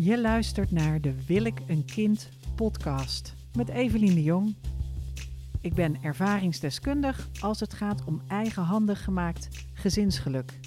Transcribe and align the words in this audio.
Je 0.00 0.20
luistert 0.20 0.70
naar 0.70 1.00
de 1.00 1.24
Wil 1.26 1.44
ik 1.44 1.60
een 1.66 1.84
kind 1.84 2.28
podcast 2.54 3.34
met 3.56 3.68
Evelien 3.68 4.14
de 4.14 4.22
Jong. 4.22 4.56
Ik 5.60 5.74
ben 5.74 6.02
ervaringsdeskundig 6.02 7.28
als 7.40 7.60
het 7.60 7.72
gaat 7.72 8.04
om 8.04 8.22
eigenhandig 8.28 9.04
gemaakt 9.04 9.66
gezinsgeluk. 9.74 10.58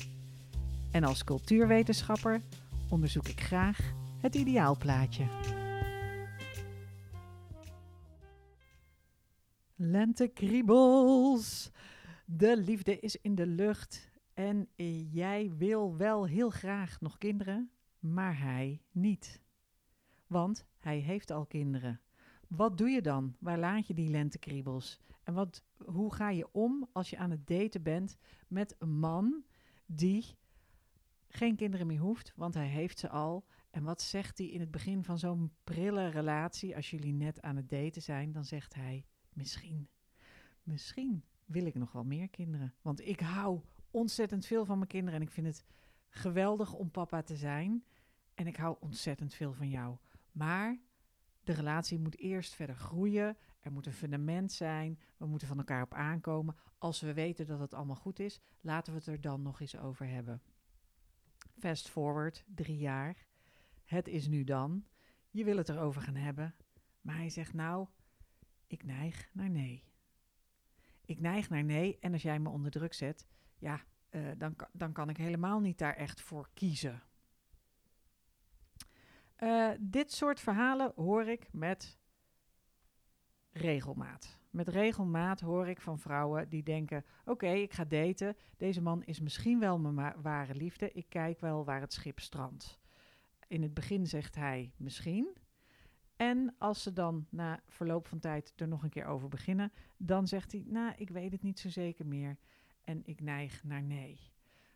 En 0.92 1.04
als 1.04 1.24
cultuurwetenschapper 1.24 2.42
onderzoek 2.90 3.28
ik 3.28 3.42
graag 3.42 3.94
het 4.22 4.36
ideaalplaatje. 4.36 5.26
Lentekriebels. 9.76 11.72
De 12.26 12.58
liefde 12.58 13.00
is 13.00 13.16
in 13.16 13.36
de 13.36 13.48
lucht 13.48 14.12
en 14.34 14.68
jij 15.12 15.52
wil 15.58 15.98
wel 15.98 16.26
heel 16.26 16.50
graag 16.50 17.02
nog 17.02 17.18
kinderen, 17.18 17.72
maar 18.02 18.40
hij 18.40 18.82
niet. 18.92 19.42
Want 20.28 20.66
hij 20.78 20.98
heeft 20.98 21.32
al 21.32 21.46
kinderen. 21.46 22.02
Wat 22.48 22.78
doe 22.78 22.90
je 22.90 23.02
dan? 23.02 23.36
Waar 23.40 23.60
laat 23.60 23.88
je 23.88 23.94
die 23.94 24.10
lentekriebels? 24.10 25.00
En 25.24 25.34
wat, 25.34 25.64
hoe 25.86 26.14
ga 26.14 26.30
je 26.30 26.52
om 26.52 26.90
als 26.92 27.10
je 27.10 27.18
aan 27.18 27.32
het 27.32 27.48
daten 27.48 27.84
bent 27.84 28.18
met 28.48 28.76
een 28.80 29.00
man 29.00 29.44
die 29.86 30.38
geen 31.28 31.56
kinderen 31.56 31.88
meer 31.88 32.00
hoeft, 32.00 32.34
want 32.36 32.54
hij 32.54 32.68
heeft 32.68 33.00
ze 33.00 33.10
al. 33.10 33.46
En 33.70 33.84
wat 33.84 34.02
zegt 34.02 34.38
hij 34.38 34.48
in 34.48 34.60
het 34.60 34.72
begin 34.72 35.04
van 35.04 35.20
zo'n 35.20 35.52
prille 35.64 36.08
relatie, 36.08 36.76
als 36.76 36.90
jullie 36.90 37.14
net 37.14 37.42
aan 37.42 37.56
het 37.56 37.70
daten 37.70 38.02
zijn? 38.02 38.32
Dan 38.32 38.46
zegt 38.46 38.74
hij, 38.74 39.06
misschien, 39.34 39.88
misschien 40.64 41.24
wil 41.46 41.66
ik 41.66 41.76
nog 41.76 41.92
wel 41.92 42.04
meer 42.04 42.30
kinderen. 42.30 42.74
Want 42.82 43.08
ik 43.08 43.20
hou 43.20 43.62
ontzettend 43.92 44.46
veel 44.46 44.66
van 44.66 44.78
mijn 44.78 44.90
kinderen 44.90 45.20
en 45.20 45.26
ik 45.26 45.32
vind 45.32 45.48
het 45.48 45.66
geweldig 46.10 46.74
om 46.74 46.92
papa 46.92 47.22
te 47.22 47.36
zijn. 47.36 47.84
En 48.42 48.48
ik 48.48 48.56
hou 48.56 48.78
ontzettend 48.80 49.34
veel 49.34 49.54
van 49.54 49.70
jou. 49.70 49.98
Maar 50.32 50.80
de 51.44 51.54
relatie 51.54 52.00
moet 52.00 52.18
eerst 52.18 52.54
verder 52.54 52.76
groeien. 52.76 53.38
Er 53.60 53.72
moet 53.72 53.86
een 53.86 53.94
fundament 53.94 54.52
zijn. 54.52 55.00
We 55.18 55.26
moeten 55.26 55.48
van 55.48 55.58
elkaar 55.58 55.84
op 55.84 55.94
aankomen. 55.94 56.56
Als 56.78 57.02
we 57.02 57.14
weten 57.14 57.48
dat 57.48 57.60
het 57.60 57.74
allemaal 57.74 57.96
goed 57.96 58.20
is, 58.20 58.42
laten 58.62 58.94
we 58.94 59.00
het 59.00 59.08
er 59.08 59.22
dan 59.22 59.42
nog 59.42 59.62
eens 59.62 59.78
over 59.78 60.08
hebben. 60.08 60.42
Fast 61.60 61.90
forward, 61.90 62.44
drie 62.48 62.78
jaar. 62.78 63.26
Het 63.86 64.08
is 64.08 64.28
nu 64.28 64.44
dan. 64.44 64.86
Je 65.30 65.44
wil 65.44 65.58
het 65.58 65.70
erover 65.70 66.02
gaan 66.02 66.16
hebben. 66.16 66.56
Maar 67.02 67.16
hij 67.16 67.30
zegt 67.30 67.54
nou, 67.54 67.88
ik 68.68 68.84
neig 68.84 69.30
naar 69.34 69.50
nee. 69.50 69.84
Ik 71.06 71.20
neig 71.20 71.50
naar 71.50 71.64
nee. 71.64 71.98
En 72.00 72.14
als 72.14 72.22
jij 72.22 72.40
me 72.40 72.50
onder 72.50 72.72
druk 72.72 72.94
zet, 72.94 73.28
ja, 73.58 73.82
uh, 74.10 74.32
dan, 74.38 74.56
dan 74.74 74.92
kan 74.92 75.10
ik 75.10 75.18
helemaal 75.18 75.60
niet 75.60 75.78
daar 75.78 75.96
echt 75.96 76.22
voor 76.22 76.50
kiezen. 76.54 77.04
Uh, 79.44 79.70
dit 79.80 80.12
soort 80.12 80.40
verhalen 80.40 80.92
hoor 80.96 81.28
ik 81.28 81.48
met 81.52 82.00
regelmaat. 83.52 84.40
Met 84.50 84.68
regelmaat 84.68 85.40
hoor 85.40 85.68
ik 85.68 85.82
van 85.82 86.00
vrouwen 86.00 86.50
die 86.50 86.64
denken: 86.64 87.06
Oké, 87.26 87.48
ik 87.48 87.74
ga 87.74 87.86
daten. 87.86 88.36
Deze 88.58 88.82
man 88.82 89.04
is 89.04 89.20
misschien 89.20 89.60
wel 89.60 89.80
mijn 89.80 90.22
ware 90.22 90.56
liefde. 90.56 90.92
Ik 90.92 91.06
kijk 91.10 91.40
wel 91.40 91.66
waar 91.66 91.82
het 91.82 91.94
schip 91.94 92.20
strandt. 92.20 92.80
In 93.48 93.62
het 93.62 93.74
begin 93.74 94.08
zegt 94.08 94.36
hij 94.36 94.74
misschien. 94.78 95.38
En 96.16 96.56
als 96.58 96.84
ze 96.84 96.94
dan 96.94 97.28
na 97.30 97.60
verloop 97.68 98.08
van 98.08 98.20
tijd 98.20 98.54
er 98.56 98.68
nog 98.68 98.84
een 98.84 98.90
keer 98.90 99.06
over 99.06 99.28
beginnen, 99.28 99.72
dan 99.98 100.28
zegt 100.28 100.52
hij: 100.52 100.64
Nou, 100.66 100.94
ik 100.98 101.10
weet 101.10 101.32
het 101.32 101.42
niet 101.42 101.60
zo 101.60 101.70
zeker 101.70 102.06
meer. 102.06 102.38
En 102.82 103.02
ik 103.06 103.22
neig 103.22 103.64
naar 103.64 103.84
nee. 103.84 104.32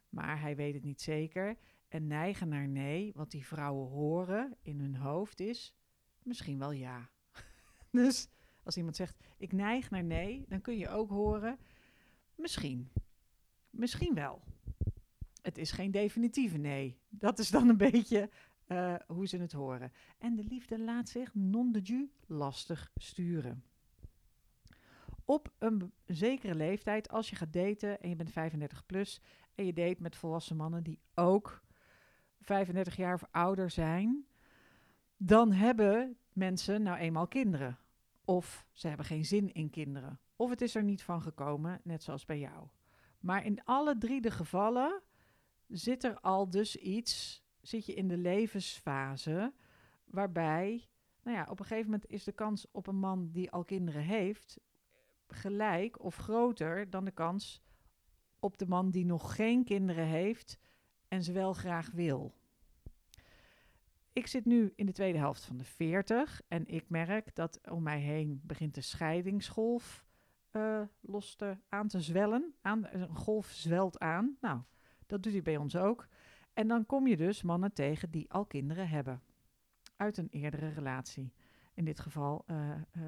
Maar 0.10 0.42
hij 0.42 0.56
weet 0.56 0.74
het 0.74 0.84
niet 0.84 1.02
zeker. 1.02 1.58
En 1.96 2.08
neigen 2.08 2.48
naar 2.48 2.68
nee, 2.68 3.12
wat 3.14 3.32
die 3.32 3.46
vrouwen 3.46 3.90
horen 3.90 4.58
in 4.62 4.80
hun 4.80 4.96
hoofd 4.96 5.40
is 5.40 5.76
misschien 6.24 6.60
wel 6.60 6.72
ja. 6.72 7.10
dus 7.92 8.28
als 8.64 8.78
iemand 8.78 8.96
zegt 8.96 9.18
ik 9.38 9.52
neig 9.52 9.90
naar 9.90 10.04
nee, 10.04 10.46
dan 10.48 10.62
kun 10.62 10.78
je 10.78 10.90
ook 10.90 11.10
horen 11.10 11.58
misschien. 12.36 12.92
Misschien 13.70 14.14
wel. 14.14 14.42
Het 15.42 15.58
is 15.58 15.72
geen 15.72 15.92
definitieve 15.92 16.58
nee. 16.58 17.00
Dat 17.10 17.40
is 17.40 17.50
dan 17.50 17.70
een 17.70 17.78
beetje 17.78 18.30
uh, 18.68 18.96
hoe 19.08 19.28
ze 19.28 19.38
het 19.38 19.52
horen. 19.52 19.92
En 20.18 20.36
de 20.36 20.44
liefde 20.44 20.80
laat 20.80 21.10
zich 21.10 21.34
non 21.34 21.72
de 21.72 21.82
ju 21.82 22.12
lastig 22.26 22.92
sturen. 22.96 23.64
Op 25.26 25.54
een 25.58 25.92
zekere 26.06 26.56
leeftijd, 26.56 27.10
als 27.10 27.30
je 27.30 27.36
gaat 27.36 27.54
daten 27.54 28.02
en 28.02 28.10
je 28.10 28.16
bent 28.16 28.32
35 28.32 28.86
plus 28.86 29.22
en 29.56 29.66
je 29.66 29.74
date 29.74 30.02
met 30.02 30.16
volwassen 30.16 30.56
mannen 30.56 30.84
die 30.84 31.00
ook 31.14 31.64
35 32.46 32.96
jaar 32.96 33.14
of 33.14 33.24
ouder 33.32 33.70
zijn, 33.70 34.26
dan 35.18 35.52
hebben 35.52 36.18
mensen 36.34 36.82
nou 36.82 36.98
eenmaal 36.98 37.28
kinderen. 37.28 37.78
Of 38.26 38.66
ze 38.72 38.88
hebben 38.88 39.06
geen 39.06 39.26
zin 39.26 39.54
in 39.54 39.70
kinderen. 39.70 40.20
Of 40.36 40.50
het 40.50 40.62
is 40.62 40.76
er 40.76 40.84
niet 40.84 41.04
van 41.04 41.22
gekomen, 41.22 41.80
net 41.84 42.04
zoals 42.04 42.26
bij 42.26 42.40
jou. 42.40 42.68
Maar 43.20 43.46
in 43.46 43.64
alle 43.64 43.98
drie 43.98 44.22
de 44.22 44.32
gevallen 44.32 45.02
zit 45.68 46.04
er 46.04 46.20
al 46.20 46.50
dus 46.50 46.76
iets, 46.76 47.44
zit 47.62 47.86
je 47.86 47.94
in 47.94 48.08
de 48.08 48.18
levensfase 48.18 49.54
waarbij, 50.06 50.88
nou 51.24 51.38
ja, 51.38 51.48
op 51.50 51.60
een 51.60 51.66
gegeven 51.66 51.92
moment 51.92 52.10
is 52.10 52.24
de 52.24 52.32
kans 52.32 52.72
op 52.72 52.88
een 52.88 53.00
man 53.00 53.30
die 53.32 53.52
al 53.52 53.64
kinderen 53.64 54.02
heeft 54.02 54.60
gelijk 55.28 56.04
of 56.04 56.16
groter 56.16 56.90
dan 56.90 57.06
de 57.06 57.12
kans 57.12 57.62
op 58.40 58.58
de 58.58 58.68
man 58.68 58.92
die 58.92 59.06
nog 59.06 59.36
geen 59.36 59.64
kinderen 59.64 60.06
heeft 60.06 60.58
en 61.16 61.24
ze 61.24 61.32
wel 61.32 61.54
graag 61.54 61.92
wil. 61.92 62.34
Ik 64.14 64.28
zit 64.28 64.46
nu 64.46 64.74
in 64.76 64.86
de 64.86 64.92
tweede 64.92 65.18
helft 65.18 65.46
van 65.46 65.58
de 65.58 65.64
40 65.64 66.42
en 66.48 66.68
ik 66.68 66.90
merk 66.90 67.36
dat 67.36 67.60
om 67.70 67.84
mij 67.84 68.00
heen 68.00 68.42
begint 68.44 68.76
de 68.76 68.82
scheidingsgolf 68.82 70.06
uh, 70.52 70.82
los 71.00 71.36
te, 71.36 71.58
aan 71.70 71.88
te 71.88 72.02
zwellen. 72.02 72.54
Aan, 72.62 72.88
een 72.92 73.16
golf 73.16 73.48
zwelt 73.48 74.00
aan. 74.00 74.38
Nou, 74.42 74.62
dat 75.06 75.24
doet 75.24 75.32
hij 75.32 75.42
bij 75.42 75.58
ons 75.58 75.76
ook. 75.76 76.08
En 76.54 76.68
dan 76.68 76.86
kom 76.86 77.08
je 77.08 77.18
dus 77.18 77.42
mannen 77.42 77.74
tegen 77.74 78.12
die 78.12 78.32
al 78.32 78.46
kinderen 78.46 78.90
hebben. 78.90 79.22
Uit 79.96 80.18
een 80.18 80.30
eerdere 80.30 80.70
relatie. 80.70 81.34
In 81.74 81.86
dit 81.86 82.00
geval 82.00 82.46
uh, 82.48 82.58
uh, 82.68 83.04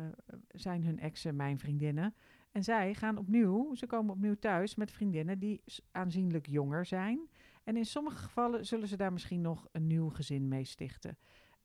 zijn 0.48 0.84
hun 0.84 1.00
exen 1.00 1.36
mijn 1.36 1.60
vriendinnen. 1.60 2.16
En 2.52 2.64
zij 2.64 2.94
gaan 2.94 3.18
opnieuw, 3.18 3.76
ze 3.76 3.86
komen 3.86 4.14
opnieuw 4.14 4.36
thuis 4.36 4.76
met 4.76 4.92
vriendinnen 4.92 5.40
die 5.40 5.64
aanzienlijk 5.92 6.46
jonger 6.46 6.86
zijn. 6.86 7.30
En 7.68 7.78
in 7.78 7.86
sommige 7.86 8.18
gevallen 8.18 8.66
zullen 8.66 8.88
ze 8.88 8.98
daar 8.98 9.14
misschien 9.14 9.42
nog 9.42 9.68
een 9.72 9.88
nieuw 9.88 10.10
gezin 10.10 10.48
mee 10.48 10.64
stichten. 10.64 11.18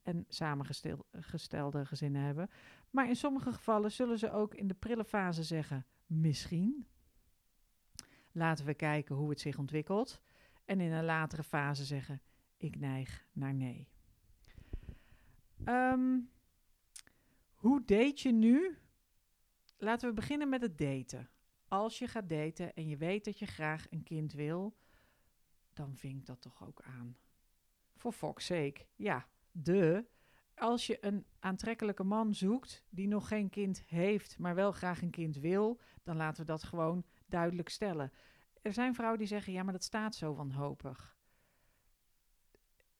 En 0.02 0.24
samengestelde 0.28 1.86
gezinnen 1.86 2.22
hebben. 2.22 2.50
Maar 2.90 3.08
in 3.08 3.16
sommige 3.16 3.52
gevallen 3.52 3.92
zullen 3.92 4.18
ze 4.18 4.30
ook 4.30 4.54
in 4.54 4.68
de 4.68 4.74
prille 4.74 5.04
fase 5.04 5.42
zeggen: 5.42 5.86
misschien. 6.06 6.86
Laten 8.32 8.64
we 8.64 8.74
kijken 8.74 9.14
hoe 9.14 9.30
het 9.30 9.40
zich 9.40 9.58
ontwikkelt. 9.58 10.20
En 10.64 10.80
in 10.80 10.92
een 10.92 11.04
latere 11.04 11.42
fase 11.42 11.84
zeggen: 11.84 12.22
ik 12.56 12.78
neig 12.78 13.26
naar 13.32 13.54
nee. 13.54 13.88
Um, 15.64 16.30
hoe 17.54 17.84
date 17.84 18.28
je 18.28 18.32
nu? 18.32 18.78
Laten 19.76 20.08
we 20.08 20.14
beginnen 20.14 20.48
met 20.48 20.62
het 20.62 20.78
daten. 20.78 21.30
Als 21.69 21.98
je 21.98 22.08
gaat 22.08 22.28
daten 22.28 22.74
en 22.74 22.88
je 22.88 22.96
weet 22.96 23.24
dat 23.24 23.38
je 23.38 23.46
graag 23.46 23.86
een 23.90 24.02
kind 24.02 24.32
wil, 24.32 24.76
dan 25.75 25.97
vinkt 25.97 26.27
dat 26.27 26.41
toch 26.41 26.66
ook 26.66 26.83
aan. 26.83 27.16
For 27.97 28.12
fuck's 28.12 28.47
sake. 28.47 28.87
Ja, 28.97 29.27
de. 29.50 30.05
Als 30.55 30.87
je 30.87 31.06
een 31.06 31.27
aantrekkelijke 31.38 32.05
man 32.05 32.34
zoekt 32.34 32.84
die 32.88 33.09
nog 33.09 33.28
geen 33.28 33.50
kind 33.50 33.82
heeft, 33.87 34.38
maar 34.38 34.55
wel 34.55 34.72
graag 34.72 35.03
een 35.03 35.11
kind 35.11 35.37
wil, 35.37 35.81
dan 36.03 36.16
laten 36.16 36.41
we 36.41 36.47
dat 36.47 36.62
gewoon 36.62 37.05
duidelijk 37.27 37.69
stellen. 37.69 38.12
Er 38.62 38.72
zijn 38.72 38.94
vrouwen 38.94 39.19
die 39.19 39.28
zeggen: 39.28 39.53
ja, 39.53 39.62
maar 39.62 39.72
dat 39.72 39.84
staat 39.84 40.15
zo 40.15 40.34
wanhopig. 40.34 41.16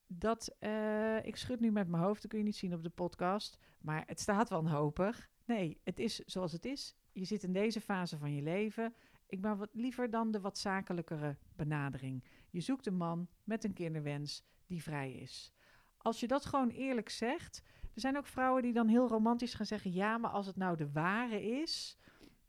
Dat, 0.07 0.57
uh, 0.61 1.25
ik 1.25 1.37
schud 1.37 1.61
nu 1.61 1.71
met 1.71 1.89
mijn 1.89 2.03
hoofd, 2.03 2.23
dat 2.23 2.31
kun 2.31 2.39
je 2.39 2.45
niet 2.45 2.57
zien 2.57 2.75
op 2.75 2.83
de 2.83 2.91
podcast, 2.91 3.59
maar 3.81 4.03
het 4.07 4.21
staat 4.21 4.49
wanhopig. 4.49 5.31
Nee, 5.45 5.81
het 5.85 5.99
is 5.99 6.19
zoals 6.19 6.53
het 6.53 6.65
is. 6.65 6.97
Je 7.13 7.25
zit 7.25 7.43
in 7.43 7.53
deze 7.53 7.81
fase 7.81 8.19
van 8.19 8.35
je 8.35 8.43
leven. 8.43 8.95
Ik 9.27 9.41
ben 9.41 9.57
wat 9.57 9.69
liever 9.73 10.11
dan 10.11 10.31
de 10.31 10.41
wat 10.41 10.59
zakelijkere 10.59 11.37
benadering. 11.57 12.25
Je 12.53 12.61
zoekt 12.61 12.87
een 12.87 12.97
man 12.97 13.29
met 13.45 13.65
een 13.65 13.73
kinderwens 13.73 14.45
die 14.67 14.83
vrij 14.83 15.13
is. 15.13 15.53
Als 15.97 16.21
je 16.21 16.27
dat 16.27 16.45
gewoon 16.45 16.69
eerlijk 16.69 17.09
zegt. 17.09 17.63
Er 17.95 18.01
zijn 18.01 18.17
ook 18.17 18.27
vrouwen 18.27 18.63
die 18.63 18.73
dan 18.73 18.89
heel 18.89 19.09
romantisch 19.09 19.55
gaan 19.55 19.67
zeggen: 19.67 19.93
ja, 19.93 20.19
maar 20.19 20.31
als 20.31 20.47
het 20.47 20.57
nou 20.57 20.77
de 20.77 20.91
ware 20.91 21.43
is, 21.43 21.99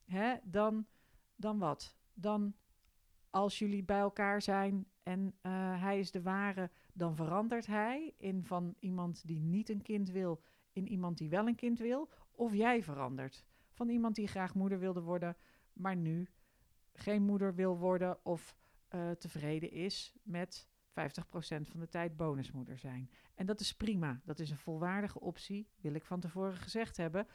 hè, 0.06 0.36
dan, 0.44 0.88
dan 1.36 1.60
wat? 1.60 1.98
Dan 2.14 2.56
als 3.30 3.60
jullie 3.60 3.84
bij 3.84 4.00
elkaar 4.00 4.42
zijn 4.42 4.88
en 5.04 5.36
uh, 5.42 5.82
hij 5.82 6.00
is 6.00 6.12
de 6.12 6.22
ware, 6.22 6.70
dan 6.94 7.16
verandert 7.16 7.66
hij 7.66 8.14
in 8.18 8.44
van 8.44 8.76
iemand 8.80 9.28
die 9.28 9.40
niet 9.40 9.70
een 9.70 9.82
kind 9.82 10.10
wil 10.10 10.42
in 10.72 10.88
iemand 10.88 11.18
die 11.18 11.30
wel 11.30 11.48
een 11.48 11.56
kind 11.56 11.80
wil, 11.80 12.10
of 12.32 12.54
jij 12.54 12.84
verandert 12.84 13.46
van 13.72 13.90
iemand 13.90 14.16
die 14.16 14.28
graag 14.28 14.54
moeder 14.54 14.80
wilde 14.80 15.02
worden, 15.02 15.38
maar 15.74 15.96
nu 15.96 16.28
geen 16.94 17.24
moeder 17.24 17.56
wil 17.56 17.78
worden 17.78 18.26
of 18.26 18.56
uh, 18.96 19.12
tevreden 19.12 19.72
is 19.72 20.14
met 20.24 20.68
50% 20.90 20.94
van 21.62 21.80
de 21.80 21.88
tijd 21.90 22.16
bonusmoeder 22.16 22.78
zijn. 22.78 23.10
En 23.36 23.46
dat 23.46 23.60
is 23.60 23.74
prima. 23.74 24.22
Dat 24.26 24.40
is 24.40 24.50
een 24.50 24.58
volwaardige 24.58 25.20
optie, 25.20 25.68
wil 25.82 25.94
ik 25.94 26.04
van 26.04 26.20
tevoren 26.20 26.58
gezegd 26.58 26.98
hebben, 26.98 27.28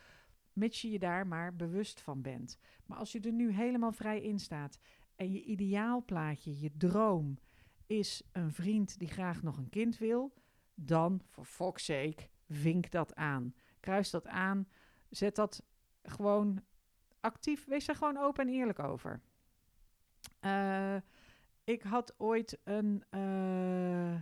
mits 0.53 0.81
je 0.81 0.91
je 0.91 0.99
daar 0.99 1.27
maar 1.27 1.57
bewust 1.57 2.01
van 2.01 2.23
bent. 2.23 2.59
Maar 2.87 2.99
als 2.99 3.13
je 3.13 3.21
er 3.21 3.33
nu 3.33 3.53
helemaal 3.53 3.93
vrij 3.93 4.21
in 4.21 4.39
staat 4.39 4.79
en 5.17 5.33
je 5.33 5.43
ideaalplaatje, 5.43 6.61
je 6.61 6.77
droom, 6.77 7.39
is 7.87 8.23
een 8.33 8.53
vriend 8.53 8.99
die 8.99 9.09
graag 9.09 9.43
nog 9.43 9.57
een 9.57 9.69
kind 9.69 9.99
wil, 9.99 10.33
dan, 10.75 11.23
voor 11.27 11.45
fuck's 11.45 11.85
sake, 11.85 12.29
vink 12.49 12.91
dat 12.91 13.15
aan. 13.15 13.55
Kruis 13.81 14.11
dat 14.11 14.27
aan, 14.27 14.69
zet 15.09 15.35
dat 15.35 15.63
gewoon 16.03 16.63
actief, 17.21 17.65
wees 17.65 17.85
daar 17.87 17.97
gewoon 17.97 18.17
open 18.17 18.47
en 18.47 18.55
eerlijk 18.55 18.79
over. 18.79 19.21
Uh, 20.41 20.97
ik 21.69 21.83
had 21.83 22.15
ooit 22.19 22.59
een, 22.65 23.05
uh, 23.11 24.21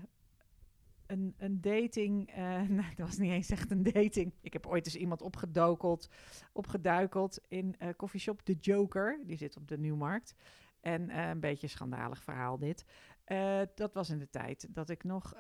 een, 1.06 1.34
een 1.37 1.60
dating. 1.60 2.38
Uh, 2.38 2.60
nee, 2.69 2.94
dat 2.94 3.06
was 3.06 3.19
niet 3.19 3.31
eens 3.31 3.50
echt 3.50 3.70
een 3.70 3.82
dating. 3.82 4.32
Ik 4.40 4.52
heb 4.52 4.66
ooit 4.66 4.87
eens 4.87 4.96
iemand 4.96 5.22
opgedokeld, 5.22 6.08
opgeduikeld 6.52 7.40
in 7.48 7.75
uh, 7.82 7.88
coffeeshop 7.96 8.43
The 8.43 8.56
Joker. 8.60 9.20
Die 9.25 9.37
zit 9.37 9.56
op 9.56 9.69
de 9.69 9.78
Nieuwmarkt. 9.78 10.34
En 10.81 11.19
een 11.19 11.40
beetje 11.40 11.66
schandalig 11.66 12.22
verhaal 12.22 12.58
dit. 12.58 12.84
dat 13.75 13.94
was 13.94 14.10
in 14.10 14.19
de 14.19 14.31
tijd 14.31 14.66
dat 14.75 14.90
ik 14.90 15.04
nog 15.04 15.34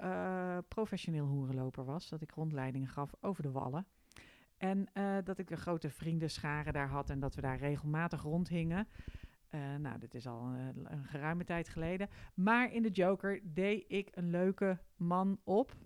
professioneel 0.68 1.26
hoerenloper 1.26 1.84
was. 1.84 2.08
Dat 2.08 2.22
ik 2.22 2.30
rondleidingen 2.30 2.88
gaf 2.88 3.14
over 3.20 3.42
de 3.42 3.50
wallen. 3.50 3.86
En 4.56 4.88
dat 5.24 5.38
ik 5.38 5.50
een 5.50 5.56
grote 5.56 5.90
vriendenscharen 5.90 6.72
daar 6.72 6.88
had 6.88 7.10
en 7.10 7.20
dat 7.20 7.34
we 7.34 7.40
daar 7.40 7.58
regelmatig 7.58 8.22
rondhingen. 8.22 8.88
Uh, 9.50 9.60
nou, 9.76 9.98
dit 9.98 10.14
is 10.14 10.26
al 10.26 10.42
een, 10.44 11.04
geruime 11.04 11.44
tijd 11.44 11.68
geleden. 11.68 12.08
Maar 12.34 12.72
in 12.72 12.82
de 12.82 12.90
Joker 12.90 13.40
deed 13.42 13.84
ik 13.88 14.08
een 14.14 14.30
leuke 14.30 14.78
man 14.96 15.40
op. 15.44 15.76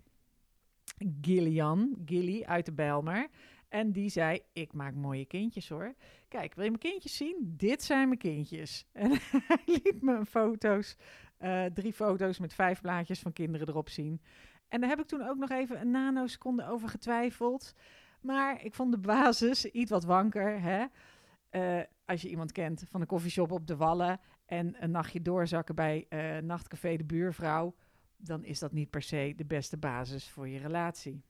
Gillian, 1.21 1.97
Gilly 2.05 2.43
uit 2.43 2.65
de 2.65 2.73
Bijlmer. 2.73 3.29
En 3.69 3.91
die 3.91 4.09
zei, 4.09 4.39
ik 4.53 4.73
maak 4.73 4.93
mooie 4.93 5.25
kindjes 5.25 5.69
hoor. 5.69 5.93
Kijk, 6.27 6.55
wil 6.55 6.63
je 6.63 6.69
mijn 6.69 6.81
kindjes 6.81 7.17
zien? 7.17 7.53
Dit 7.57 7.83
zijn 7.83 8.07
mijn 8.07 8.19
kindjes. 8.19 8.85
En 8.91 9.11
hij 9.31 9.61
liet 9.65 10.01
me 10.01 10.25
foto's, 10.25 10.97
uh, 11.39 11.65
drie 11.65 11.93
foto's 11.93 12.39
met 12.39 12.53
vijf 12.53 12.81
blaadjes 12.81 13.19
van 13.19 13.33
kinderen 13.33 13.67
erop 13.67 13.89
zien. 13.89 14.21
En 14.67 14.81
daar 14.81 14.89
heb 14.89 14.99
ik 14.99 15.07
toen 15.07 15.27
ook 15.27 15.37
nog 15.37 15.49
even 15.49 15.81
een 15.81 15.91
nanoseconde 15.91 16.67
over 16.67 16.89
getwijfeld. 16.89 17.73
Maar 18.21 18.63
ik 18.63 18.73
vond 18.73 18.91
de 18.91 18.99
basis 18.99 19.65
iets 19.65 19.91
wat 19.91 20.03
wanker, 20.03 20.61
hè. 20.61 20.85
Uh, 21.51 21.83
als 22.11 22.21
je 22.21 22.29
iemand 22.29 22.51
kent 22.51 22.83
van 22.87 23.01
een 23.01 23.07
koffieshop 23.07 23.51
op 23.51 23.67
de 23.67 23.75
Wallen 23.75 24.19
en 24.45 24.83
een 24.83 24.91
nachtje 24.91 25.21
doorzakken 25.21 25.75
bij 25.75 26.05
uh, 26.09 26.37
Nachtcafé 26.37 26.95
de 26.95 27.03
Buurvrouw, 27.03 27.75
dan 28.17 28.43
is 28.43 28.59
dat 28.59 28.71
niet 28.71 28.89
per 28.89 29.01
se 29.01 29.33
de 29.35 29.45
beste 29.45 29.77
basis 29.77 30.29
voor 30.29 30.47
je 30.47 30.59
relatie. 30.59 31.23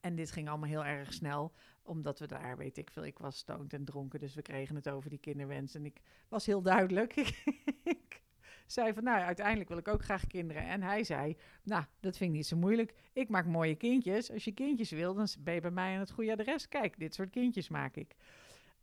En 0.00 0.14
dit 0.14 0.30
ging 0.30 0.48
allemaal 0.48 0.68
heel 0.68 0.84
erg 0.84 1.12
snel, 1.12 1.52
omdat 1.82 2.18
we 2.18 2.26
daar, 2.26 2.56
weet 2.56 2.76
ik 2.76 2.90
veel, 2.90 3.04
ik 3.04 3.18
was 3.18 3.36
stoned 3.36 3.72
en 3.72 3.84
dronken, 3.84 4.20
dus 4.20 4.34
we 4.34 4.42
kregen 4.42 4.74
het 4.74 4.88
over 4.88 5.10
die 5.10 5.18
kinderwens. 5.18 5.74
En 5.74 5.84
ik 5.84 6.00
was 6.28 6.46
heel 6.46 6.62
duidelijk. 6.62 7.16
ik 7.96 8.22
zei 8.66 8.92
van, 8.92 9.04
nou, 9.04 9.20
uiteindelijk 9.20 9.68
wil 9.68 9.78
ik 9.78 9.88
ook 9.88 10.02
graag 10.02 10.26
kinderen. 10.26 10.62
En 10.62 10.82
hij 10.82 11.04
zei, 11.04 11.36
nou, 11.62 11.84
dat 12.00 12.16
vind 12.16 12.30
ik 12.30 12.36
niet 12.36 12.46
zo 12.46 12.56
moeilijk. 12.56 12.94
Ik 13.12 13.28
maak 13.28 13.46
mooie 13.46 13.74
kindjes. 13.74 14.32
Als 14.32 14.44
je 14.44 14.52
kindjes 14.52 14.90
wil, 14.90 15.14
dan 15.14 15.28
ben 15.38 15.54
je 15.54 15.60
bij 15.60 15.70
mij 15.70 15.94
aan 15.94 16.00
het 16.00 16.10
goede 16.10 16.32
adres. 16.32 16.68
Kijk, 16.68 16.98
dit 16.98 17.14
soort 17.14 17.30
kindjes 17.30 17.68
maak 17.68 17.96
ik. 17.96 18.14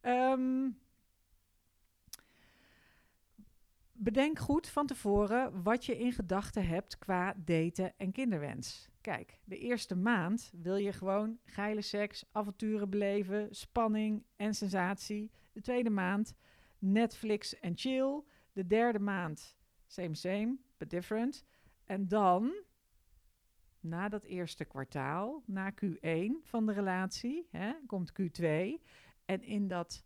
Um, 0.05 0.77
bedenk 3.91 4.39
goed 4.39 4.67
van 4.67 4.87
tevoren 4.87 5.63
wat 5.63 5.85
je 5.85 5.97
in 5.97 6.11
gedachten 6.11 6.67
hebt 6.67 6.97
qua 6.97 7.33
daten 7.37 7.93
en 7.97 8.11
kinderwens. 8.11 8.89
Kijk, 9.01 9.39
de 9.43 9.57
eerste 9.57 9.95
maand 9.95 10.51
wil 10.61 10.75
je 10.75 10.93
gewoon 10.93 11.37
geile 11.43 11.81
seks, 11.81 12.25
avonturen 12.31 12.89
beleven, 12.89 13.55
spanning 13.55 14.23
en 14.35 14.53
sensatie. 14.53 15.31
De 15.53 15.61
tweede 15.61 15.89
maand 15.89 16.35
Netflix 16.79 17.59
en 17.59 17.77
chill. 17.77 18.23
De 18.53 18.67
derde 18.67 18.99
maand 18.99 19.55
same 19.87 20.15
same, 20.15 20.57
but 20.77 20.89
different. 20.89 21.45
En 21.85 22.07
dan, 22.07 22.53
na 23.79 24.09
dat 24.09 24.23
eerste 24.23 24.65
kwartaal, 24.65 25.43
na 25.45 25.71
Q1 25.71 26.31
van 26.43 26.65
de 26.65 26.71
relatie, 26.73 27.47
hè, 27.51 27.73
komt 27.87 28.11
Q2. 28.11 28.45
En 29.25 29.43
in 29.43 29.67
dat 29.67 30.05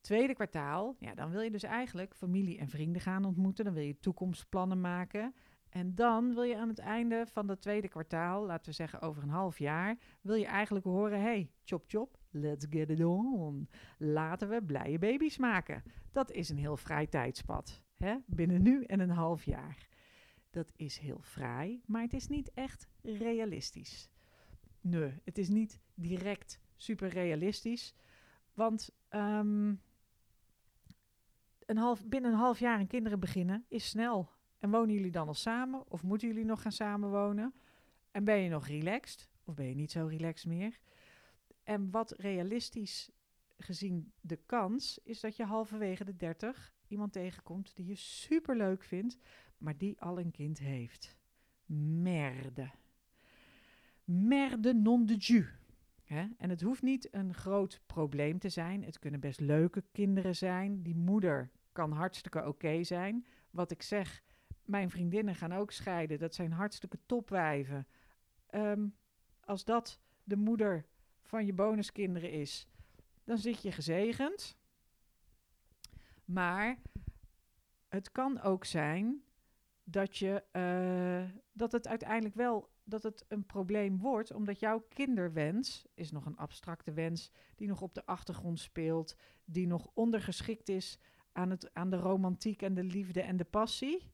tweede 0.00 0.34
kwartaal, 0.34 0.96
ja, 0.98 1.14
dan 1.14 1.30
wil 1.30 1.40
je 1.40 1.50
dus 1.50 1.62
eigenlijk 1.62 2.14
familie 2.14 2.58
en 2.58 2.68
vrienden 2.68 3.02
gaan 3.02 3.24
ontmoeten. 3.24 3.64
Dan 3.64 3.74
wil 3.74 3.82
je 3.82 4.00
toekomstplannen 4.00 4.80
maken. 4.80 5.34
En 5.70 5.94
dan 5.94 6.34
wil 6.34 6.42
je 6.42 6.56
aan 6.56 6.68
het 6.68 6.78
einde 6.78 7.26
van 7.26 7.46
dat 7.46 7.60
tweede 7.60 7.88
kwartaal, 7.88 8.46
laten 8.46 8.66
we 8.66 8.72
zeggen 8.72 9.00
over 9.00 9.22
een 9.22 9.28
half 9.28 9.58
jaar, 9.58 9.98
wil 10.20 10.34
je 10.34 10.46
eigenlijk 10.46 10.84
horen: 10.84 11.20
hey, 11.20 11.50
chop 11.64 11.84
chop, 11.86 12.18
let's 12.30 12.66
get 12.70 12.90
it 12.90 13.04
on. 13.04 13.68
Laten 13.98 14.48
we 14.48 14.62
blije 14.62 14.98
baby's 14.98 15.38
maken. 15.38 15.82
Dat 16.12 16.30
is 16.30 16.48
een 16.48 16.58
heel 16.58 16.76
vrij 16.76 17.06
tijdspad. 17.06 17.82
Hè? 17.96 18.16
Binnen 18.26 18.62
nu 18.62 18.84
en 18.84 19.00
een 19.00 19.10
half 19.10 19.44
jaar. 19.44 19.88
Dat 20.50 20.72
is 20.76 20.98
heel 20.98 21.20
vrij, 21.20 21.80
maar 21.86 22.02
het 22.02 22.12
is 22.12 22.28
niet 22.28 22.50
echt 22.54 22.88
realistisch. 23.02 24.08
Nee, 24.80 25.20
het 25.24 25.38
is 25.38 25.48
niet 25.48 25.80
direct 25.94 26.60
super 26.76 27.08
realistisch. 27.08 27.94
Want 28.54 28.90
um, 29.10 29.80
een 31.66 31.76
half, 31.76 32.06
binnen 32.06 32.32
een 32.32 32.38
half 32.38 32.58
jaar 32.58 32.80
een 32.80 32.86
kinderen 32.86 33.20
beginnen 33.20 33.64
is 33.68 33.88
snel. 33.88 34.30
En 34.58 34.70
wonen 34.70 34.94
jullie 34.94 35.10
dan 35.10 35.26
al 35.26 35.34
samen? 35.34 35.90
Of 35.90 36.02
moeten 36.02 36.28
jullie 36.28 36.44
nog 36.44 36.62
gaan 36.62 36.72
samenwonen? 36.72 37.54
En 38.10 38.24
ben 38.24 38.38
je 38.38 38.48
nog 38.48 38.66
relaxed? 38.66 39.28
Of 39.44 39.54
ben 39.54 39.66
je 39.66 39.74
niet 39.74 39.90
zo 39.90 40.06
relaxed 40.06 40.46
meer? 40.46 40.78
En 41.62 41.90
wat 41.90 42.10
realistisch 42.10 43.10
gezien 43.56 44.12
de 44.20 44.36
kans 44.36 44.98
is 45.02 45.20
dat 45.20 45.36
je 45.36 45.44
halverwege 45.44 46.04
de 46.04 46.16
30 46.16 46.74
iemand 46.88 47.12
tegenkomt 47.12 47.76
die 47.76 47.86
je 47.86 47.94
super 47.94 48.56
leuk 48.56 48.82
vindt, 48.82 49.18
maar 49.58 49.76
die 49.76 50.00
al 50.00 50.18
een 50.18 50.30
kind 50.30 50.58
heeft. 50.58 51.16
Merde. 52.02 52.70
Merde 54.04 54.74
non 54.74 55.06
de 55.06 55.16
jus. 55.16 55.59
En 56.16 56.50
het 56.50 56.60
hoeft 56.60 56.82
niet 56.82 57.14
een 57.14 57.34
groot 57.34 57.80
probleem 57.86 58.38
te 58.38 58.48
zijn. 58.48 58.84
Het 58.84 58.98
kunnen 58.98 59.20
best 59.20 59.40
leuke 59.40 59.84
kinderen 59.92 60.36
zijn. 60.36 60.82
Die 60.82 60.96
moeder 60.96 61.50
kan 61.72 61.92
hartstikke 61.92 62.46
oké 62.46 62.84
zijn. 62.84 63.26
Wat 63.50 63.70
ik 63.70 63.82
zeg, 63.82 64.22
mijn 64.64 64.90
vriendinnen 64.90 65.34
gaan 65.34 65.52
ook 65.52 65.72
scheiden. 65.72 66.18
Dat 66.18 66.34
zijn 66.34 66.52
hartstikke 66.52 66.98
topwijven. 67.06 67.86
Um, 68.50 68.96
als 69.40 69.64
dat 69.64 70.00
de 70.24 70.36
moeder 70.36 70.86
van 71.22 71.46
je 71.46 71.52
bonuskinderen 71.52 72.30
is, 72.30 72.68
dan 73.24 73.38
zit 73.38 73.62
je 73.62 73.72
gezegend. 73.72 74.56
Maar 76.24 76.78
het 77.88 78.12
kan 78.12 78.40
ook 78.40 78.64
zijn 78.64 79.22
dat, 79.84 80.16
je, 80.16 80.44
uh, 80.52 81.38
dat 81.52 81.72
het 81.72 81.88
uiteindelijk 81.88 82.34
wel 82.34 82.69
dat 82.84 83.02
het 83.02 83.24
een 83.28 83.46
probleem 83.46 83.98
wordt, 83.98 84.32
omdat 84.32 84.60
jouw 84.60 84.84
kinderwens 84.88 85.86
is 85.94 86.10
nog 86.10 86.26
een 86.26 86.36
abstracte 86.36 86.92
wens 86.92 87.30
die 87.54 87.68
nog 87.68 87.82
op 87.82 87.94
de 87.94 88.06
achtergrond 88.06 88.60
speelt, 88.60 89.16
die 89.44 89.66
nog 89.66 89.90
ondergeschikt 89.94 90.68
is 90.68 90.98
aan, 91.32 91.50
het, 91.50 91.74
aan 91.74 91.90
de 91.90 91.96
romantiek 91.96 92.62
en 92.62 92.74
de 92.74 92.84
liefde 92.84 93.22
en 93.22 93.36
de 93.36 93.44
passie. 93.44 94.12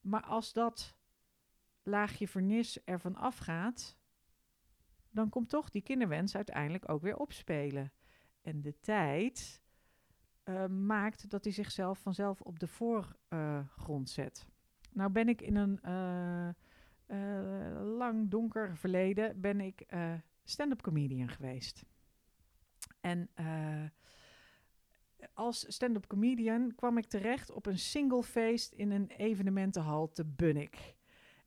Maar 0.00 0.22
als 0.22 0.52
dat 0.52 0.96
laagje 1.82 2.28
vernis 2.28 2.84
ervan 2.84 3.16
afgaat, 3.16 3.98
dan 5.10 5.28
komt 5.28 5.48
toch 5.48 5.70
die 5.70 5.82
kinderwens 5.82 6.36
uiteindelijk 6.36 6.88
ook 6.88 7.02
weer 7.02 7.16
opspelen. 7.16 7.92
En 8.42 8.60
de 8.60 8.80
tijd 8.80 9.62
uh, 10.44 10.66
maakt 10.66 11.30
dat 11.30 11.44
hij 11.44 11.52
zichzelf 11.52 11.98
vanzelf 11.98 12.40
op 12.40 12.58
de 12.58 12.66
voorgrond 12.66 14.10
zet. 14.10 14.46
Nou 14.92 15.10
ben 15.10 15.28
ik 15.28 15.40
in 15.40 15.56
een 15.56 15.78
uh, 15.84 16.48
uh, 17.08 17.96
lang 17.96 18.30
donker 18.30 18.76
verleden 18.76 19.40
ben 19.40 19.60
ik 19.60 19.86
stand-up 20.44 20.82
comedian 20.82 21.28
geweest. 21.28 21.84
En 23.00 23.30
als 25.34 25.64
stand-up 25.68 26.06
comedian 26.06 26.74
kwam 26.74 26.98
ik 26.98 27.06
terecht 27.06 27.50
op 27.50 27.66
een 27.66 27.78
single 27.78 28.22
feest 28.22 28.72
in 28.72 28.90
een 28.90 29.06
evenementenhal 29.06 30.08
te 30.08 30.24
Bunnik. 30.24 30.94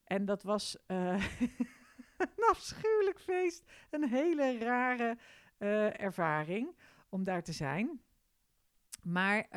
En 0.04 0.26
dat 0.26 0.44
was 0.44 0.78
een 0.88 2.44
afschuwelijk 2.50 3.20
feest. 3.20 3.72
Een 3.90 4.10
hele 4.10 4.58
rare 4.58 5.18
ervaring 5.98 6.76
om 7.10 7.24
daar 7.24 7.44
te 7.44 7.54
zijn. 7.54 8.02
Maar 9.04 9.48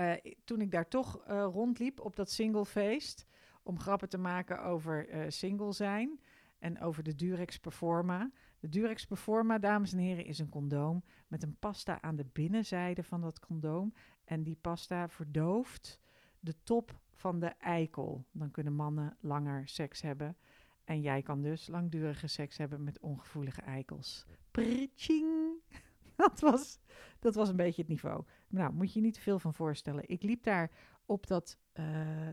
toen 0.45 0.61
ik 0.61 0.71
daar 0.71 0.89
toch 0.89 1.25
rondliep 1.27 2.01
op 2.01 2.17
dat 2.17 2.31
single 2.31 2.65
feest, 2.65 3.27
om 3.64 3.78
grappen 3.78 4.09
te 4.09 4.18
maken 4.18 4.62
over 4.62 5.06
single 5.28 5.73
zijn 5.73 6.21
en 6.59 6.80
over 6.80 7.02
de 7.02 7.14
Durex 7.14 7.59
Performa. 7.59 8.30
De 8.59 8.68
Durex 8.68 9.04
Performa, 9.04 9.59
dames 9.59 9.92
en 9.92 9.99
heren, 9.99 10.25
is 10.25 10.38
een 10.38 10.49
condoom 10.49 11.04
met 11.28 11.42
een 11.42 11.56
pasta 11.59 12.02
aan 12.02 12.16
de 12.16 12.26
binnenzijde 12.33 13.02
van 13.02 13.21
dat 13.21 13.40
condoom. 13.40 13.94
En 14.25 14.42
die 14.42 14.59
pasta 14.61 15.09
verdooft 15.09 16.00
de 16.40 16.54
top 16.62 17.00
van 17.11 17.38
de 17.38 17.47
eikel. 17.47 18.25
Dan 18.33 18.50
kunnen 18.50 18.75
mannen 18.75 19.16
langer 19.21 19.68
seks 19.68 20.02
hebben. 20.02 20.37
En 20.85 21.00
jij 21.00 21.23
kan 21.23 21.42
dus 21.42 21.66
langdurige 21.66 22.26
seks 22.26 22.56
hebben 22.56 22.85
met 22.85 23.00
ongevoelige 23.00 23.61
eikels. 23.61 24.26
Pritching! 24.50 25.62
Dat 26.16 26.40
was, 26.40 26.78
dat 27.18 27.35
was 27.35 27.49
een 27.49 27.56
beetje 27.56 27.80
het 27.80 27.90
niveau. 27.90 28.25
Nou, 28.49 28.73
moet 28.73 28.92
je 28.92 29.00
niet 29.00 29.18
veel 29.18 29.38
van 29.38 29.54
voorstellen. 29.54 30.09
Ik 30.09 30.23
liep 30.23 30.42
daar 30.42 30.71
op 31.06 31.26
dat 31.26 31.59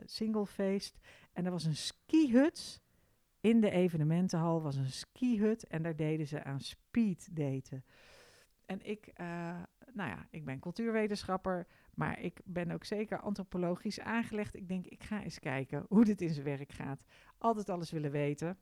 singlefeest 0.06 1.00
en 1.34 1.46
er 1.46 1.52
was 1.52 1.66
een 1.66 1.76
skihut. 1.76 2.82
In 3.40 3.62
de 3.62 3.70
evenementenhal 3.70 4.62
was 4.62 4.76
een 4.76 4.92
skihut 4.92 5.68
en 5.68 5.84
daar 5.84 5.96
deden 5.96 6.28
ze 6.28 6.44
aan 6.44 6.60
speed 6.60 7.36
daten. 7.36 7.84
En 8.66 8.86
ik, 8.86 9.08
uh, 9.22 9.26
nou 9.94 10.10
ja, 10.10 10.28
ik 10.30 10.46
ben 10.46 10.60
cultuurwetenschapper, 10.60 11.68
maar 11.94 12.20
ik 12.20 12.42
ben 12.46 12.72
ook 12.72 12.84
zeker 12.84 13.20
antropologisch 13.20 14.00
aangelegd. 14.00 14.56
Ik 14.56 14.68
denk, 14.68 14.86
ik 14.86 15.04
ga 15.04 15.24
eens 15.24 15.40
kijken 15.40 15.86
hoe 15.90 16.06
dit 16.06 16.22
in 16.22 16.30
zijn 16.30 16.46
werk 16.46 16.72
gaat. 16.72 17.04
Altijd 17.38 17.70
alles 17.70 17.92
willen 17.92 18.12
weten. 18.12 18.58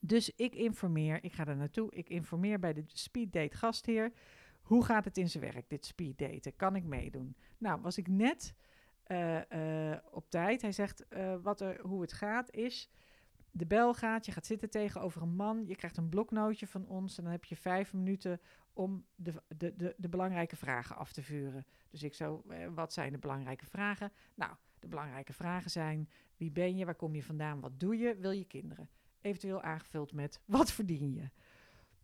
Dus 0.00 0.34
ik 0.34 0.54
informeer, 0.54 1.24
ik 1.24 1.32
ga 1.32 1.46
er 1.46 1.56
naartoe, 1.56 1.94
ik 1.94 2.08
informeer 2.08 2.58
bij 2.58 2.72
de 2.72 2.84
speeddate 2.86 3.56
gastheer. 3.56 4.12
Hoe 4.60 4.84
gaat 4.84 5.04
het 5.04 5.16
in 5.16 5.28
zijn 5.28 5.52
werk, 5.52 5.68
dit 5.68 5.86
speeddaten? 5.86 6.56
Kan 6.56 6.76
ik 6.76 6.84
meedoen? 6.84 7.36
Nou, 7.58 7.80
was 7.80 7.98
ik 7.98 8.08
net 8.08 8.54
uh, 9.10 9.40
uh, 9.90 9.96
op 10.10 10.30
tijd. 10.30 10.62
Hij 10.62 10.72
zegt, 10.72 11.04
uh, 11.10 11.34
wat 11.42 11.60
er, 11.60 11.80
hoe 11.80 12.00
het 12.00 12.12
gaat 12.12 12.50
is, 12.50 12.90
de 13.50 13.66
bel 13.66 13.94
gaat, 13.94 14.26
je 14.26 14.32
gaat 14.32 14.46
zitten 14.46 14.70
tegenover 14.70 15.22
een 15.22 15.34
man, 15.34 15.66
je 15.66 15.76
krijgt 15.76 15.96
een 15.96 16.08
bloknootje 16.08 16.66
van 16.66 16.86
ons 16.86 17.18
en 17.18 17.22
dan 17.22 17.32
heb 17.32 17.44
je 17.44 17.56
vijf 17.56 17.92
minuten 17.92 18.40
om 18.72 19.04
de, 19.14 19.32
de, 19.56 19.76
de, 19.76 19.94
de 19.96 20.08
belangrijke 20.08 20.56
vragen 20.56 20.96
af 20.96 21.12
te 21.12 21.22
vuren. 21.22 21.66
Dus 21.90 22.02
ik 22.02 22.14
zo, 22.14 22.44
wat 22.74 22.92
zijn 22.92 23.12
de 23.12 23.18
belangrijke 23.18 23.66
vragen? 23.66 24.12
Nou, 24.34 24.52
de 24.78 24.88
belangrijke 24.88 25.32
vragen 25.32 25.70
zijn, 25.70 26.10
wie 26.36 26.50
ben 26.50 26.76
je, 26.76 26.84
waar 26.84 26.94
kom 26.94 27.14
je 27.14 27.22
vandaan, 27.22 27.60
wat 27.60 27.80
doe 27.80 27.98
je, 27.98 28.16
wil 28.16 28.30
je 28.30 28.44
kinderen? 28.44 28.90
Eventueel 29.20 29.62
aangevuld 29.62 30.12
met, 30.12 30.40
wat 30.56 30.72
verdien 30.72 31.12
je? 31.12 31.30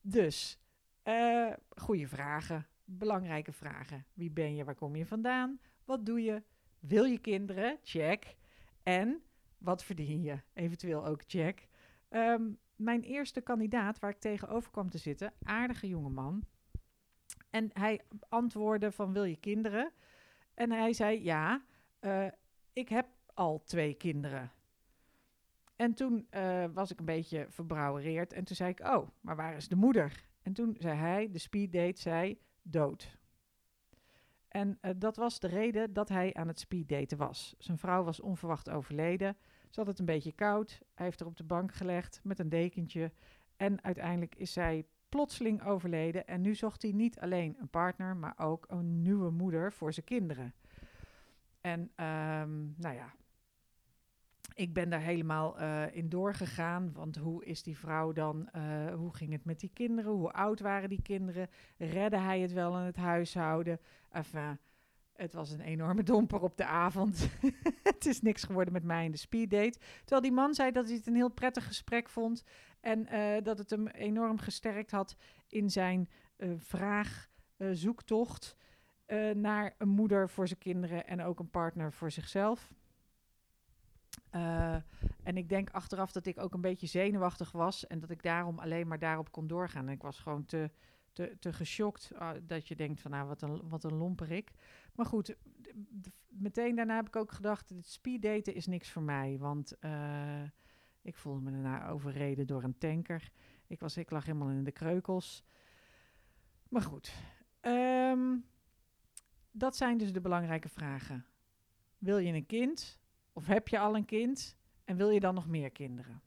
Dus, 0.01 0.59
goede 1.77 2.09
vragen, 2.09 2.67
belangrijke 2.85 3.53
vragen. 3.53 4.07
Wie 4.15 4.31
ben 4.31 4.55
je, 4.55 4.65
waar 4.65 4.75
kom 4.75 4.97
je 4.97 5.07
vandaan, 5.07 5.61
wat 5.85 6.07
doe 6.07 6.23
je, 6.23 6.43
wil 6.89 7.05
je 7.05 7.19
kinderen? 7.19 7.79
Check. 7.83 8.37
En 8.83 9.23
wat 9.59 9.85
verdien 9.85 10.23
je? 10.23 10.41
Eventueel 10.53 11.07
ook 11.07 11.23
check. 11.27 11.69
Um, 12.11 12.59
mijn 12.77 13.03
eerste 13.03 13.41
kandidaat 13.41 13.99
waar 13.99 14.11
ik 14.11 14.19
tegenover 14.19 14.71
kwam 14.71 14.91
te 14.91 14.99
zitten, 14.99 15.33
aardige 15.43 15.89
jongeman. 15.89 16.45
En 17.51 17.71
hij 17.73 18.01
antwoordde 18.29 18.93
van 18.93 19.13
wil 19.13 19.25
je 19.25 19.37
kinderen? 19.37 19.93
En 20.55 20.71
hij 20.71 20.93
zei 20.93 21.23
ja, 21.25 21.65
uh, 22.01 22.27
ik 22.73 22.89
heb 22.89 23.07
al 23.35 23.63
twee 23.65 23.95
kinderen. 23.95 24.53
En 25.77 25.95
toen 25.95 26.27
uh, 26.31 26.65
was 26.73 26.91
ik 26.91 26.99
een 26.99 27.05
beetje 27.05 27.47
verbrouwereerd 27.49 28.33
en 28.33 28.45
toen 28.45 28.57
zei 28.57 28.71
ik, 28.71 28.81
oh, 28.81 29.09
maar 29.21 29.37
waar 29.37 29.57
is 29.57 29.69
de 29.69 29.77
moeder? 29.77 30.25
En 30.43 30.53
toen 30.53 30.77
zei 30.79 30.99
hij, 30.99 31.31
de 31.31 31.39
speeddate 31.39 32.01
zei, 32.01 32.41
dood. 32.63 33.19
En 34.57 34.79
uh, 34.83 34.91
dat 34.97 35.17
was 35.17 35.39
de 35.39 35.47
reden 35.47 35.93
dat 35.93 36.09
hij 36.09 36.35
aan 36.35 36.49
het 36.49 36.61
speeddaten 36.61 37.19
was. 37.19 37.55
Zijn 37.59 37.79
vrouw 37.79 38.05
was 38.05 38.21
onverwacht 38.21 38.71
overleden. 38.71 39.37
Ze 39.71 39.81
had 39.81 39.87
het 39.87 39.99
een 39.99 40.05
beetje 40.05 40.33
koud. 40.33 40.81
Hij 40.95 41.07
heeft 41.07 41.21
er 41.21 41.27
op 41.27 41.37
de 41.37 41.45
bank 41.45 41.75
gelegd 41.75 42.21
met 42.23 42.39
een 42.39 42.49
dekentje. 42.49 43.13
En 43.57 43.85
uiteindelijk 43.85 44.35
is 44.35 44.53
zij 44.53 44.87
plotseling 45.09 45.65
overleden. 45.65 46.27
En 46.27 46.41
nu 46.41 46.55
zocht 46.55 46.83
hij 46.83 46.93
niet 46.93 47.19
alleen 47.19 47.57
een 47.61 47.69
partner, 47.69 48.17
maar 48.17 48.35
ook 48.39 48.65
een 48.69 49.03
nieuwe 49.03 49.31
moeder 49.31 49.73
voor 49.73 49.93
zijn 49.93 50.07
kinderen. 50.07 50.55
En 51.61 51.81
um, 51.81 52.75
nou 52.77 52.95
ja, 52.95 53.15
ik 54.57 54.73
ben 54.73 54.91
daar 54.91 55.01
helemaal 55.01 55.61
uh, 55.61 55.95
in 55.97 56.09
doorgegaan. 56.09 56.93
Want 56.93 57.17
hoe 57.17 57.45
is 57.45 57.63
die 57.63 57.79
vrouw 57.79 58.13
dan? 58.13 58.49
Uh, 58.57 58.95
hoe 58.95 59.15
ging 59.15 59.33
het 59.33 59.45
met 59.45 59.61
die 59.61 59.71
kinderen? 59.73 60.13
Hoe 60.13 60.33
oud 60.33 60.61
waren 60.61 60.89
die 60.89 61.03
kinderen? 61.03 61.49
Redde 61.77 62.19
hij 62.19 62.41
het 62.41 62.53
wel 62.53 62.79
in 62.79 62.85
het 62.85 62.97
huishouden? 62.97 63.81
Enfin, 64.11 64.59
het 65.13 65.33
was 65.33 65.51
een 65.51 65.61
enorme 65.61 66.03
domper 66.03 66.41
op 66.41 66.57
de 66.57 66.65
avond. 66.65 67.29
het 67.83 68.07
is 68.07 68.23
niks 68.23 68.43
geworden 68.43 68.73
met 68.73 68.85
mij 68.85 69.05
in 69.05 69.11
de 69.11 69.17
speeddate. 69.17 69.79
Terwijl 69.99 70.23
die 70.23 70.33
man 70.33 70.55
zei 70.55 70.71
dat 70.71 70.87
hij 70.87 70.95
het 70.95 71.07
een 71.07 71.15
heel 71.15 71.31
prettig 71.31 71.67
gesprek 71.67 72.09
vond. 72.09 72.45
En 72.81 73.15
uh, 73.15 73.43
dat 73.43 73.59
het 73.59 73.71
hem 73.71 73.87
enorm 73.87 74.39
gesterkt 74.39 74.91
had 74.91 75.17
in 75.49 75.71
zijn 75.71 76.09
vraag, 76.57 77.29
zoektocht 77.73 78.57
naar 79.35 79.75
een 79.79 79.89
moeder 79.89 80.29
voor 80.29 80.49
zijn 80.49 80.59
kinderen 80.59 81.07
en 81.07 81.23
ook 81.23 81.39
een 81.39 81.51
partner 81.51 81.93
voor 81.93 82.11
zichzelf. 82.11 82.73
Uh, 84.35 84.75
en 85.23 85.37
ik 85.37 85.49
denk 85.49 85.71
achteraf 85.71 86.13
dat 86.13 86.27
ik 86.27 86.39
ook 86.39 86.55
een 86.55 86.61
beetje 86.61 86.87
zenuwachtig 86.87 87.53
was 87.53 87.87
en 87.87 88.01
dat 88.01 88.11
ik 88.11 88.23
daarom 88.23 88.59
alleen 88.59 88.89
maar 88.89 88.99
daarop 88.99 89.33
kon 89.33 89.47
doorgaan. 89.47 89.87
En 89.87 89.93
ik 89.93 90.03
was 90.03 90.19
gewoon 90.19 90.45
te, 90.45 90.71
te, 91.13 91.37
te 91.39 91.53
geschokt 91.53 92.11
uh, 92.13 92.31
dat 92.43 92.69
je 92.69 92.77
denkt 92.77 93.01
van 93.01 93.11
nou 93.11 93.29
wat 93.29 93.43
een, 93.43 93.69
wat 93.69 93.85
een 93.85 93.95
lomperik. 93.95 94.51
Maar 94.95 95.07
goed, 95.07 95.37
meteen 96.29 96.75
daarna 96.75 96.97
heb 96.97 97.07
ik 97.07 97.17
ook 97.17 97.33
gedacht, 97.33 97.69
het 97.69 97.89
speeddaten 97.89 98.55
is 98.55 98.67
niks 98.67 98.91
voor 98.91 99.03
mij. 99.03 99.39
Want 99.39 99.77
uh, 99.81 100.43
ik 101.03 101.17
voelde 101.17 101.41
me 101.41 101.51
daarna 101.51 101.89
overreden 101.89 102.47
door 102.47 102.63
een 102.63 102.79
tanker. 102.79 103.31
Ik, 103.67 103.81
was, 103.81 103.97
ik 103.97 104.11
lag 104.11 104.25
helemaal 104.25 104.49
in 104.49 104.65
de 104.65 104.73
kreukels. 104.73 105.45
Maar 106.69 106.83
goed, 106.83 107.13
um, 107.61 108.45
dat 109.51 109.77
zijn 109.77 109.99
dus 109.99 110.13
de 110.13 110.21
belangrijke 110.21 110.69
vragen. 110.69 111.27
Wil 111.99 112.19
je 112.19 112.33
een 112.33 112.47
kind? 112.47 113.01
Of 113.37 113.47
heb 113.47 113.69
je 113.69 113.79
al 113.79 113.97
een 113.97 114.05
kind 114.05 114.57
en 114.85 114.97
wil 114.97 115.11
je 115.11 115.21
dan 115.21 115.35
nog 115.35 115.47
meer 115.47 115.71
kinderen? 115.71 116.23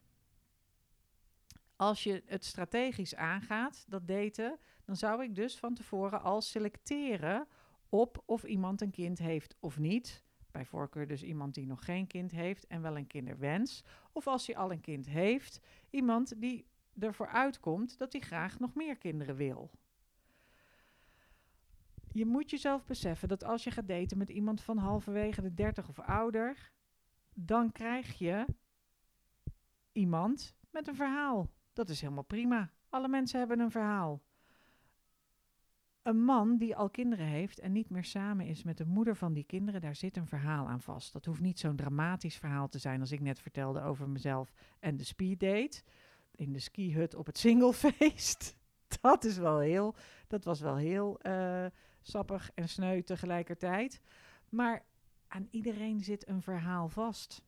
Als 1.75 2.03
je 2.03 2.23
het 2.25 2.45
strategisch 2.45 3.15
aangaat, 3.15 3.85
dat 3.87 4.07
daten, 4.07 4.59
dan 4.85 4.95
zou 4.95 5.23
ik 5.23 5.35
dus 5.35 5.57
van 5.57 5.73
tevoren 5.73 6.21
al 6.21 6.41
selecteren 6.41 7.47
op 7.89 8.23
of 8.25 8.43
iemand 8.43 8.81
een 8.81 8.91
kind 8.91 9.19
heeft 9.19 9.55
of 9.59 9.77
niet. 9.77 10.23
Bij 10.51 10.65
voorkeur 10.65 11.07
dus 11.07 11.23
iemand 11.23 11.53
die 11.53 11.65
nog 11.65 11.85
geen 11.85 12.07
kind 12.07 12.31
heeft 12.31 12.67
en 12.67 12.81
wel 12.81 12.97
een 12.97 13.07
kinderwens. 13.07 13.83
Of 14.11 14.27
als 14.27 14.47
hij 14.47 14.57
al 14.57 14.71
een 14.71 14.81
kind 14.81 15.05
heeft, 15.05 15.59
iemand 15.89 16.41
die 16.41 16.67
ervoor 16.99 17.27
uitkomt 17.27 17.97
dat 17.97 18.11
hij 18.11 18.21
graag 18.21 18.59
nog 18.59 18.73
meer 18.73 18.97
kinderen 18.97 19.35
wil. 19.35 19.71
Je 22.11 22.25
moet 22.25 22.49
jezelf 22.49 22.85
beseffen 22.85 23.27
dat 23.27 23.43
als 23.43 23.63
je 23.63 23.71
gaat 23.71 23.87
daten 23.87 24.17
met 24.17 24.29
iemand 24.29 24.61
van 24.61 24.77
halverwege 24.77 25.41
de 25.41 25.53
30 25.53 25.89
of 25.89 25.99
ouder, 25.99 26.71
dan 27.45 27.71
krijg 27.71 28.17
je 28.17 28.45
iemand 29.91 30.55
met 30.71 30.87
een 30.87 30.95
verhaal. 30.95 31.49
Dat 31.73 31.89
is 31.89 32.01
helemaal 32.01 32.23
prima. 32.23 32.71
Alle 32.89 33.07
mensen 33.07 33.39
hebben 33.39 33.59
een 33.59 33.71
verhaal. 33.71 34.21
Een 36.01 36.23
man 36.23 36.57
die 36.57 36.75
al 36.75 36.89
kinderen 36.89 37.25
heeft 37.25 37.59
en 37.59 37.71
niet 37.71 37.89
meer 37.89 38.03
samen 38.03 38.45
is 38.45 38.63
met 38.63 38.77
de 38.77 38.85
moeder 38.85 39.15
van 39.15 39.33
die 39.33 39.43
kinderen, 39.43 39.81
daar 39.81 39.95
zit 39.95 40.17
een 40.17 40.27
verhaal 40.27 40.67
aan 40.67 40.81
vast. 40.81 41.13
Dat 41.13 41.25
hoeft 41.25 41.41
niet 41.41 41.59
zo'n 41.59 41.75
dramatisch 41.75 42.37
verhaal 42.37 42.69
te 42.69 42.79
zijn 42.79 42.99
als 42.99 43.11
ik 43.11 43.19
net 43.19 43.39
vertelde 43.39 43.81
over 43.81 44.09
mezelf 44.09 44.53
en 44.79 44.97
de 44.97 45.03
speeddate 45.03 45.83
in 46.35 46.53
de 46.53 46.59
skihut 46.59 47.15
op 47.15 47.25
het 47.25 47.37
singlefeest. 47.45 48.57
Dat 49.01 49.23
is 49.23 49.37
wel 49.37 49.59
heel, 49.59 49.95
dat 50.27 50.43
was 50.43 50.59
wel 50.59 50.75
heel 50.75 51.19
uh, 51.21 51.65
sappig 52.01 52.51
en 52.55 52.69
sneu 52.69 53.01
tegelijkertijd. 53.01 54.01
Maar 54.49 54.85
aan 55.29 55.47
iedereen 55.51 56.03
zit 56.03 56.27
een 56.27 56.41
verhaal 56.41 56.89
vast. 56.89 57.41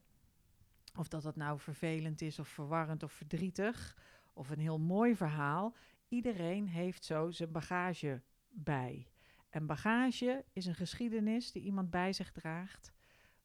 Of 0.98 1.08
dat 1.08 1.22
dat 1.22 1.36
nou 1.36 1.60
vervelend 1.60 2.22
is 2.22 2.40
of 2.40 2.48
verwarrend 2.48 3.04
of 3.04 3.12
verdrietig 3.12 3.98
of 4.34 4.50
een 4.50 4.60
heel 4.60 4.80
mooi 4.80 5.16
verhaal. 5.16 5.76
Iedereen 6.08 6.68
heeft 6.68 7.06
zo 7.06 7.32
zijn 7.32 7.52
bagage 7.52 8.22
bij. 8.50 9.08
En 9.50 9.66
bagage 9.66 10.46
is 10.54 10.66
een 10.66 10.76
geschiedenis 10.76 11.52
die 11.52 11.62
iemand 11.62 11.90
bij 11.90 12.14
zich 12.14 12.32
draagt 12.32 12.92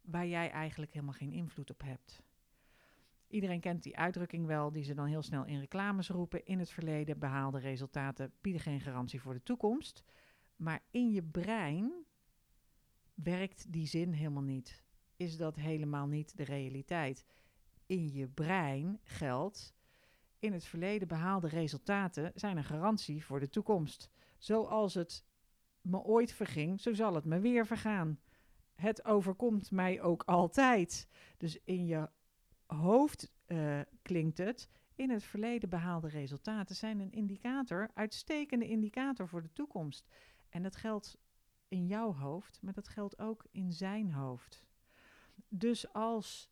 waar 0.01 0.27
jij 0.27 0.51
eigenlijk 0.51 0.93
helemaal 0.93 1.15
geen 1.15 1.33
invloed 1.33 1.71
op 1.71 1.83
hebt. 1.83 2.23
Iedereen 3.29 3.61
kent 3.61 3.83
die 3.83 3.97
uitdrukking 3.97 4.47
wel, 4.47 4.73
die 4.73 4.85
ze 4.85 4.95
dan 4.95 5.07
heel 5.07 5.23
snel 5.23 5.45
in 5.45 5.61
reclames 5.61 6.09
roepen. 6.09 6.45
In 6.45 6.59
het 6.59 6.71
verleden 6.71 7.19
behaalde 7.19 7.59
resultaten 7.59 8.33
bieden 8.41 8.63
geen 8.63 8.81
garantie 8.81 9.21
voor 9.21 9.35
de 9.35 9.43
toekomst. 9.43 10.03
Maar 10.57 10.83
in 10.91 11.11
je 11.11 11.23
brein 11.23 12.06
werkt 13.17 13.73
die 13.73 13.87
zin 13.87 14.13
helemaal 14.13 14.43
niet. 14.43 14.85
Is 15.17 15.37
dat 15.37 15.57
helemaal 15.57 16.07
niet 16.07 16.37
de 16.37 16.45
realiteit? 16.45 17.25
In 17.87 18.13
je 18.13 18.29
brein 18.29 19.01
geldt, 19.03 19.75
in 20.39 20.53
het 20.53 20.65
verleden 20.65 21.09
behaalde 21.09 21.49
resultaten 21.49 22.33
zijn 22.35 22.57
een 22.57 22.65
garantie 22.65 23.25
voor 23.25 23.41
de 23.41 23.49
toekomst. 23.49 24.11
Zoals 24.39 24.95
het 24.95 25.25
me 25.81 26.03
ooit 26.03 26.33
verging, 26.33 26.81
zo 26.81 26.95
zal 26.95 27.15
het 27.15 27.25
me 27.25 27.41
weer 27.41 27.67
vergaan. 27.67 28.21
Het 28.75 29.05
overkomt 29.05 29.71
mij 29.71 30.01
ook 30.03 30.23
altijd. 30.23 31.09
Dus 31.37 31.59
in 31.65 31.87
je 31.87 32.09
hoofd 32.67 33.33
uh, 33.47 33.81
klinkt 34.03 34.39
het. 34.39 34.69
In 34.95 35.11
het 35.11 35.25
verleden 35.25 35.69
behaalde 35.69 36.09
resultaten 36.09 36.77
zijn 36.77 37.01
een 37.01 37.13
indicator, 37.13 37.91
uitstekende 37.95 38.69
indicator 38.69 39.29
voor 39.29 39.43
de 39.43 39.53
toekomst. 39.53 40.09
En 40.49 40.63
dat 40.63 40.77
geldt 40.77 41.19
in 41.69 41.87
jouw 41.87 42.15
hoofd, 42.15 42.59
maar 42.63 42.73
dat 42.73 42.89
geldt 42.89 43.19
ook 43.19 43.47
in 43.51 43.73
zijn 43.73 44.13
hoofd. 44.13 44.65
Dus 45.49 45.93
als 45.93 46.51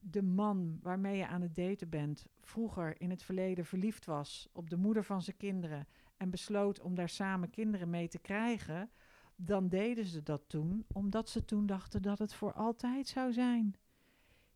de 0.00 0.22
man 0.22 0.78
waarmee 0.82 1.16
je 1.16 1.26
aan 1.26 1.42
het 1.42 1.54
daten 1.54 1.88
bent 1.88 2.26
vroeger 2.40 3.00
in 3.00 3.10
het 3.10 3.22
verleden 3.22 3.64
verliefd 3.64 4.04
was 4.04 4.48
op 4.52 4.70
de 4.70 4.76
moeder 4.76 5.04
van 5.04 5.22
zijn 5.22 5.36
kinderen 5.36 5.88
en 6.16 6.30
besloot 6.30 6.80
om 6.80 6.94
daar 6.94 7.08
samen 7.08 7.50
kinderen 7.50 7.90
mee 7.90 8.08
te 8.08 8.18
krijgen, 8.18 8.90
dan 9.36 9.68
deden 9.68 10.04
ze 10.04 10.22
dat 10.22 10.42
toen 10.46 10.84
omdat 10.92 11.28
ze 11.28 11.44
toen 11.44 11.66
dachten 11.66 12.02
dat 12.02 12.18
het 12.18 12.34
voor 12.34 12.52
altijd 12.52 13.08
zou 13.08 13.32
zijn. 13.32 13.76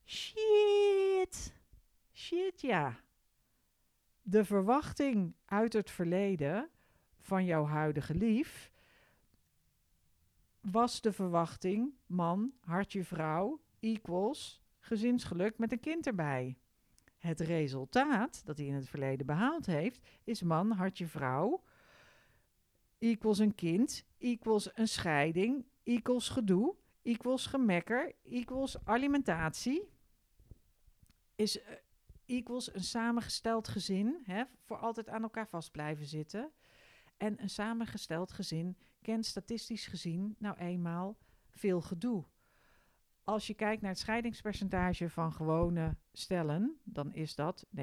Shit. 0.04 1.54
Shit, 2.12 2.60
ja. 2.60 3.00
De 4.22 4.44
verwachting 4.44 5.34
uit 5.44 5.72
het 5.72 5.90
verleden 5.90 6.68
van 7.18 7.44
jouw 7.44 7.64
huidige 7.64 8.14
lief 8.14 8.69
was 10.60 11.00
de 11.00 11.12
verwachting 11.12 11.94
man, 12.06 12.52
hartje 12.60 13.04
vrouw, 13.04 13.60
equals 13.80 14.62
gezinsgeluk 14.78 15.58
met 15.58 15.72
een 15.72 15.80
kind 15.80 16.06
erbij. 16.06 16.56
Het 17.18 17.40
resultaat 17.40 18.42
dat 18.44 18.56
hij 18.56 18.66
in 18.66 18.74
het 18.74 18.88
verleden 18.88 19.26
behaald 19.26 19.66
heeft, 19.66 20.08
is 20.24 20.42
man, 20.42 20.70
hartje 20.70 21.06
vrouw, 21.06 21.62
equals 22.98 23.38
een 23.38 23.54
kind, 23.54 24.04
equals 24.18 24.70
een 24.74 24.88
scheiding, 24.88 25.64
equals 25.82 26.28
gedoe, 26.28 26.74
equals 27.02 27.46
gemekker, 27.46 28.12
equals 28.22 28.84
alimentatie, 28.84 29.88
is 31.34 31.56
uh, 31.56 31.62
equals 32.26 32.74
een 32.74 32.84
samengesteld 32.84 33.68
gezin, 33.68 34.22
hè, 34.24 34.42
voor 34.64 34.76
altijd 34.76 35.08
aan 35.08 35.22
elkaar 35.22 35.48
vast 35.48 35.70
blijven 35.70 36.06
zitten. 36.06 36.52
En 37.16 37.42
een 37.42 37.50
samengesteld 37.50 38.32
gezin 38.32 38.76
kent 39.02 39.26
statistisch 39.26 39.86
gezien 39.86 40.36
nou 40.38 40.56
eenmaal 40.56 41.18
veel 41.50 41.80
gedoe. 41.80 42.24
Als 43.24 43.46
je 43.46 43.54
kijkt 43.54 43.82
naar 43.82 43.90
het 43.90 44.00
scheidingspercentage 44.00 45.10
van 45.10 45.32
gewone 45.32 45.96
stellen, 46.12 46.80
dan 46.84 47.12
is 47.12 47.34
dat 47.34 47.66
39,6 47.76 47.82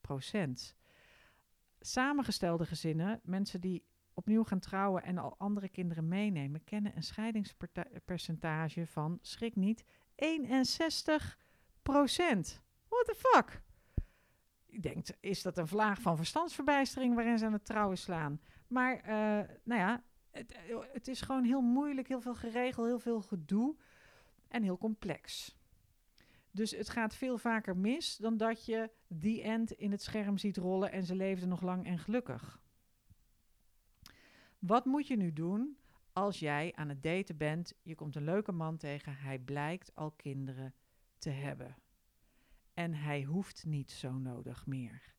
procent. 0.00 0.76
Samengestelde 1.80 2.66
gezinnen, 2.66 3.20
mensen 3.24 3.60
die 3.60 3.84
opnieuw 4.14 4.44
gaan 4.44 4.60
trouwen 4.60 5.02
en 5.02 5.18
al 5.18 5.34
andere 5.38 5.68
kinderen 5.68 6.08
meenemen, 6.08 6.64
kennen 6.64 6.96
een 6.96 7.02
scheidingspercentage 7.02 8.86
van, 8.86 9.18
schrik 9.20 9.56
niet, 9.56 9.84
61 10.14 11.38
procent. 11.82 12.62
What 12.88 13.04
the 13.04 13.14
fuck? 13.14 13.62
Ik 14.66 14.82
denk, 14.82 15.06
is 15.20 15.42
dat 15.42 15.58
een 15.58 15.68
vlaag 15.68 16.00
van 16.00 16.16
verstandsverbijstering 16.16 17.14
waarin 17.14 17.38
ze 17.38 17.46
aan 17.46 17.52
het 17.52 17.64
trouwen 17.64 17.98
slaan? 17.98 18.40
Maar, 18.70 18.96
uh, 18.96 19.48
nou 19.64 19.80
ja, 19.80 20.02
het, 20.30 20.56
het, 20.92 21.08
is 21.08 21.20
gewoon 21.20 21.44
heel 21.44 21.60
moeilijk, 21.60 22.08
heel 22.08 22.20
veel 22.20 22.34
geregeld, 22.34 22.86
heel 22.86 22.98
veel 22.98 23.20
gedoe 23.22 23.76
en 24.48 24.62
heel 24.62 24.78
complex. 24.78 25.56
Dus 26.50 26.70
het 26.70 26.88
gaat 26.88 27.14
veel 27.14 27.38
vaker 27.38 27.76
mis 27.76 28.16
dan 28.16 28.36
dat 28.36 28.64
je 28.64 28.90
die 29.06 29.42
end 29.42 29.70
in 29.70 29.90
het 29.90 30.02
scherm 30.02 30.38
ziet 30.38 30.56
rollen 30.56 30.92
en 30.92 31.04
ze 31.04 31.14
leefden 31.14 31.48
nog 31.48 31.60
lang 31.62 31.86
en 31.86 31.98
gelukkig. 31.98 32.62
Wat 34.58 34.84
moet 34.84 35.06
je 35.06 35.16
nu 35.16 35.32
doen 35.32 35.76
als 36.12 36.38
jij 36.38 36.72
aan 36.74 36.88
het 36.88 37.02
daten 37.02 37.36
bent, 37.36 37.74
je 37.82 37.94
komt 37.94 38.16
een 38.16 38.24
leuke 38.24 38.52
man 38.52 38.76
tegen, 38.76 39.16
hij 39.16 39.38
blijkt 39.38 39.94
al 39.94 40.10
kinderen 40.10 40.74
te 41.18 41.30
hebben. 41.30 41.76
En 42.74 42.94
hij 42.94 43.22
hoeft 43.22 43.64
niet 43.64 43.90
zo 43.90 44.12
nodig 44.12 44.66
meer. 44.66 45.14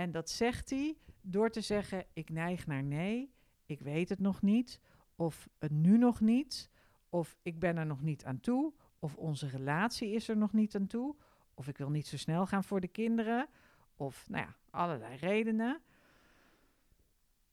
En 0.00 0.10
dat 0.10 0.30
zegt 0.30 0.70
hij 0.70 0.96
door 1.20 1.50
te 1.50 1.60
zeggen: 1.60 2.04
Ik 2.12 2.30
neig 2.30 2.66
naar 2.66 2.82
nee, 2.82 3.32
ik 3.66 3.80
weet 3.80 4.08
het 4.08 4.18
nog 4.18 4.42
niet, 4.42 4.80
of 5.16 5.48
het 5.58 5.70
nu 5.70 5.98
nog 5.98 6.20
niet, 6.20 6.70
of 7.08 7.38
ik 7.42 7.58
ben 7.58 7.76
er 7.76 7.86
nog 7.86 8.02
niet 8.02 8.24
aan 8.24 8.40
toe, 8.40 8.72
of 8.98 9.16
onze 9.16 9.48
relatie 9.48 10.10
is 10.10 10.28
er 10.28 10.36
nog 10.36 10.52
niet 10.52 10.74
aan 10.74 10.86
toe, 10.86 11.16
of 11.54 11.68
ik 11.68 11.78
wil 11.78 11.90
niet 11.90 12.06
zo 12.06 12.16
snel 12.16 12.46
gaan 12.46 12.64
voor 12.64 12.80
de 12.80 12.88
kinderen, 12.88 13.48
of 13.96 14.28
nou 14.28 14.44
ja, 14.44 14.56
allerlei 14.70 15.16
redenen. 15.16 15.80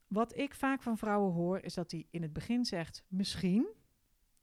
Wat 0.08 0.38
ik 0.38 0.54
vaak 0.54 0.82
van 0.82 0.98
vrouwen 0.98 1.34
hoor, 1.34 1.60
is 1.60 1.74
dat 1.74 1.92
hij 1.92 2.08
in 2.10 2.22
het 2.22 2.34
begin 2.34 2.66
zegt 2.66 3.04
misschien. 3.08 3.68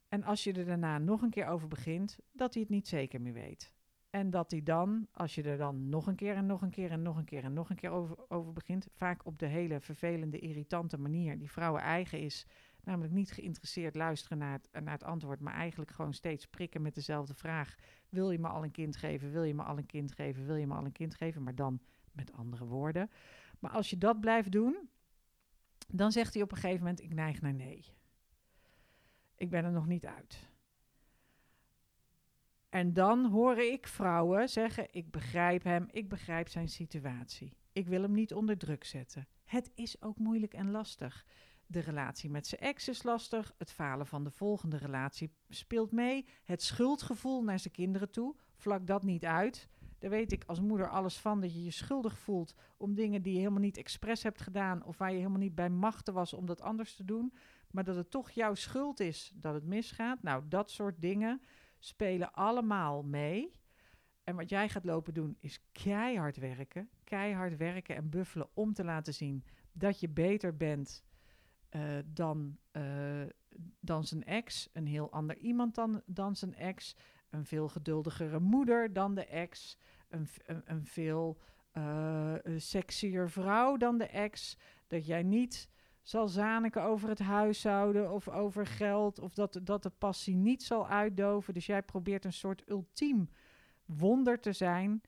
En 0.08 0.24
als 0.24 0.44
je 0.44 0.52
er 0.52 0.64
daarna 0.64 0.98
nog 0.98 1.22
een 1.22 1.30
keer 1.30 1.46
over 1.46 1.68
begint, 1.68 2.18
dat 2.32 2.54
hij 2.54 2.62
het 2.62 2.70
niet 2.70 2.88
zeker 2.88 3.20
meer 3.20 3.32
weet. 3.32 3.73
En 4.14 4.30
dat 4.30 4.50
hij 4.50 4.62
dan, 4.62 5.06
als 5.12 5.34
je 5.34 5.42
er 5.42 5.56
dan 5.56 5.88
nog 5.88 6.06
een 6.06 6.14
keer 6.14 6.34
en 6.34 6.46
nog 6.46 6.62
een 6.62 6.70
keer 6.70 6.90
en 6.90 7.02
nog 7.02 7.16
een 7.16 7.24
keer 7.24 7.44
en 7.44 7.52
nog 7.52 7.70
een 7.70 7.76
keer 7.76 7.90
over, 7.90 8.16
over 8.28 8.52
begint, 8.52 8.86
vaak 8.92 9.26
op 9.26 9.38
de 9.38 9.46
hele 9.46 9.80
vervelende, 9.80 10.38
irritante 10.38 10.98
manier 10.98 11.38
die 11.38 11.50
vrouwen 11.50 11.82
eigen 11.82 12.20
is, 12.20 12.46
namelijk 12.82 13.12
niet 13.12 13.32
geïnteresseerd 13.32 13.94
luisteren 13.94 14.38
naar 14.38 14.60
naar 14.72 14.92
het 14.92 15.04
antwoord, 15.04 15.40
maar 15.40 15.54
eigenlijk 15.54 15.90
gewoon 15.90 16.14
steeds 16.14 16.46
prikken 16.46 16.82
met 16.82 16.94
dezelfde 16.94 17.34
vraag: 17.34 17.74
wil 18.08 18.30
je 18.30 18.38
me 18.38 18.48
al 18.48 18.62
een 18.64 18.70
kind 18.70 18.96
geven? 18.96 19.32
Wil 19.32 19.42
je 19.42 19.54
me 19.54 19.62
al 19.62 19.78
een 19.78 19.86
kind 19.86 20.12
geven? 20.12 20.46
Wil 20.46 20.56
je 20.56 20.66
me 20.66 20.74
al 20.74 20.84
een 20.84 20.92
kind 20.92 21.14
geven? 21.14 21.42
Maar 21.42 21.54
dan 21.54 21.80
met 22.12 22.32
andere 22.32 22.64
woorden. 22.64 23.10
Maar 23.58 23.70
als 23.70 23.90
je 23.90 23.98
dat 23.98 24.20
blijft 24.20 24.52
doen, 24.52 24.88
dan 25.88 26.12
zegt 26.12 26.34
hij 26.34 26.42
op 26.42 26.50
een 26.50 26.58
gegeven 26.58 26.80
moment: 26.80 27.00
ik 27.00 27.14
neig 27.14 27.40
naar 27.40 27.54
nee. 27.54 27.84
Ik 29.36 29.50
ben 29.50 29.64
er 29.64 29.72
nog 29.72 29.86
niet 29.86 30.06
uit. 30.06 30.52
En 32.74 32.92
dan 32.92 33.30
hoor 33.30 33.58
ik 33.58 33.86
vrouwen 33.86 34.48
zeggen: 34.48 34.86
Ik 34.90 35.10
begrijp 35.10 35.64
hem, 35.64 35.86
ik 35.90 36.08
begrijp 36.08 36.48
zijn 36.48 36.68
situatie. 36.68 37.56
Ik 37.72 37.88
wil 37.88 38.02
hem 38.02 38.12
niet 38.12 38.34
onder 38.34 38.58
druk 38.58 38.84
zetten. 38.84 39.26
Het 39.44 39.70
is 39.74 40.02
ook 40.02 40.18
moeilijk 40.18 40.54
en 40.54 40.70
lastig. 40.70 41.24
De 41.66 41.80
relatie 41.80 42.30
met 42.30 42.46
zijn 42.46 42.60
ex 42.60 42.88
is 42.88 43.02
lastig. 43.02 43.54
Het 43.58 43.72
falen 43.72 44.06
van 44.06 44.24
de 44.24 44.30
volgende 44.30 44.76
relatie 44.76 45.30
speelt 45.48 45.92
mee. 45.92 46.26
Het 46.44 46.62
schuldgevoel 46.62 47.42
naar 47.42 47.58
zijn 47.58 47.72
kinderen 47.72 48.10
toe. 48.10 48.36
Vlak 48.54 48.86
dat 48.86 49.02
niet 49.02 49.24
uit. 49.24 49.68
Daar 49.98 50.10
weet 50.10 50.32
ik 50.32 50.44
als 50.46 50.60
moeder 50.60 50.88
alles 50.88 51.16
van 51.16 51.40
dat 51.40 51.54
je 51.54 51.64
je 51.64 51.70
schuldig 51.70 52.18
voelt 52.18 52.54
om 52.76 52.94
dingen 52.94 53.22
die 53.22 53.32
je 53.32 53.38
helemaal 53.38 53.60
niet 53.60 53.76
expres 53.76 54.22
hebt 54.22 54.40
gedaan 54.40 54.84
of 54.84 54.98
waar 54.98 55.10
je 55.10 55.16
helemaal 55.16 55.38
niet 55.38 55.54
bij 55.54 55.70
machten 55.70 56.14
was 56.14 56.32
om 56.32 56.46
dat 56.46 56.60
anders 56.60 56.94
te 56.94 57.04
doen, 57.04 57.32
maar 57.70 57.84
dat 57.84 57.96
het 57.96 58.10
toch 58.10 58.30
jouw 58.30 58.54
schuld 58.54 59.00
is 59.00 59.32
dat 59.34 59.54
het 59.54 59.64
misgaat. 59.64 60.22
Nou, 60.22 60.42
dat 60.48 60.70
soort 60.70 61.00
dingen 61.00 61.40
spelen 61.84 62.32
allemaal 62.32 63.02
mee. 63.02 63.52
En 64.24 64.36
wat 64.36 64.48
jij 64.48 64.68
gaat 64.68 64.84
lopen 64.84 65.14
doen 65.14 65.36
is 65.40 65.60
keihard 65.72 66.36
werken. 66.36 66.88
Keihard 67.04 67.56
werken 67.56 67.96
en 67.96 68.08
buffelen 68.08 68.48
om 68.54 68.72
te 68.72 68.84
laten 68.84 69.14
zien 69.14 69.44
dat 69.72 70.00
je 70.00 70.08
beter 70.08 70.56
bent 70.56 71.04
uh, 71.70 71.98
dan, 72.04 72.58
uh, 72.72 73.22
dan 73.80 74.04
zijn 74.04 74.24
ex. 74.24 74.68
Een 74.72 74.86
heel 74.86 75.10
ander 75.10 75.36
iemand 75.36 75.74
dan, 75.74 76.02
dan 76.06 76.36
zijn 76.36 76.54
ex. 76.54 76.96
Een 77.30 77.44
veel 77.44 77.68
geduldigere 77.68 78.40
moeder 78.40 78.92
dan 78.92 79.14
de 79.14 79.26
ex. 79.26 79.78
Een, 80.08 80.28
een, 80.46 80.62
een 80.64 80.84
veel 80.84 81.38
uh, 81.72 82.34
sexier 82.56 83.30
vrouw 83.30 83.76
dan 83.76 83.98
de 83.98 84.06
ex. 84.06 84.56
Dat 84.86 85.06
jij 85.06 85.22
niet 85.22 85.68
zal 86.04 86.28
zaniken 86.28 86.82
over 86.82 87.08
het 87.08 87.18
huishouden 87.18 88.12
of 88.12 88.28
over 88.28 88.66
geld. 88.66 89.18
Of 89.18 89.34
dat, 89.34 89.60
dat 89.62 89.82
de 89.82 89.90
passie 89.90 90.36
niet 90.36 90.62
zal 90.62 90.88
uitdoven. 90.88 91.54
Dus 91.54 91.66
jij 91.66 91.82
probeert 91.82 92.24
een 92.24 92.32
soort 92.32 92.62
ultiem 92.68 93.28
wonder 93.84 94.40
te 94.40 94.52
zijn. 94.52 95.02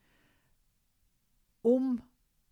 Om 1.61 2.05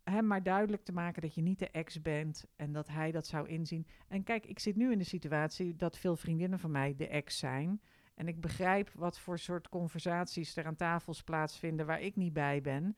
hem 0.02 0.26
maar 0.26 0.42
duidelijk 0.42 0.84
te 0.84 0.92
maken 0.92 1.22
dat 1.22 1.34
je 1.34 1.42
niet 1.42 1.58
de 1.58 1.70
ex 1.70 2.02
bent 2.02 2.44
en 2.56 2.72
dat 2.72 2.88
hij 2.88 3.10
dat 3.10 3.26
zou 3.26 3.48
inzien. 3.48 3.86
En 4.08 4.22
kijk, 4.22 4.46
ik 4.46 4.58
zit 4.58 4.76
nu 4.76 4.92
in 4.92 4.98
de 4.98 5.04
situatie 5.04 5.76
dat 5.76 5.98
veel 5.98 6.16
vriendinnen 6.16 6.58
van 6.58 6.70
mij 6.70 6.94
de 6.96 7.08
ex 7.08 7.38
zijn. 7.38 7.80
En 8.14 8.28
ik 8.28 8.40
begrijp 8.40 8.90
wat 8.90 9.18
voor 9.18 9.38
soort 9.38 9.68
conversaties 9.68 10.56
er 10.56 10.66
aan 10.66 10.76
tafels 10.76 11.22
plaatsvinden 11.22 11.86
waar 11.86 12.00
ik 12.00 12.16
niet 12.16 12.32
bij 12.32 12.60
ben. 12.60 12.96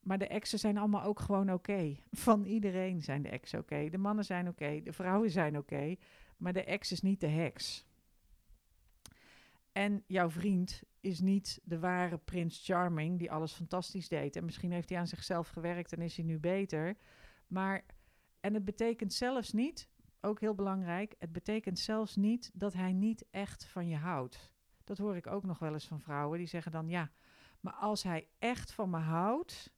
Maar 0.00 0.18
de 0.18 0.26
exen 0.26 0.58
zijn 0.58 0.78
allemaal 0.78 1.02
ook 1.02 1.20
gewoon 1.20 1.52
oké. 1.52 1.96
Van 2.10 2.44
iedereen 2.44 3.02
zijn 3.02 3.22
de 3.22 3.28
exen 3.28 3.58
oké. 3.58 3.88
De 3.88 3.98
mannen 3.98 4.24
zijn 4.24 4.48
oké, 4.48 4.80
de 4.82 4.92
vrouwen 4.92 5.30
zijn 5.30 5.58
oké. 5.58 5.96
maar 6.36 6.52
de 6.52 6.64
ex 6.64 6.92
is 6.92 7.02
niet 7.02 7.20
de 7.20 7.26
heks. 7.26 7.88
En 9.72 10.04
jouw 10.06 10.30
vriend 10.30 10.82
is 11.00 11.20
niet 11.20 11.60
de 11.64 11.78
ware 11.78 12.18
Prins 12.18 12.64
Charming 12.64 13.18
die 13.18 13.32
alles 13.32 13.52
fantastisch 13.52 14.08
deed. 14.08 14.36
En 14.36 14.44
misschien 14.44 14.72
heeft 14.72 14.88
hij 14.88 14.98
aan 14.98 15.06
zichzelf 15.06 15.48
gewerkt 15.48 15.92
en 15.92 16.00
is 16.00 16.16
hij 16.16 16.24
nu 16.24 16.38
beter. 16.38 16.96
Maar, 17.46 17.84
en 18.40 18.54
het 18.54 18.64
betekent 18.64 19.12
zelfs 19.12 19.52
niet, 19.52 19.88
ook 20.20 20.40
heel 20.40 20.54
belangrijk, 20.54 21.14
het 21.18 21.32
betekent 21.32 21.78
zelfs 21.78 22.16
niet 22.16 22.50
dat 22.54 22.72
hij 22.72 22.92
niet 22.92 23.24
echt 23.30 23.64
van 23.64 23.88
je 23.88 23.96
houdt. 23.96 24.50
Dat 24.84 24.98
hoor 24.98 25.16
ik 25.16 25.26
ook 25.26 25.44
nog 25.44 25.58
wel 25.58 25.72
eens 25.72 25.86
van 25.86 26.00
vrouwen 26.00 26.38
die 26.38 26.46
zeggen 26.46 26.72
dan 26.72 26.88
ja, 26.88 27.10
maar 27.60 27.72
als 27.72 28.02
hij 28.02 28.28
echt 28.38 28.72
van 28.72 28.90
me 28.90 28.98
houdt, 28.98 29.72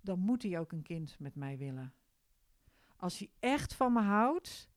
dan 0.00 0.18
moet 0.18 0.42
hij 0.42 0.58
ook 0.58 0.72
een 0.72 0.82
kind 0.82 1.18
met 1.18 1.34
mij 1.34 1.58
willen. 1.58 1.92
Als 2.96 3.18
hij 3.18 3.30
echt 3.38 3.74
van 3.74 3.92
me 3.92 4.00
houdt, 4.00 4.68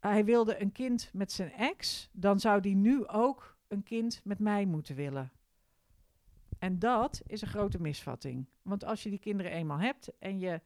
hij 0.00 0.24
wilde 0.24 0.60
een 0.60 0.72
kind 0.72 1.10
met 1.12 1.32
zijn 1.32 1.52
ex, 1.52 2.08
dan 2.12 2.40
zou 2.40 2.60
hij 2.60 2.74
nu 2.74 3.06
ook 3.06 3.56
een 3.68 3.82
kind 3.82 4.20
met 4.24 4.38
mij 4.38 4.64
moeten 4.64 4.94
willen. 4.94 5.32
En 6.58 6.78
dat 6.78 7.22
is 7.26 7.40
een 7.42 7.48
grote 7.48 7.80
misvatting. 7.80 8.46
Want 8.62 8.84
als 8.84 9.02
je 9.02 9.10
die 9.10 9.18
kinderen 9.18 9.52
eenmaal 9.52 9.78
hebt 9.78 10.18
en 10.18 10.38
je 10.38 10.60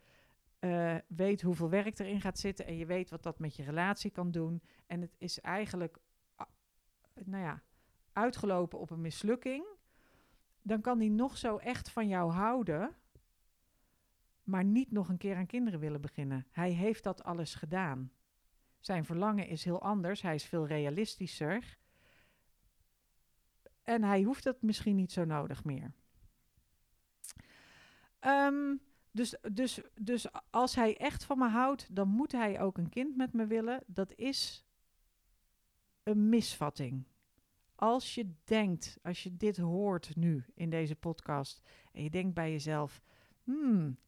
uh, 0.61 0.97
weet 1.07 1.43
hoeveel 1.43 1.69
werk 1.69 1.99
erin 1.99 2.21
gaat 2.21 2.39
zitten 2.39 2.67
en 2.67 2.77
je 2.77 2.87
weet 2.87 3.11
wat 3.11 3.23
dat 3.23 3.39
met 3.39 3.57
je 3.57 3.63
relatie 3.63 4.11
kan 4.11 4.31
doen 4.31 4.63
en 4.87 5.01
het 5.01 5.15
is 5.19 5.41
eigenlijk 5.41 5.99
nou 7.25 7.43
ja, 7.43 7.63
uitgelopen 8.13 8.79
op 8.79 8.91
een 8.91 9.01
mislukking, 9.01 9.65
dan 10.63 10.81
kan 10.81 10.99
hij 10.99 11.09
nog 11.09 11.39
zo 11.39 11.57
echt 11.57 11.91
van 11.91 12.09
jou 12.09 12.33
houden, 12.33 12.97
maar 14.53 14.65
niet 14.65 14.91
nog 14.91 15.09
een 15.09 15.19
keer 15.19 15.37
aan 15.37 15.47
kinderen 15.47 15.81
willen 15.81 16.01
beginnen. 16.01 16.47
Hij 16.51 16.71
heeft 16.71 17.05
dat 17.05 17.25
alles 17.25 17.55
gedaan. 17.55 18.13
Zijn 18.81 19.05
verlangen 19.05 19.47
is 19.47 19.65
heel 19.65 19.83
anders, 19.83 20.23
hij 20.23 20.35
is 20.35 20.45
veel 20.45 20.67
realistischer. 20.67 21.79
En 23.83 24.03
hij 24.03 24.23
hoeft 24.23 24.45
dat 24.45 24.63
misschien 24.63 24.97
niet 24.97 25.13
zo 25.13 25.25
nodig 25.25 25.65
meer. 25.65 25.93
Um, 28.21 28.81
dus, 29.11 29.37
dus, 29.53 29.81
dus 29.95 30.27
als 30.51 30.75
hij 30.75 30.97
echt 30.97 31.25
van 31.25 31.39
me 31.39 31.49
houdt, 31.49 31.95
dan 31.95 32.09
moet 32.09 32.33
hij 32.33 32.61
ook 32.61 32.79
een 32.79 32.89
kind 32.89 33.17
met 33.17 33.33
me 33.33 33.47
willen. 33.47 33.83
Dat 33.87 34.15
is 34.15 34.65
een 36.03 36.29
misvatting. 36.29 37.05
Als 37.75 38.15
je 38.15 38.35
denkt, 38.45 38.99
als 39.03 39.23
je 39.23 39.37
dit 39.37 39.57
hoort 39.57 40.17
nu 40.17 40.45
in 40.55 40.71
deze 40.71 40.97
podcast 40.97 41.63
en 41.93 42.03
je 42.03 42.11
denkt 42.11 42.35
bij 42.35 42.51
jezelf, 42.51 43.03
hmm, 43.45 43.99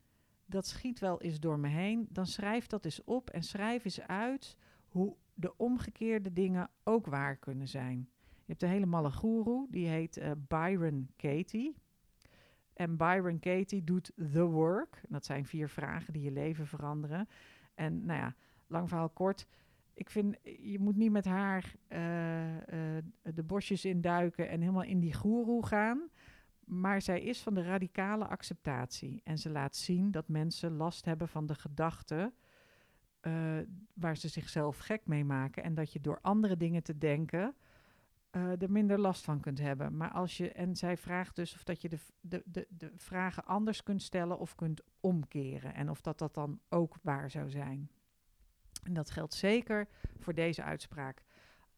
dat 0.46 0.66
schiet 0.66 0.98
wel 0.98 1.20
eens 1.20 1.40
door 1.40 1.58
me 1.58 1.68
heen, 1.68 2.06
dan 2.10 2.26
schrijf 2.26 2.66
dat 2.66 2.84
eens 2.84 3.04
op 3.04 3.30
en 3.30 3.42
schrijf 3.42 3.84
eens 3.84 4.00
uit 4.00 4.56
hoe 4.88 5.16
de 5.34 5.56
omgekeerde 5.56 6.32
dingen 6.32 6.70
ook 6.82 7.06
waar 7.06 7.36
kunnen 7.36 7.68
zijn. 7.68 8.08
Je 8.22 8.50
hebt 8.50 8.62
een 8.62 8.68
hele 8.68 8.86
malle 8.86 9.12
goeroe, 9.12 9.66
die 9.70 9.86
heet 9.86 10.16
uh, 10.16 10.30
Byron 10.48 11.10
Katie. 11.16 11.74
En 12.72 12.96
Byron 12.96 13.38
Katie 13.38 13.84
doet 13.84 14.12
The 14.32 14.44
Work. 14.44 15.00
Dat 15.08 15.24
zijn 15.24 15.46
vier 15.46 15.68
vragen 15.68 16.12
die 16.12 16.22
je 16.22 16.30
leven 16.30 16.66
veranderen. 16.66 17.28
En 17.74 18.04
nou 18.04 18.18
ja, 18.18 18.34
lang 18.66 18.88
verhaal 18.88 19.08
kort. 19.08 19.46
Ik 19.94 20.10
vind, 20.10 20.36
je 20.42 20.78
moet 20.78 20.96
niet 20.96 21.10
met 21.10 21.24
haar 21.24 21.74
uh, 21.88 22.56
uh, 22.56 23.02
de 23.22 23.42
bosjes 23.42 23.84
induiken 23.84 24.48
en 24.48 24.60
helemaal 24.60 24.82
in 24.82 25.00
die 25.00 25.14
goeroe 25.14 25.66
gaan. 25.66 26.08
Maar 26.66 27.02
zij 27.02 27.20
is 27.20 27.42
van 27.42 27.54
de 27.54 27.62
radicale 27.62 28.26
acceptatie. 28.26 29.20
En 29.24 29.38
ze 29.38 29.50
laat 29.50 29.76
zien 29.76 30.10
dat 30.10 30.28
mensen 30.28 30.76
last 30.76 31.04
hebben 31.04 31.28
van 31.28 31.46
de 31.46 31.54
gedachten 31.54 32.34
uh, 33.22 33.58
waar 33.94 34.16
ze 34.16 34.28
zichzelf 34.28 34.78
gek 34.78 35.06
mee 35.06 35.24
maken. 35.24 35.62
En 35.62 35.74
dat 35.74 35.92
je 35.92 36.00
door 36.00 36.18
andere 36.22 36.56
dingen 36.56 36.82
te 36.82 36.98
denken 36.98 37.54
uh, 38.36 38.62
er 38.62 38.70
minder 38.70 38.98
last 38.98 39.24
van 39.24 39.40
kunt 39.40 39.58
hebben. 39.58 39.96
Maar 39.96 40.10
als 40.10 40.36
je, 40.36 40.52
en 40.52 40.76
zij 40.76 40.96
vraagt 40.96 41.36
dus 41.36 41.54
of 41.54 41.64
dat 41.64 41.82
je 41.82 41.88
de, 41.88 41.98
de, 42.20 42.42
de, 42.44 42.66
de 42.70 42.92
vragen 42.96 43.44
anders 43.44 43.82
kunt 43.82 44.02
stellen 44.02 44.38
of 44.38 44.54
kunt 44.54 44.82
omkeren. 45.00 45.74
En 45.74 45.90
of 45.90 46.00
dat 46.00 46.18
dat 46.18 46.34
dan 46.34 46.60
ook 46.68 46.96
waar 47.02 47.30
zou 47.30 47.50
zijn. 47.50 47.90
En 48.82 48.92
dat 48.92 49.10
geldt 49.10 49.34
zeker 49.34 49.88
voor 50.18 50.34
deze 50.34 50.62
uitspraak. 50.62 51.24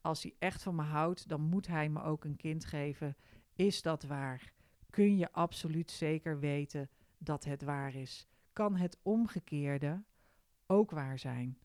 Als 0.01 0.23
hij 0.23 0.33
echt 0.39 0.63
van 0.63 0.75
me 0.75 0.83
houdt, 0.83 1.27
dan 1.27 1.41
moet 1.41 1.67
hij 1.67 1.89
me 1.89 2.03
ook 2.03 2.23
een 2.23 2.35
kind 2.35 2.65
geven. 2.65 3.15
Is 3.53 3.81
dat 3.81 4.03
waar? 4.03 4.53
Kun 4.97 5.17
je 5.17 5.31
absoluut 5.31 5.91
zeker 5.91 6.39
weten 6.39 6.89
dat 7.17 7.43
het 7.43 7.61
waar 7.63 7.95
is? 7.95 8.27
Kan 8.53 8.75
het 8.75 8.97
omgekeerde 9.01 10.03
ook 10.65 10.91
waar 10.91 11.19
zijn? 11.19 11.57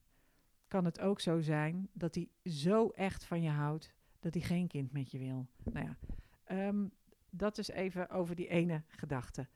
Kan 0.67 0.85
het 0.85 0.99
ook 0.99 1.19
zo 1.19 1.39
zijn 1.39 1.89
dat 1.93 2.15
hij 2.15 2.29
zo 2.43 2.89
echt 2.89 3.23
van 3.23 3.41
je 3.41 3.49
houdt 3.49 3.93
dat 4.19 4.33
hij 4.33 4.43
geen 4.43 4.67
kind 4.67 4.91
met 4.91 5.11
je 5.11 5.17
wil. 5.17 5.47
Nou 5.63 5.85
ja, 5.85 6.67
um, 6.67 6.91
dat 7.29 7.57
is 7.57 7.67
even 7.67 8.09
over 8.09 8.35
die 8.35 8.47
ene 8.47 8.83
gedachte. 8.87 9.47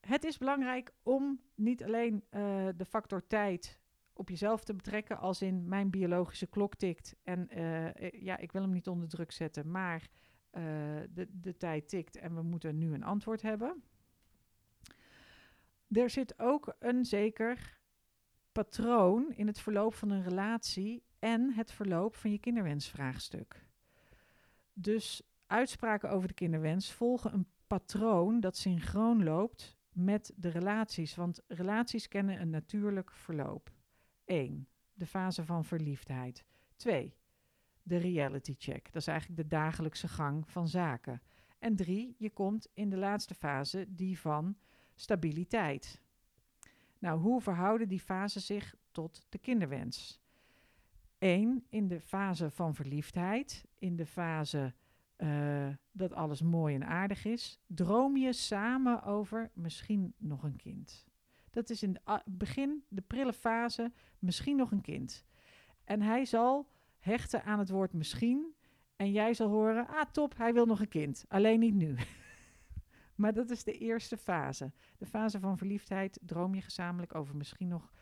Het 0.00 0.24
is 0.24 0.38
belangrijk 0.38 0.92
om 1.02 1.40
niet 1.54 1.84
alleen 1.84 2.14
uh, 2.14 2.68
de 2.76 2.84
factor 2.84 3.26
tijd 3.26 3.80
op 4.12 4.28
jezelf 4.28 4.64
te 4.64 4.74
betrekken, 4.74 5.18
als 5.18 5.42
in 5.42 5.68
mijn 5.68 5.90
biologische 5.90 6.46
klok 6.46 6.74
tikt 6.74 7.16
en 7.22 7.58
uh, 7.58 8.10
ja, 8.10 8.36
ik 8.36 8.52
wil 8.52 8.62
hem 8.62 8.72
niet 8.72 8.88
onder 8.88 9.08
druk 9.08 9.32
zetten, 9.32 9.70
maar 9.70 10.10
uh, 10.52 10.62
de, 11.10 11.28
de 11.30 11.56
tijd 11.56 11.88
tikt 11.88 12.16
en 12.16 12.34
we 12.34 12.42
moeten 12.42 12.78
nu 12.78 12.94
een 12.94 13.04
antwoord 13.04 13.42
hebben. 13.42 13.82
Er 15.88 16.10
zit 16.10 16.38
ook 16.38 16.76
een 16.78 17.04
zeker 17.04 17.78
patroon 18.52 19.32
in 19.32 19.46
het 19.46 19.60
verloop 19.60 19.94
van 19.94 20.10
een 20.10 20.22
relatie 20.22 21.02
en 21.18 21.52
het 21.52 21.72
verloop 21.72 22.16
van 22.16 22.30
je 22.30 22.38
kinderwensvraagstuk. 22.38 23.66
Dus 24.72 25.22
uitspraken 25.46 26.10
over 26.10 26.28
de 26.28 26.34
kinderwens 26.34 26.92
volgen 26.92 27.34
een 27.34 27.46
patroon 27.66 28.40
dat 28.40 28.56
synchroon 28.56 29.24
loopt 29.24 29.76
met 29.92 30.32
de 30.36 30.48
relaties, 30.48 31.14
want 31.14 31.42
relaties 31.46 32.08
kennen 32.08 32.40
een 32.40 32.50
natuurlijk 32.50 33.12
verloop. 33.12 33.70
1. 34.24 34.68
De 34.92 35.06
fase 35.06 35.44
van 35.44 35.64
verliefdheid. 35.64 36.44
2. 36.76 37.14
De 37.90 37.96
reality 37.96 38.54
check. 38.58 38.84
Dat 38.92 39.02
is 39.02 39.06
eigenlijk 39.06 39.42
de 39.42 39.48
dagelijkse 39.56 40.08
gang 40.08 40.48
van 40.48 40.68
zaken. 40.68 41.22
En 41.58 41.76
3. 41.76 42.14
Je 42.18 42.30
komt 42.30 42.68
in 42.74 42.90
de 42.90 42.96
laatste 42.96 43.34
fase, 43.34 43.86
die 43.88 44.18
van 44.18 44.56
stabiliteit. 44.94 46.00
Nou, 46.98 47.20
hoe 47.20 47.40
verhouden 47.40 47.88
die 47.88 48.00
fasen 48.00 48.40
zich 48.40 48.74
tot 48.90 49.26
de 49.28 49.38
kinderwens? 49.38 50.20
Eén, 51.18 51.64
in 51.68 51.88
de 51.88 52.00
fase 52.00 52.50
van 52.50 52.74
verliefdheid, 52.74 53.64
in 53.78 53.96
de 53.96 54.06
fase 54.06 54.74
uh, 55.16 55.68
dat 55.92 56.12
alles 56.12 56.42
mooi 56.42 56.74
en 56.74 56.86
aardig 56.86 57.24
is, 57.24 57.60
droom 57.66 58.16
je 58.16 58.32
samen 58.32 59.02
over 59.02 59.50
misschien 59.54 60.14
nog 60.16 60.42
een 60.42 60.56
kind. 60.56 61.06
Dat 61.50 61.70
is 61.70 61.82
in 61.82 61.98
het 62.04 62.22
begin, 62.38 62.84
de 62.88 63.02
prille 63.02 63.32
fase, 63.32 63.92
misschien 64.18 64.56
nog 64.56 64.70
een 64.70 64.80
kind. 64.80 65.24
En 65.84 66.02
hij 66.02 66.24
zal 66.24 66.68
hechten 67.00 67.44
aan 67.44 67.58
het 67.58 67.70
woord 67.70 67.92
misschien. 67.92 68.54
En 68.96 69.12
jij 69.12 69.34
zal 69.34 69.48
horen, 69.48 69.88
ah 69.88 70.10
top, 70.12 70.36
hij 70.36 70.52
wil 70.52 70.66
nog 70.66 70.80
een 70.80 70.88
kind. 70.88 71.24
Alleen 71.28 71.58
niet 71.58 71.74
nu. 71.74 71.96
maar 73.20 73.32
dat 73.32 73.50
is 73.50 73.64
de 73.64 73.78
eerste 73.78 74.16
fase. 74.16 74.72
De 74.98 75.06
fase 75.06 75.40
van 75.40 75.58
verliefdheid 75.58 76.18
droom 76.22 76.54
je 76.54 76.60
gezamenlijk 76.60 77.14
over 77.14 77.36
misschien 77.36 77.68
nog 77.68 77.92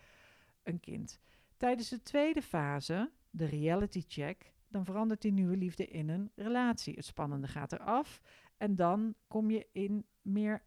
een 0.63 0.81
kind. 0.81 1.21
Tijdens 1.57 1.89
de 1.89 2.03
tweede 2.03 2.43
fase, 2.43 3.11
de 3.31 3.45
reality 3.45 4.05
check, 4.09 4.53
dan 4.69 4.85
verandert 4.85 5.23
die 5.23 5.33
nieuwe 5.33 5.57
liefde 5.57 5.87
in 5.87 6.09
een 6.09 6.31
relatie. 6.35 6.95
Het 6.95 7.05
spannende 7.05 7.47
gaat 7.47 7.73
eraf 7.73 8.21
en 8.57 8.75
dan 8.75 9.15
kom 9.27 9.51
je 9.51 9.67
in 9.73 10.07
meer 10.23 10.63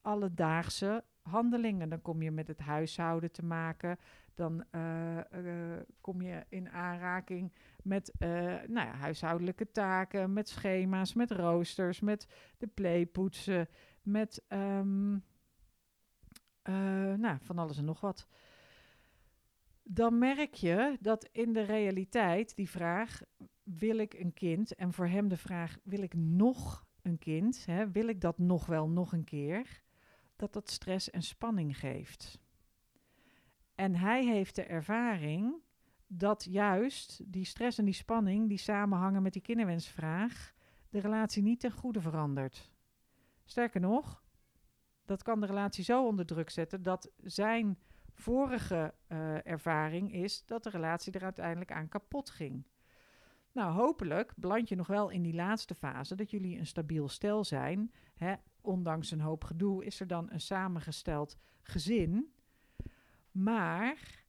alledaagse 0.00 1.04
handelingen. 1.22 1.88
Dan 1.88 2.02
kom 2.02 2.22
je 2.22 2.30
met 2.30 2.48
het 2.48 2.60
huishouden 2.60 3.32
te 3.32 3.44
maken. 3.44 3.98
Dan 4.34 4.64
uh, 4.74 5.16
uh, 5.16 5.76
kom 6.00 6.22
je 6.22 6.44
in 6.48 6.68
aanraking 6.68 7.52
met 7.82 8.12
uh, 8.18 8.28
nou 8.66 8.86
ja, 8.86 8.94
huishoudelijke 8.94 9.70
taken, 9.70 10.32
met 10.32 10.48
schema's, 10.48 11.14
met 11.14 11.30
roosters, 11.30 12.00
met 12.00 12.26
de 12.58 12.66
playpoetsen, 12.66 13.68
met 14.02 14.44
um, 14.48 15.24
nou, 17.16 17.38
van 17.40 17.58
alles 17.58 17.78
en 17.78 17.84
nog 17.84 18.00
wat 18.00 18.26
dan 19.84 20.18
merk 20.18 20.54
je 20.54 20.96
dat 21.00 21.28
in 21.32 21.52
de 21.52 21.62
realiteit 21.62 22.56
die 22.56 22.70
vraag: 22.70 23.22
wil 23.62 23.98
ik 23.98 24.14
een 24.14 24.32
kind? 24.32 24.74
En 24.74 24.92
voor 24.92 25.06
hem 25.06 25.28
de 25.28 25.36
vraag: 25.36 25.78
wil 25.82 26.02
ik 26.02 26.14
nog 26.14 26.86
een 27.02 27.18
kind? 27.18 27.66
Hè? 27.66 27.90
Wil 27.90 28.08
ik 28.08 28.20
dat 28.20 28.38
nog 28.38 28.66
wel 28.66 28.88
nog 28.88 29.12
een 29.12 29.24
keer? 29.24 29.82
Dat 30.36 30.52
dat 30.52 30.70
stress 30.70 31.10
en 31.10 31.22
spanning 31.22 31.78
geeft. 31.78 32.40
En 33.74 33.94
hij 33.94 34.24
heeft 34.24 34.54
de 34.54 34.64
ervaring 34.64 35.54
dat 36.06 36.44
juist 36.44 37.32
die 37.32 37.44
stress 37.44 37.78
en 37.78 37.84
die 37.84 37.94
spanning 37.94 38.48
die 38.48 38.58
samenhangen 38.58 39.22
met 39.22 39.32
die 39.32 39.42
kinderwensvraag 39.42 40.52
de 40.90 41.00
relatie 41.00 41.42
niet 41.42 41.60
ten 41.60 41.72
goede 41.72 42.00
verandert. 42.00 42.72
Sterker 43.44 43.80
nog, 43.80 44.22
dat 45.04 45.22
kan 45.22 45.40
de 45.40 45.46
relatie 45.46 45.84
zo 45.84 46.06
onder 46.06 46.26
druk 46.26 46.50
zetten 46.50 46.82
dat 46.82 47.10
zijn 47.22 47.78
vorige 48.12 48.94
uh, 49.08 49.46
ervaring 49.46 50.12
is 50.12 50.46
dat 50.46 50.62
de 50.62 50.70
relatie 50.70 51.12
er 51.12 51.22
uiteindelijk 51.24 51.72
aan 51.72 51.88
kapot 51.88 52.30
ging. 52.30 52.66
Nou, 53.52 53.72
hopelijk 53.72 54.32
beland 54.36 54.68
je 54.68 54.76
nog 54.76 54.86
wel 54.86 55.10
in 55.10 55.22
die 55.22 55.34
laatste 55.34 55.74
fase 55.74 56.14
dat 56.14 56.30
jullie 56.30 56.58
een 56.58 56.66
stabiel 56.66 57.08
stel 57.08 57.44
zijn. 57.44 57.92
Hè? 58.14 58.34
Ondanks 58.60 59.10
een 59.10 59.20
hoop 59.20 59.44
gedoe 59.44 59.84
is 59.84 60.00
er 60.00 60.06
dan 60.06 60.30
een 60.30 60.40
samengesteld 60.40 61.36
gezin. 61.62 62.32
Maar 63.32 64.24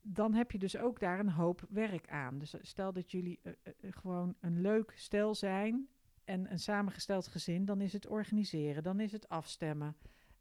dan 0.00 0.34
heb 0.34 0.50
je 0.50 0.58
dus 0.58 0.76
ook 0.76 1.00
daar 1.00 1.18
een 1.18 1.30
hoop 1.30 1.66
werk 1.68 2.10
aan. 2.10 2.38
Dus 2.38 2.54
stel 2.60 2.92
dat 2.92 3.10
jullie 3.10 3.40
uh, 3.42 3.52
uh, 3.64 3.92
gewoon 3.92 4.36
een 4.40 4.60
leuk 4.60 4.92
stel 4.96 5.34
zijn 5.34 5.88
en 6.24 6.52
een 6.52 6.58
samengesteld 6.58 7.26
gezin, 7.26 7.64
dan 7.64 7.80
is 7.80 7.92
het 7.92 8.06
organiseren, 8.06 8.82
dan 8.82 9.00
is 9.00 9.12
het 9.12 9.28
afstemmen. 9.28 9.96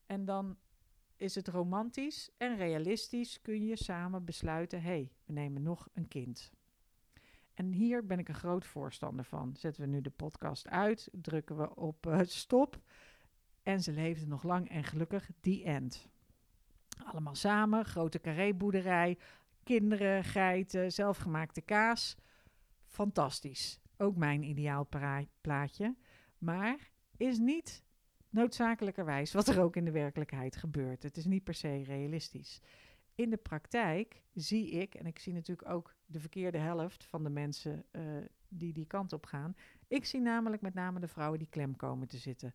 En 0.06 0.26
dan 0.26 0.58
is 1.16 1.36
het 1.36 1.48
romantisch 1.48 2.30
en 2.38 2.58
realistisch 2.58 3.42
kun 3.42 3.66
je 3.66 3.76
samen 3.76 4.26
besluiten: 4.26 4.82
hé, 4.82 4.90
hey, 4.90 5.12
we 5.26 5.34
nemen 5.34 5.62
nog 5.62 5.88
een 5.94 6.08
kind. 6.08 6.52
En 7.54 7.72
hier 7.72 8.06
ben 8.06 8.20
ik 8.20 8.28
een 8.28 8.36
groot 8.36 8.66
voorstander 8.66 9.26
van. 9.26 9.56
Zetten 9.56 9.82
we 9.82 9.88
nu 9.88 10.02
de 10.02 10.10
podcast 10.10 10.68
uit, 10.68 11.10
drukken 11.12 11.58
we 11.58 11.76
op 11.76 12.22
stop. 12.22 12.82
En 13.64 13.82
ze 13.84 13.92
leefden 13.92 14.28
nog 14.28 14.44
lang 14.44 14.70
en 14.70 14.84
gelukkig, 14.84 15.30
die 15.40 15.64
end. 15.64 16.10
Allemaal 17.04 17.36
samen, 17.36 17.86
grote 17.86 18.22
carréboerderij, 18.22 19.18
kinderen, 19.64 20.24
geiten, 20.24 20.92
zelfgemaakte 20.92 21.62
kaas. 21.62 22.16
fantastisch. 22.86 23.80
Ook 23.98 24.16
mijn 24.16 24.44
ideaal 24.44 24.88
plaatje. 25.42 25.96
Maar 26.38 26.92
is 27.18 27.38
niet 27.38 27.84
noodzakelijkerwijs 28.30 29.34
wat 29.34 29.48
er 29.48 29.62
ook 29.62 29.76
in 29.76 29.86
de 29.86 29.92
werkelijkheid 29.92 30.56
gebeurt. 30.56 31.04
Het 31.04 31.18
is 31.18 31.26
niet 31.26 31.44
per 31.44 31.54
se 31.54 31.84
realistisch. 31.84 32.62
In 33.16 33.30
de 33.30 33.38
praktijk 33.38 34.22
zie 34.34 34.70
ik, 34.70 34.96
en 34.96 35.06
ik 35.06 35.20
zie 35.20 35.34
natuurlijk 35.34 35.70
ook 35.70 35.96
de 36.06 36.20
verkeerde 36.20 36.58
helft 36.58 37.04
van 37.04 37.24
de 37.24 37.30
mensen 37.30 37.86
uh, 37.92 38.02
die 38.48 38.74
die 38.74 38.86
kant 38.86 39.14
op 39.14 39.26
gaan. 39.26 39.56
Ik 39.88 40.06
zie 40.06 40.20
namelijk 40.22 40.62
met 40.62 40.74
name 40.74 41.00
de 41.00 41.08
vrouwen 41.08 41.40
die 41.40 41.50
klem 41.50 41.76
komen 41.76 42.08
te 42.08 42.18
zitten. 42.18 42.54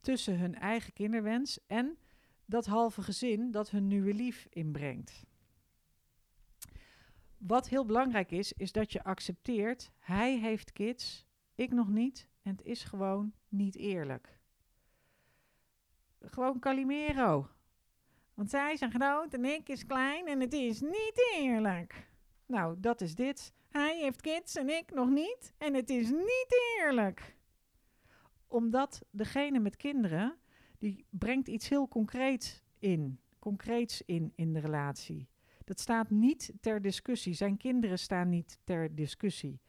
Tussen 0.00 0.38
hun 0.38 0.54
eigen 0.54 0.92
kinderwens 0.92 1.66
en 1.66 1.98
dat 2.46 2.66
halve 2.66 3.02
gezin 3.02 3.50
dat 3.50 3.70
hun 3.70 3.86
nieuwe 3.86 4.14
lief 4.14 4.46
inbrengt. 4.50 5.24
Wat 7.38 7.68
heel 7.68 7.84
belangrijk 7.84 8.30
is, 8.30 8.52
is 8.52 8.72
dat 8.72 8.92
je 8.92 9.04
accepteert, 9.04 9.90
hij 9.98 10.38
heeft 10.38 10.72
kids, 10.72 11.26
ik 11.54 11.72
nog 11.72 11.88
niet, 11.88 12.28
en 12.42 12.50
het 12.50 12.62
is 12.62 12.84
gewoon 12.84 13.32
niet 13.48 13.76
eerlijk. 13.76 14.38
Gewoon 16.20 16.58
Calimero. 16.58 17.48
Want 18.34 18.50
zij 18.50 18.76
zijn 18.76 18.90
groot 18.90 19.34
en 19.34 19.44
ik 19.44 19.68
is 19.68 19.86
klein 19.86 20.26
en 20.26 20.40
het 20.40 20.52
is 20.52 20.80
niet 20.80 21.30
eerlijk. 21.34 22.10
Nou, 22.46 22.80
dat 22.80 23.00
is 23.00 23.14
dit. 23.14 23.52
Hij 23.68 23.98
heeft 23.98 24.20
kids 24.20 24.56
en 24.56 24.68
ik 24.68 24.92
nog 24.92 25.08
niet. 25.08 25.54
En 25.58 25.74
het 25.74 25.90
is 25.90 26.10
niet 26.10 26.76
eerlijk. 26.78 27.36
Omdat 28.46 29.02
degene 29.10 29.58
met 29.58 29.76
kinderen, 29.76 30.38
die 30.86 31.06
brengt 31.10 31.48
iets 31.48 31.68
heel 31.68 31.88
concreets 31.88 32.62
in. 32.78 33.20
Concreets 33.38 34.02
in 34.02 34.32
in 34.34 34.52
de 34.52 34.58
relatie. 34.58 35.28
Dat 35.64 35.80
staat 35.80 36.10
niet 36.10 36.52
ter 36.60 36.82
discussie. 36.82 37.34
Zijn 37.34 37.56
kinderen 37.56 37.98
staan 37.98 38.28
niet 38.28 38.58
ter 38.64 38.94
discussie. 38.94 39.60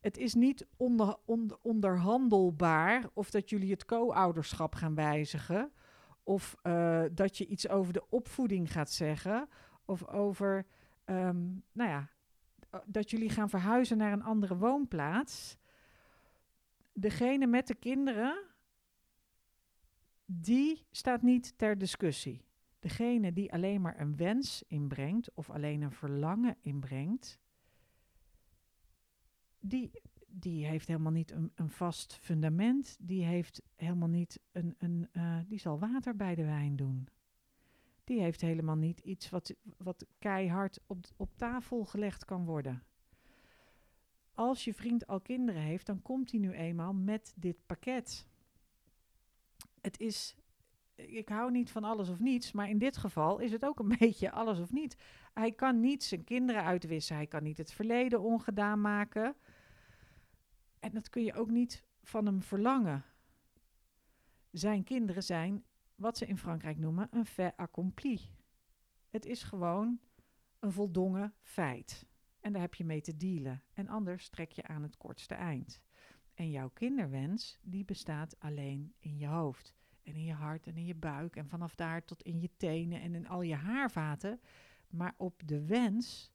Het 0.00 0.16
is 0.16 0.34
niet 0.34 0.66
onder, 0.76 1.16
onder, 1.24 1.58
onderhandelbaar 1.62 3.08
of 3.12 3.30
dat 3.30 3.50
jullie 3.50 3.70
het 3.70 3.84
co-ouderschap 3.84 4.74
gaan 4.74 4.94
wijzigen. 4.94 5.72
Of 6.22 6.56
uh, 6.62 7.04
dat 7.12 7.38
je 7.38 7.46
iets 7.46 7.68
over 7.68 7.92
de 7.92 8.08
opvoeding 8.08 8.72
gaat 8.72 8.90
zeggen. 8.90 9.48
Of 9.84 10.08
over, 10.08 10.66
um, 11.04 11.62
nou 11.72 11.90
ja, 11.90 12.08
dat 12.84 13.10
jullie 13.10 13.30
gaan 13.30 13.50
verhuizen 13.50 13.96
naar 13.96 14.12
een 14.12 14.22
andere 14.22 14.56
woonplaats. 14.56 15.56
Degene 16.92 17.46
met 17.46 17.66
de 17.66 17.74
kinderen, 17.74 18.44
die 20.26 20.86
staat 20.90 21.22
niet 21.22 21.58
ter 21.58 21.78
discussie. 21.78 22.44
Degene 22.78 23.32
die 23.32 23.52
alleen 23.52 23.80
maar 23.80 24.00
een 24.00 24.16
wens 24.16 24.62
inbrengt 24.66 25.34
of 25.34 25.50
alleen 25.50 25.82
een 25.82 25.92
verlangen 25.92 26.56
inbrengt, 26.60 27.38
die, 29.60 29.90
die 30.26 30.66
heeft 30.66 30.86
helemaal 30.86 31.12
niet 31.12 31.30
een, 31.30 31.52
een 31.54 31.70
vast 31.70 32.14
fundament. 32.14 32.96
Die 33.00 33.24
heeft 33.24 33.62
helemaal 33.74 34.08
niet 34.08 34.40
een. 34.52 34.74
een 34.78 35.08
uh, 35.12 35.38
die 35.46 35.58
zal 35.58 35.78
water 35.78 36.16
bij 36.16 36.34
de 36.34 36.44
wijn 36.44 36.76
doen. 36.76 37.08
Die 38.04 38.20
heeft 38.20 38.40
helemaal 38.40 38.76
niet 38.76 39.00
iets 39.00 39.30
wat, 39.30 39.54
wat 39.76 40.06
keihard 40.18 40.80
op, 40.86 41.04
op 41.16 41.36
tafel 41.36 41.84
gelegd 41.84 42.24
kan 42.24 42.44
worden. 42.44 42.82
Als 44.34 44.64
je 44.64 44.74
vriend 44.74 45.06
al 45.06 45.20
kinderen 45.20 45.62
heeft, 45.62 45.86
dan 45.86 46.02
komt 46.02 46.30
hij 46.30 46.40
nu 46.40 46.52
eenmaal 46.52 46.92
met 46.92 47.34
dit 47.36 47.56
pakket. 47.66 48.26
Het 49.86 50.00
is 50.00 50.36
ik 50.94 51.28
hou 51.28 51.50
niet 51.50 51.70
van 51.70 51.84
alles 51.84 52.08
of 52.08 52.18
niets, 52.18 52.52
maar 52.52 52.68
in 52.68 52.78
dit 52.78 52.96
geval 52.96 53.38
is 53.38 53.52
het 53.52 53.64
ook 53.64 53.78
een 53.78 53.94
beetje 53.98 54.30
alles 54.30 54.58
of 54.58 54.72
niet. 54.72 54.96
Hij 55.34 55.52
kan 55.52 55.80
niet 55.80 56.04
zijn 56.04 56.24
kinderen 56.24 56.62
uitwissen, 56.62 57.16
hij 57.16 57.26
kan 57.26 57.42
niet 57.42 57.56
het 57.56 57.72
verleden 57.72 58.20
ongedaan 58.20 58.80
maken. 58.80 59.36
En 60.80 60.92
dat 60.92 61.08
kun 61.08 61.24
je 61.24 61.34
ook 61.34 61.50
niet 61.50 61.84
van 62.02 62.26
hem 62.26 62.42
verlangen. 62.42 63.04
Zijn 64.50 64.84
kinderen 64.84 65.22
zijn 65.22 65.64
wat 65.94 66.18
ze 66.18 66.26
in 66.26 66.38
Frankrijk 66.38 66.78
noemen 66.78 67.08
een 67.10 67.26
fait 67.26 67.56
accompli. 67.56 68.20
Het 69.08 69.26
is 69.26 69.42
gewoon 69.42 70.00
een 70.58 70.72
voldongen 70.72 71.34
feit. 71.42 72.06
En 72.40 72.52
daar 72.52 72.62
heb 72.62 72.74
je 72.74 72.84
mee 72.84 73.00
te 73.00 73.16
dealen. 73.16 73.62
En 73.72 73.88
anders 73.88 74.28
trek 74.28 74.52
je 74.52 74.62
aan 74.62 74.82
het 74.82 74.96
kortste 74.96 75.34
eind. 75.34 75.82
En 76.36 76.50
jouw 76.50 76.68
kinderwens, 76.68 77.58
die 77.62 77.84
bestaat 77.84 78.40
alleen 78.40 78.94
in 78.98 79.18
je 79.18 79.26
hoofd. 79.26 79.74
En 80.02 80.14
in 80.14 80.24
je 80.24 80.32
hart 80.32 80.66
en 80.66 80.76
in 80.76 80.84
je 80.84 80.94
buik. 80.94 81.36
En 81.36 81.48
vanaf 81.48 81.74
daar 81.74 82.04
tot 82.04 82.22
in 82.22 82.40
je 82.40 82.50
tenen 82.56 83.00
en 83.00 83.14
in 83.14 83.28
al 83.28 83.42
je 83.42 83.54
haarvaten. 83.54 84.40
Maar 84.88 85.14
op 85.16 85.42
de 85.44 85.64
wens, 85.66 86.32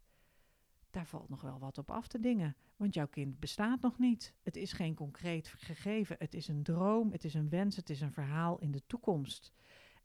daar 0.89 1.05
valt 1.05 1.29
nog 1.29 1.41
wel 1.41 1.59
wat 1.59 1.77
op 1.77 1.91
af 1.91 2.07
te 2.07 2.19
dingen. 2.19 2.55
Want 2.75 2.93
jouw 2.93 3.07
kind 3.07 3.39
bestaat 3.39 3.81
nog 3.81 3.97
niet. 3.97 4.33
Het 4.41 4.55
is 4.55 4.73
geen 4.73 4.95
concreet 4.95 5.47
gegeven. 5.47 6.15
Het 6.19 6.33
is 6.33 6.47
een 6.47 6.63
droom, 6.63 7.11
het 7.11 7.23
is 7.23 7.33
een 7.33 7.49
wens, 7.49 7.75
het 7.75 7.89
is 7.89 8.01
een 8.01 8.13
verhaal 8.13 8.59
in 8.59 8.71
de 8.71 8.85
toekomst. 8.87 9.53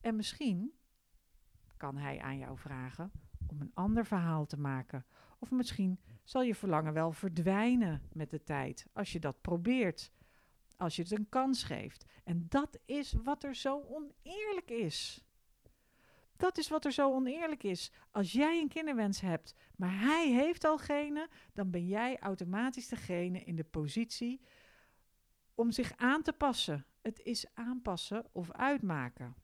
En 0.00 0.16
misschien 0.16 0.72
kan 1.76 1.96
hij 1.96 2.20
aan 2.20 2.38
jou 2.38 2.58
vragen 2.58 3.10
om 3.46 3.60
een 3.60 3.74
ander 3.74 4.06
verhaal 4.06 4.46
te 4.46 4.58
maken. 4.58 5.04
Of 5.38 5.50
misschien 5.50 6.00
zal 6.24 6.42
je 6.42 6.54
verlangen 6.54 6.92
wel 6.92 7.12
verdwijnen 7.12 8.02
met 8.12 8.30
de 8.30 8.42
tijd 8.42 8.86
als 8.92 9.12
je 9.12 9.18
dat 9.20 9.40
probeert. 9.40 10.12
Als 10.76 10.96
je 10.96 11.02
het 11.02 11.10
een 11.10 11.28
kans 11.28 11.62
geeft. 11.62 12.04
En 12.24 12.46
dat 12.48 12.78
is 12.84 13.12
wat 13.12 13.44
er 13.44 13.54
zo 13.54 13.82
oneerlijk 13.82 14.70
is. 14.70 15.24
Dat 16.36 16.58
is 16.58 16.68
wat 16.68 16.84
er 16.84 16.92
zo 16.92 17.12
oneerlijk 17.12 17.62
is. 17.62 17.92
Als 18.10 18.32
jij 18.32 18.60
een 18.60 18.68
kinderwens 18.68 19.20
hebt, 19.20 19.54
maar 19.76 20.00
hij 20.00 20.28
heeft 20.28 20.64
al 20.64 20.78
gene, 20.78 21.28
dan 21.52 21.70
ben 21.70 21.86
jij 21.86 22.18
automatisch 22.18 22.88
degene 22.88 23.44
in 23.44 23.56
de 23.56 23.64
positie 23.64 24.40
om 25.54 25.70
zich 25.70 25.92
aan 25.96 26.22
te 26.22 26.32
passen. 26.32 26.86
Het 27.02 27.20
is 27.20 27.46
aanpassen 27.54 28.24
of 28.32 28.52
uitmaken. 28.52 29.34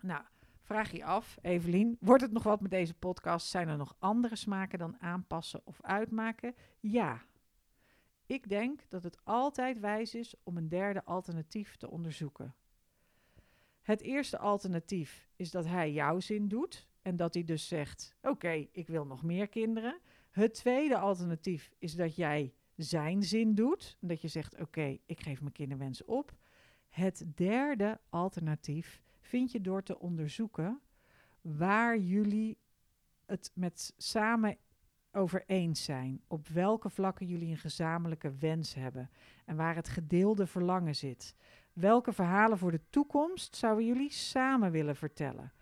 Nou, 0.00 0.24
vraag 0.64 0.90
je 0.90 1.04
af, 1.04 1.38
Evelien, 1.42 1.96
wordt 2.00 2.22
het 2.22 2.32
nog 2.32 2.42
wat 2.42 2.60
met 2.60 2.70
deze 2.70 2.94
podcast? 2.94 3.46
Zijn 3.46 3.68
er 3.68 3.76
nog 3.76 3.96
andere 3.98 4.36
smaken 4.36 4.78
dan 4.78 5.00
aanpassen 5.00 5.60
of 5.64 5.82
uitmaken? 5.82 6.54
Ja. 6.80 7.22
Ik 8.26 8.48
denk 8.48 8.80
dat 8.88 9.02
het 9.02 9.24
altijd 9.24 9.80
wijs 9.80 10.14
is 10.14 10.34
om 10.42 10.56
een 10.56 10.68
derde 10.68 11.04
alternatief 11.04 11.76
te 11.76 11.90
onderzoeken. 11.90 12.54
Het 13.82 14.00
eerste 14.00 14.38
alternatief 14.38 15.28
is 15.36 15.50
dat 15.50 15.66
hij 15.66 15.92
jouw 15.92 16.20
zin 16.20 16.48
doet 16.48 16.88
en 17.02 17.16
dat 17.16 17.34
hij 17.34 17.44
dus 17.44 17.68
zegt: 17.68 18.14
Oké, 18.22 18.66
ik 18.72 18.86
wil 18.86 19.06
nog 19.06 19.22
meer 19.22 19.48
kinderen. 19.48 19.98
Het 20.30 20.54
tweede 20.54 20.98
alternatief 20.98 21.70
is 21.78 21.94
dat 21.94 22.16
jij 22.16 22.54
zijn 22.76 23.22
zin 23.22 23.54
doet. 23.54 23.96
Dat 24.00 24.20
je 24.20 24.28
zegt: 24.28 24.60
Oké, 24.60 24.98
ik 25.06 25.20
geef 25.20 25.40
mijn 25.40 25.52
kinderwens 25.52 26.04
op. 26.04 26.34
Het 26.88 27.24
derde 27.34 28.00
alternatief 28.08 29.02
vind 29.34 29.52
je 29.52 29.60
door 29.60 29.82
te 29.82 29.98
onderzoeken 29.98 30.80
waar 31.40 31.98
jullie 31.98 32.58
het 33.26 33.50
met 33.54 33.94
samen 33.96 34.56
over 35.12 35.42
eens 35.46 35.84
zijn. 35.84 36.22
Op 36.26 36.48
welke 36.48 36.90
vlakken 36.90 37.26
jullie 37.26 37.50
een 37.50 37.56
gezamenlijke 37.56 38.34
wens 38.34 38.74
hebben 38.74 39.10
en 39.44 39.56
waar 39.56 39.74
het 39.74 39.88
gedeelde 39.88 40.46
verlangen 40.46 40.94
zit. 40.94 41.34
Welke 41.72 42.12
verhalen 42.12 42.58
voor 42.58 42.70
de 42.70 42.80
toekomst 42.90 43.56
zouden 43.56 43.86
jullie 43.86 44.10
samen 44.10 44.70
willen 44.70 44.96
vertellen? 44.96 45.52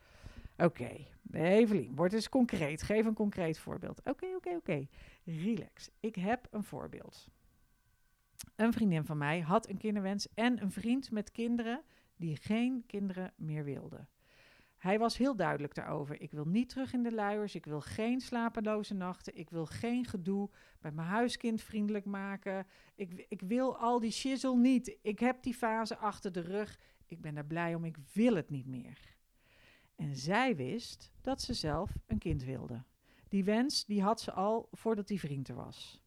Oké, 0.56 0.64
okay. 0.64 1.08
Evelien, 1.32 1.94
word 1.94 2.12
eens 2.12 2.28
concreet. 2.28 2.82
Geef 2.82 3.06
een 3.06 3.14
concreet 3.14 3.58
voorbeeld. 3.58 4.00
Oké, 4.04 4.26
oké, 4.36 4.50
oké. 4.50 4.86
Relax. 5.24 5.90
Ik 6.00 6.14
heb 6.14 6.46
een 6.50 6.64
voorbeeld. 6.64 7.28
Een 8.56 8.72
vriendin 8.72 9.04
van 9.04 9.18
mij 9.18 9.40
had 9.40 9.68
een 9.68 9.78
kinderwens 9.78 10.28
en 10.34 10.62
een 10.62 10.72
vriend 10.72 11.10
met 11.10 11.30
kinderen 11.30 11.82
die 12.22 12.36
geen 12.36 12.84
kinderen 12.86 13.32
meer 13.36 13.64
wilde. 13.64 14.06
Hij 14.78 14.98
was 14.98 15.16
heel 15.16 15.36
duidelijk 15.36 15.74
daarover. 15.74 16.20
Ik 16.20 16.32
wil 16.32 16.44
niet 16.44 16.68
terug 16.68 16.92
in 16.92 17.02
de 17.02 17.12
luiers. 17.12 17.54
Ik 17.54 17.64
wil 17.64 17.80
geen 17.80 18.20
slapeloze 18.20 18.94
nachten. 18.94 19.38
Ik 19.38 19.50
wil 19.50 19.66
geen 19.66 20.04
gedoe 20.04 20.50
met 20.80 20.94
mijn 20.94 21.08
huiskind 21.08 21.62
vriendelijk 21.62 22.04
maken. 22.04 22.66
Ik, 22.94 23.26
ik 23.28 23.40
wil 23.40 23.76
al 23.76 24.00
die 24.00 24.10
shizzle 24.10 24.56
niet. 24.56 24.96
Ik 25.02 25.18
heb 25.18 25.42
die 25.42 25.54
fase 25.54 25.96
achter 25.96 26.32
de 26.32 26.40
rug. 26.40 26.78
Ik 27.06 27.20
ben 27.20 27.36
er 27.36 27.44
blij 27.44 27.74
om. 27.74 27.84
Ik 27.84 27.96
wil 28.12 28.34
het 28.34 28.50
niet 28.50 28.66
meer. 28.66 28.98
En 29.96 30.16
zij 30.16 30.56
wist 30.56 31.12
dat 31.20 31.42
ze 31.42 31.54
zelf 31.54 31.90
een 32.06 32.18
kind 32.18 32.44
wilde. 32.44 32.82
Die 33.28 33.44
wens 33.44 33.84
die 33.84 34.02
had 34.02 34.20
ze 34.20 34.32
al 34.32 34.68
voordat 34.72 35.08
die 35.08 35.20
vriend 35.20 35.48
er 35.48 35.54
was. 35.54 36.02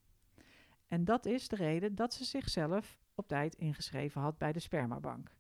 En 0.88 1.04
dat 1.06 1.26
is 1.26 1.48
de 1.48 1.56
reden 1.56 1.96
dat 1.96 2.14
ze 2.14 2.26
zichzelf 2.26 3.00
op 3.16 3.28
tijd 3.28 3.56
ingeschreven 3.56 4.22
had 4.22 4.38
bij 4.38 4.52
de 4.52 4.60
spermabank. 4.60 5.32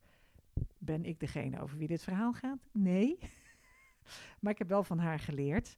Ben 0.77 1.05
ik 1.05 1.19
degene 1.19 1.61
over 1.61 1.77
wie 1.77 1.87
dit 1.87 2.03
verhaal 2.03 2.33
gaat? 2.33 2.69
Nee. 2.71 3.17
maar 4.39 4.51
ik 4.51 4.57
heb 4.57 4.69
wel 4.69 4.83
van 4.83 4.99
haar 4.99 5.19
geleerd. 5.19 5.75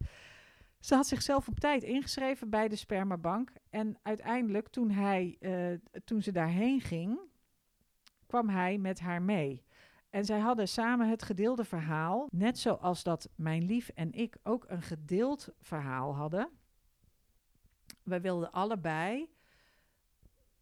Ze 0.80 0.96
had 0.96 1.08
zichzelf 1.08 1.48
op 1.48 1.60
tijd 1.60 1.84
ingeschreven 1.84 2.50
bij 2.50 2.68
de 2.68 2.76
spermabank. 2.76 3.52
En 3.70 3.98
uiteindelijk, 4.04 4.68
toen, 4.68 4.92
hij, 4.92 5.36
uh, 5.40 5.78
toen 6.04 6.22
ze 6.22 6.32
daarheen 6.32 6.82
ging, 6.82 7.20
kwam 8.28 8.50
hij 8.50 8.78
met 8.78 9.00
haar 9.00 9.22
mee. 9.22 9.66
En 10.10 10.26
zij 10.26 10.40
hadden 10.40 10.68
samen 10.68 11.10
het 11.10 11.24
gedeelde 11.24 11.64
verhaal. 11.64 12.28
Net 12.32 12.60
zoals 12.60 13.04
dat 13.04 13.30
mijn 13.36 13.64
lief 13.64 13.90
en 13.90 14.12
ik 14.12 14.38
ook 14.44 14.66
een 14.68 14.82
gedeeld 14.82 15.50
verhaal 15.60 16.16
hadden. 16.16 16.50
wij 18.04 18.22
wilden 18.22 18.52
allebei 18.52 19.30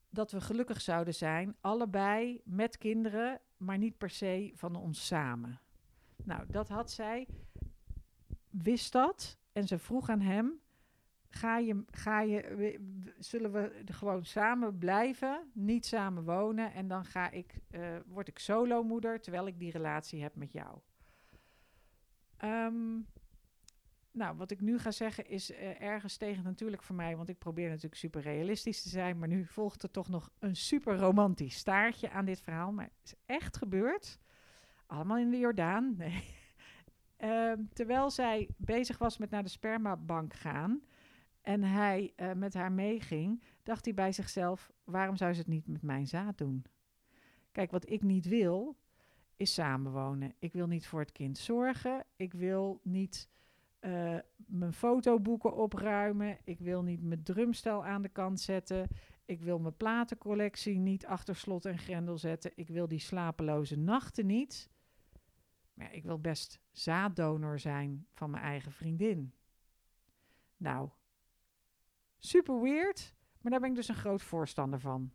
dat 0.10 0.32
we 0.32 0.42
gelukkig 0.42 0.82
zouden 0.82 1.14
zijn, 1.14 1.56
allebei 1.62 2.42
met 2.44 2.78
kinderen, 2.78 3.42
maar 3.58 3.78
niet 3.78 3.98
per 3.98 4.10
se 4.10 4.52
van 4.56 4.76
ons 4.76 5.06
samen. 5.06 5.60
Nou, 6.24 6.44
dat 6.48 6.70
had 6.70 6.92
zij, 6.92 7.28
wist 8.50 8.92
dat 8.92 9.38
en 9.52 9.68
ze 9.68 9.80
vroeg 9.80 10.10
aan 10.10 10.22
hem: 10.22 10.60
ga 11.30 11.58
je, 11.58 11.84
ga 11.90 12.22
je, 12.22 12.80
zullen 13.20 13.52
we 13.52 13.84
gewoon 13.86 14.26
samen 14.26 14.78
blijven, 14.78 15.50
niet 15.54 15.86
samen 15.86 16.24
wonen 16.24 16.74
en 16.74 16.88
dan 16.88 17.06
ga 17.06 17.32
ik, 17.32 17.60
uh, 17.72 17.98
word 18.06 18.28
ik 18.28 18.40
solomoeder 18.40 19.22
terwijl 19.22 19.48
ik 19.48 19.60
die 19.60 19.72
relatie 19.72 20.22
heb 20.22 20.36
met 20.36 20.52
jou. 20.52 20.80
Um, 22.44 23.08
nou, 24.16 24.38
wat 24.38 24.52
ik 24.52 24.62
nu 24.62 24.80
ga 24.80 24.92
zeggen 24.92 25.28
is 25.28 25.52
uh, 25.52 25.82
ergens 25.82 26.18
tegen 26.18 26.44
natuurlijk 26.44 26.84
voor 26.84 26.96
mij, 26.96 27.16
want 27.16 27.30
ik 27.30 27.38
probeer 27.38 27.68
natuurlijk 27.68 27.96
super 27.96 28.22
realistisch 28.22 28.82
te 28.82 28.90
zijn, 28.90 29.20
maar 29.20 29.28
nu 29.28 29.46
volgt 29.46 29.84
er 29.84 29.92
toch 29.92 30.10
nog 30.10 30.30
een 30.40 30.56
super 30.56 30.98
romantisch 30.98 31.56
staartje 31.56 32.10
aan 32.10 32.26
dit 32.26 32.42
verhaal. 32.42 32.72
Maar 32.72 32.86
het 32.86 33.04
is 33.04 33.14
echt 33.26 33.58
gebeurd. 33.58 34.20
Allemaal 34.86 35.18
in 35.18 35.30
de 35.30 35.38
Jordaan. 35.38 35.96
Nee. 35.98 36.34
Uh, 37.20 37.54
terwijl 37.74 38.10
zij 38.10 38.50
bezig 38.58 38.98
was 38.98 39.18
met 39.18 39.30
naar 39.30 39.44
de 39.44 39.50
spermabank 39.50 40.34
gaan 40.34 40.82
en 41.42 41.64
hij 41.64 42.14
uh, 42.18 42.32
met 42.32 42.54
haar 42.54 42.72
meeging, 42.72 43.44
dacht 43.64 43.86
hij 43.86 43.94
bij 43.94 44.12
zichzelf: 44.12 44.72
waarom 44.84 45.16
zou 45.16 45.34
ze 45.34 45.40
het 45.40 45.48
niet 45.48 45.68
met 45.68 45.82
mijn 45.82 46.08
zaad 46.08 46.38
doen? 46.38 46.66
Kijk, 47.52 47.72
wat 47.72 47.90
ik 47.90 48.04
niet 48.04 48.28
wil, 48.28 48.78
is 49.36 49.54
samenwonen. 49.54 50.34
Ik 50.40 50.54
wil 50.54 50.68
niet 50.68 50.88
voor 50.88 51.00
het 51.00 51.12
kind 51.12 51.38
zorgen. 51.38 52.06
Ik 52.16 52.34
wil 52.34 52.80
niet 52.84 53.30
uh, 53.86 54.20
mijn 54.36 54.74
fotoboeken 54.74 55.56
opruimen. 55.56 56.38
Ik 56.44 56.60
wil 56.60 56.84
niet 56.84 57.02
mijn 57.02 57.24
drumstel 57.24 57.86
aan 57.86 58.02
de 58.02 58.10
kant 58.10 58.40
zetten. 58.40 58.88
Ik 59.26 59.42
wil 59.42 59.60
mijn 59.60 59.78
platencollectie 59.78 60.78
niet 60.78 61.06
achter 61.06 61.36
slot 61.36 61.66
en 61.66 61.78
grendel 61.78 62.18
zetten. 62.18 62.52
Ik 62.56 62.68
wil 62.68 62.88
die 62.88 63.00
slapeloze 63.00 63.78
nachten 63.78 64.26
niet. 64.26 64.70
Maar 65.74 65.94
ik 65.94 66.04
wil 66.04 66.20
best 66.20 66.60
zaaddonor 66.72 67.60
zijn 67.60 68.08
van 68.14 68.30
mijn 68.30 68.44
eigen 68.44 68.72
vriendin. 68.72 69.34
Nou, 70.58 70.90
super 72.18 72.62
weird, 72.62 73.16
maar 73.42 73.52
daar 73.52 73.62
ben 73.62 73.70
ik 73.70 73.76
dus 73.76 73.88
een 73.88 73.96
groot 73.96 74.22
voorstander 74.22 74.80
van. 74.80 75.12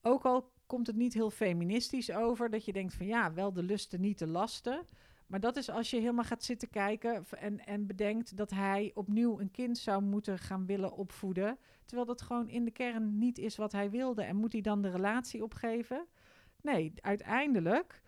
Ook 0.00 0.24
al 0.24 0.52
komt 0.66 0.86
het 0.86 0.96
niet 0.96 1.14
heel 1.14 1.30
feministisch 1.30 2.10
over, 2.10 2.50
dat 2.50 2.64
je 2.64 2.72
denkt 2.72 2.94
van 2.94 3.06
ja, 3.06 3.32
wel 3.32 3.52
de 3.52 3.62
lusten, 3.62 4.00
niet 4.00 4.18
de 4.18 4.26
lasten. 4.26 4.86
Maar 5.32 5.40
dat 5.40 5.56
is 5.56 5.70
als 5.70 5.90
je 5.90 5.96
helemaal 5.96 6.24
gaat 6.24 6.44
zitten 6.44 6.70
kijken 6.70 7.24
en, 7.30 7.66
en 7.66 7.86
bedenkt 7.86 8.36
dat 8.36 8.50
hij 8.50 8.90
opnieuw 8.94 9.40
een 9.40 9.50
kind 9.50 9.78
zou 9.78 10.02
moeten 10.02 10.38
gaan 10.38 10.66
willen 10.66 10.92
opvoeden. 10.92 11.58
Terwijl 11.84 12.06
dat 12.06 12.22
gewoon 12.22 12.48
in 12.48 12.64
de 12.64 12.70
kern 12.70 13.18
niet 13.18 13.38
is 13.38 13.56
wat 13.56 13.72
hij 13.72 13.90
wilde. 13.90 14.22
En 14.22 14.36
moet 14.36 14.52
hij 14.52 14.60
dan 14.60 14.82
de 14.82 14.90
relatie 14.90 15.42
opgeven? 15.42 16.06
Nee, 16.60 16.92
uiteindelijk 16.96 18.02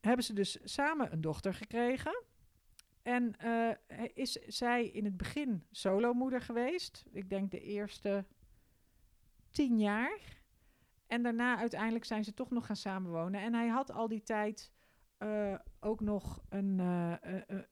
hebben 0.00 0.24
ze 0.24 0.32
dus 0.32 0.58
samen 0.62 1.12
een 1.12 1.20
dochter 1.20 1.54
gekregen. 1.54 2.22
En 3.02 3.34
uh, 3.44 3.70
is 4.14 4.32
zij 4.32 4.86
in 4.86 5.04
het 5.04 5.16
begin 5.16 5.64
solomoeder 5.70 6.40
geweest. 6.40 7.04
Ik 7.12 7.28
denk 7.28 7.50
de 7.50 7.60
eerste 7.60 8.24
tien 9.50 9.78
jaar. 9.78 10.42
En 11.06 11.22
daarna 11.22 11.56
uiteindelijk 11.56 12.04
zijn 12.04 12.24
ze 12.24 12.34
toch 12.34 12.50
nog 12.50 12.66
gaan 12.66 12.76
samenwonen. 12.76 13.40
En 13.40 13.54
hij 13.54 13.68
had 13.68 13.92
al 13.92 14.08
die 14.08 14.22
tijd 14.22 14.73
uh, 15.24 15.54
ook 15.80 16.00
nog 16.00 16.42
een, 16.48 16.78
uh, 16.78 17.12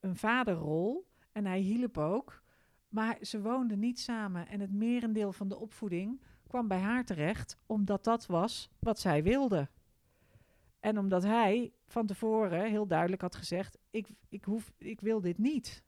een 0.00 0.16
vaderrol. 0.16 1.06
En 1.32 1.46
hij 1.46 1.58
hielp 1.58 1.98
ook. 1.98 2.42
Maar 2.88 3.18
ze 3.20 3.40
woonden 3.40 3.78
niet 3.78 4.00
samen. 4.00 4.48
En 4.48 4.60
het 4.60 4.72
merendeel 4.72 5.32
van 5.32 5.48
de 5.48 5.58
opvoeding 5.58 6.22
kwam 6.46 6.68
bij 6.68 6.78
haar 6.78 7.04
terecht, 7.04 7.56
omdat 7.66 8.04
dat 8.04 8.26
was 8.26 8.70
wat 8.78 8.98
zij 8.98 9.22
wilde. 9.22 9.68
En 10.80 10.98
omdat 10.98 11.22
hij 11.22 11.72
van 11.86 12.06
tevoren 12.06 12.70
heel 12.70 12.86
duidelijk 12.86 13.22
had 13.22 13.34
gezegd: 13.34 13.78
Ik, 13.90 14.08
ik, 14.28 14.44
hoef, 14.44 14.72
ik 14.78 15.00
wil 15.00 15.20
dit 15.20 15.38
niet. 15.38 15.84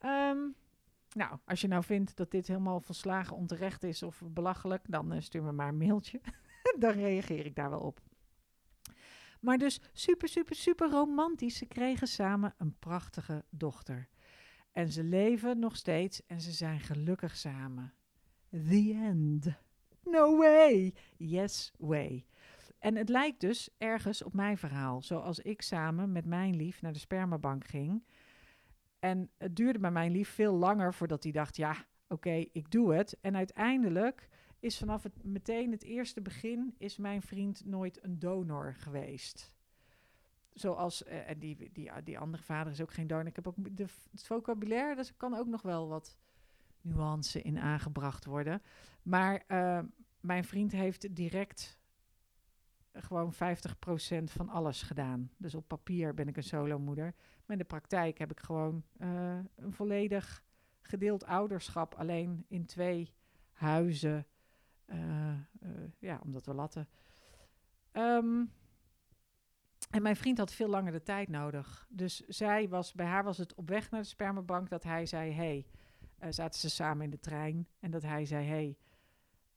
Um, 0.00 0.54
nou, 1.12 1.38
als 1.44 1.60
je 1.60 1.68
nou 1.68 1.84
vindt 1.84 2.16
dat 2.16 2.30
dit 2.30 2.46
helemaal 2.46 2.80
volslagen 2.80 3.36
onterecht 3.36 3.82
is 3.82 4.02
of 4.02 4.22
belachelijk, 4.26 4.84
dan 4.88 5.22
stuur 5.22 5.42
me 5.42 5.52
maar 5.52 5.68
een 5.68 5.76
mailtje. 5.76 6.20
dan 6.78 6.92
reageer 6.92 7.46
ik 7.46 7.54
daar 7.54 7.70
wel 7.70 7.80
op. 7.80 8.00
Maar 9.40 9.58
dus 9.58 9.80
super, 9.92 10.28
super, 10.28 10.56
super 10.56 10.90
romantisch. 10.90 11.56
Ze 11.56 11.66
kregen 11.66 12.06
samen 12.06 12.54
een 12.56 12.78
prachtige 12.78 13.44
dochter. 13.50 14.08
En 14.72 14.92
ze 14.92 15.04
leven 15.04 15.58
nog 15.58 15.76
steeds 15.76 16.26
en 16.26 16.40
ze 16.40 16.52
zijn 16.52 16.80
gelukkig 16.80 17.36
samen. 17.36 17.92
The 18.50 18.98
end. 19.02 19.46
No 20.04 20.36
way. 20.36 20.94
Yes 21.16 21.72
way. 21.78 22.26
En 22.78 22.96
het 22.96 23.08
lijkt 23.08 23.40
dus 23.40 23.68
ergens 23.78 24.22
op 24.22 24.34
mijn 24.34 24.58
verhaal. 24.58 25.02
Zoals 25.02 25.38
ik 25.38 25.62
samen 25.62 26.12
met 26.12 26.24
mijn 26.24 26.56
lief 26.56 26.82
naar 26.82 26.92
de 26.92 26.98
spermabank 26.98 27.66
ging. 27.66 28.04
En 28.98 29.30
het 29.38 29.56
duurde 29.56 29.78
bij 29.78 29.90
mijn 29.90 30.12
lief 30.12 30.28
veel 30.28 30.54
langer 30.54 30.94
voordat 30.94 31.22
hij 31.22 31.32
dacht: 31.32 31.56
ja, 31.56 31.76
oké, 32.08 32.44
ik 32.52 32.70
doe 32.70 32.94
het. 32.94 33.16
En 33.20 33.36
uiteindelijk 33.36 34.28
is 34.60 34.78
vanaf 34.78 35.02
het, 35.02 35.24
meteen 35.24 35.70
het 35.70 35.82
eerste 35.82 36.20
begin 36.20 36.74
is 36.78 36.96
mijn 36.96 37.22
vriend 37.22 37.64
nooit 37.64 38.04
een 38.04 38.18
donor 38.18 38.74
geweest. 38.74 39.52
Zoals, 40.52 41.02
uh, 41.02 41.28
en 41.30 41.38
die, 41.38 41.70
die, 41.72 41.90
die 42.04 42.18
andere 42.18 42.42
vader 42.42 42.72
is 42.72 42.80
ook 42.80 42.92
geen 42.92 43.06
donor. 43.06 43.26
Ik 43.26 43.36
heb 43.36 43.46
ook 43.46 43.76
de, 43.76 43.86
het 44.10 44.26
vocabulaire, 44.26 44.96
dus 44.96 45.16
kan 45.16 45.34
ook 45.34 45.46
nog 45.46 45.62
wel 45.62 45.88
wat 45.88 46.18
nuance 46.80 47.42
in 47.42 47.58
aangebracht 47.58 48.24
worden. 48.24 48.62
Maar 49.02 49.44
uh, 49.48 49.80
mijn 50.20 50.44
vriend 50.44 50.72
heeft 50.72 51.16
direct 51.16 51.78
gewoon 52.92 53.34
50% 53.34 53.36
van 54.24 54.48
alles 54.48 54.82
gedaan. 54.82 55.30
Dus 55.36 55.54
op 55.54 55.68
papier 55.68 56.14
ben 56.14 56.28
ik 56.28 56.36
een 56.36 56.42
solomoeder. 56.42 57.14
Maar 57.14 57.56
in 57.56 57.62
de 57.62 57.64
praktijk 57.64 58.18
heb 58.18 58.30
ik 58.30 58.40
gewoon 58.40 58.84
uh, 58.98 59.38
een 59.54 59.72
volledig 59.72 60.44
gedeeld 60.80 61.24
ouderschap. 61.24 61.94
Alleen 61.94 62.44
in 62.48 62.66
twee 62.66 63.14
huizen 63.52 64.26
ja, 65.98 66.20
omdat 66.24 66.46
we 66.46 66.54
latten. 66.54 66.88
Um, 67.92 68.52
en 69.90 70.02
mijn 70.02 70.16
vriend 70.16 70.38
had 70.38 70.52
veel 70.52 70.68
langer 70.68 70.92
de 70.92 71.02
tijd 71.02 71.28
nodig. 71.28 71.86
Dus 71.90 72.16
zij 72.26 72.68
was, 72.68 72.92
bij 72.92 73.06
haar 73.06 73.24
was 73.24 73.38
het 73.38 73.54
op 73.54 73.68
weg 73.68 73.90
naar 73.90 74.00
de 74.00 74.06
spermabank 74.06 74.68
dat 74.68 74.82
hij 74.82 75.06
zei: 75.06 75.32
Hey, 75.32 75.66
uh, 76.22 76.26
zaten 76.30 76.60
ze 76.60 76.70
samen 76.70 77.04
in 77.04 77.10
de 77.10 77.20
trein. 77.20 77.68
En 77.80 77.90
dat 77.90 78.02
hij 78.02 78.24
zei: 78.24 78.46
Hey, 78.46 78.76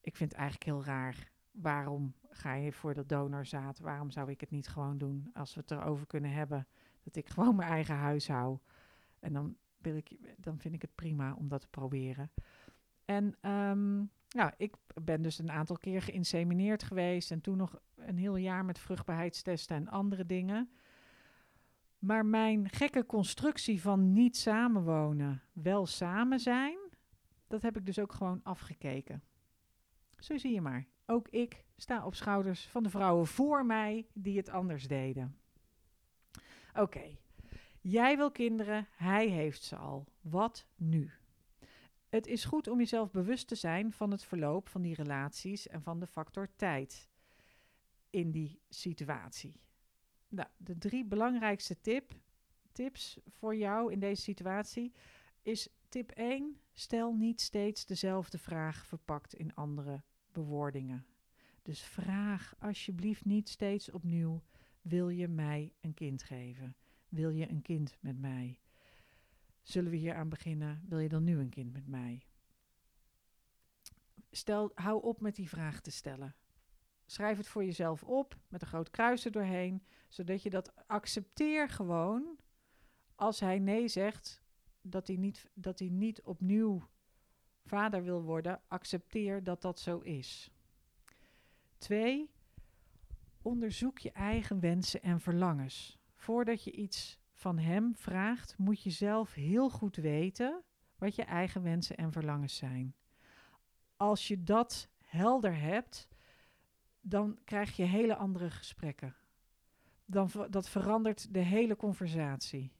ik 0.01 0.15
vind 0.15 0.31
het 0.31 0.39
eigenlijk 0.39 0.69
heel 0.69 0.83
raar. 0.83 1.31
Waarom 1.51 2.13
ga 2.29 2.53
je 2.53 2.71
voor 2.71 2.93
dat 2.93 3.09
donorzaad? 3.09 3.79
Waarom 3.79 4.11
zou 4.11 4.29
ik 4.29 4.41
het 4.41 4.51
niet 4.51 4.67
gewoon 4.67 4.97
doen 4.97 5.29
als 5.33 5.53
we 5.53 5.61
het 5.61 5.71
erover 5.71 6.07
kunnen 6.07 6.31
hebben? 6.31 6.67
Dat 7.03 7.15
ik 7.15 7.29
gewoon 7.29 7.55
mijn 7.55 7.69
eigen 7.69 7.95
huis 7.95 8.27
hou. 8.27 8.57
En 9.19 9.33
dan, 9.33 9.57
wil 9.77 9.95
ik, 9.95 10.35
dan 10.37 10.59
vind 10.59 10.73
ik 10.73 10.81
het 10.81 10.95
prima 10.95 11.33
om 11.33 11.47
dat 11.47 11.61
te 11.61 11.67
proberen. 11.67 12.31
En 13.05 13.49
um, 13.49 14.11
nou, 14.31 14.51
ik 14.57 14.75
ben 15.01 15.21
dus 15.21 15.39
een 15.39 15.51
aantal 15.51 15.77
keer 15.77 16.01
geïnsemineerd 16.01 16.83
geweest 16.83 17.31
en 17.31 17.41
toen 17.41 17.57
nog 17.57 17.79
een 17.95 18.17
heel 18.17 18.35
jaar 18.35 18.65
met 18.65 18.79
vruchtbaarheidstesten 18.79 19.75
en 19.75 19.87
andere 19.87 20.25
dingen. 20.25 20.69
Maar 21.99 22.25
mijn 22.25 22.69
gekke 22.69 23.05
constructie 23.05 23.81
van 23.81 24.13
niet 24.13 24.37
samenwonen, 24.37 25.41
wel 25.53 25.85
samen 25.85 26.39
zijn, 26.39 26.77
dat 27.47 27.61
heb 27.61 27.77
ik 27.77 27.85
dus 27.85 27.99
ook 27.99 28.13
gewoon 28.13 28.43
afgekeken. 28.43 29.23
Zo 30.17 30.37
zie 30.37 30.53
je 30.53 30.61
maar. 30.61 30.87
Ook 31.05 31.27
ik 31.27 31.65
sta 31.75 32.05
op 32.05 32.15
schouders 32.15 32.67
van 32.67 32.83
de 32.83 32.89
vrouwen 32.89 33.27
voor 33.27 33.65
mij 33.65 34.07
die 34.13 34.37
het 34.37 34.49
anders 34.49 34.87
deden. 34.87 35.37
Oké, 36.73 37.17
jij 37.81 38.17
wil 38.17 38.31
kinderen, 38.31 38.87
hij 38.91 39.27
heeft 39.27 39.63
ze 39.63 39.75
al. 39.75 40.07
Wat 40.21 40.67
nu? 40.75 41.11
Het 42.11 42.27
is 42.27 42.45
goed 42.45 42.67
om 42.67 42.77
jezelf 42.77 43.11
bewust 43.11 43.47
te 43.47 43.55
zijn 43.55 43.91
van 43.91 44.11
het 44.11 44.23
verloop 44.23 44.69
van 44.69 44.81
die 44.81 44.95
relaties 44.95 45.67
en 45.67 45.81
van 45.81 45.99
de 45.99 46.07
factor 46.07 46.49
tijd 46.55 47.09
in 48.09 48.31
die 48.31 48.59
situatie. 48.69 49.61
Nou, 50.27 50.49
de 50.57 50.77
drie 50.77 51.05
belangrijkste 51.05 51.81
tip, 51.81 52.13
tips 52.71 53.19
voor 53.27 53.55
jou 53.55 53.91
in 53.91 53.99
deze 53.99 54.21
situatie 54.21 54.93
is 55.41 55.69
tip 55.89 56.11
1: 56.11 56.59
stel 56.71 57.13
niet 57.13 57.41
steeds 57.41 57.85
dezelfde 57.85 58.37
vraag 58.37 58.85
verpakt 58.85 59.33
in 59.33 59.55
andere 59.55 60.03
bewoordingen. 60.31 61.05
Dus 61.61 61.81
vraag 61.81 62.55
alsjeblieft 62.59 63.25
niet 63.25 63.49
steeds 63.49 63.91
opnieuw: 63.91 64.43
wil 64.81 65.09
je 65.09 65.27
mij 65.27 65.73
een 65.81 65.93
kind 65.93 66.23
geven? 66.23 66.75
Wil 67.09 67.29
je 67.29 67.49
een 67.49 67.61
kind 67.61 67.97
met 67.99 68.19
mij? 68.19 68.59
Zullen 69.61 69.91
we 69.91 69.97
hier 69.97 70.15
aan 70.15 70.29
beginnen? 70.29 70.85
Wil 70.87 70.99
je 70.99 71.09
dan 71.09 71.23
nu 71.23 71.39
een 71.39 71.49
kind 71.49 71.73
met 71.73 71.87
mij? 71.87 72.25
Stel, 74.31 74.71
hou 74.73 75.03
op 75.03 75.21
met 75.21 75.35
die 75.35 75.49
vraag 75.49 75.81
te 75.81 75.91
stellen. 75.91 76.35
Schrijf 77.05 77.37
het 77.37 77.47
voor 77.47 77.65
jezelf 77.65 78.03
op 78.03 78.37
met 78.47 78.61
een 78.61 78.67
groot 78.67 78.89
kruis 78.89 79.25
er 79.25 79.31
doorheen, 79.31 79.83
zodat 80.07 80.43
je 80.43 80.49
dat 80.49 80.87
accepteer 80.87 81.69
gewoon. 81.69 82.39
Als 83.15 83.39
hij 83.39 83.59
nee 83.59 83.87
zegt, 83.87 84.43
dat 84.81 85.07
hij 85.07 85.15
niet, 85.15 85.49
dat 85.53 85.79
hij 85.79 85.89
niet 85.89 86.21
opnieuw 86.21 86.89
vader 87.65 88.03
wil 88.03 88.21
worden, 88.21 88.61
accepteer 88.67 89.43
dat 89.43 89.61
dat 89.61 89.79
zo 89.79 89.99
is. 89.99 90.51
Twee, 91.77 92.31
onderzoek 93.41 93.97
je 93.97 94.11
eigen 94.11 94.59
wensen 94.59 95.01
en 95.01 95.19
verlangens. 95.19 95.99
Voordat 96.15 96.63
je 96.63 96.71
iets 96.71 97.19
van 97.41 97.57
hem 97.57 97.95
vraagt, 97.95 98.57
moet 98.57 98.81
je 98.81 98.89
zelf 98.89 99.33
heel 99.33 99.69
goed 99.69 99.95
weten 99.95 100.63
wat 100.97 101.15
je 101.15 101.23
eigen 101.23 101.63
wensen 101.63 101.97
en 101.97 102.11
verlangens 102.11 102.55
zijn. 102.55 102.95
Als 103.95 104.27
je 104.27 104.43
dat 104.43 104.89
helder 105.05 105.59
hebt, 105.59 106.07
dan 106.99 107.39
krijg 107.43 107.75
je 107.75 107.83
hele 107.83 108.15
andere 108.15 108.49
gesprekken. 108.49 109.15
Dan, 110.05 110.29
dat 110.49 110.69
verandert 110.69 111.33
de 111.33 111.39
hele 111.39 111.75
conversatie. 111.75 112.71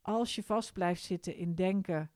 Als 0.00 0.34
je 0.34 0.42
vast 0.42 0.72
blijft 0.72 1.02
zitten 1.02 1.36
in 1.36 1.54
denken, 1.54 2.10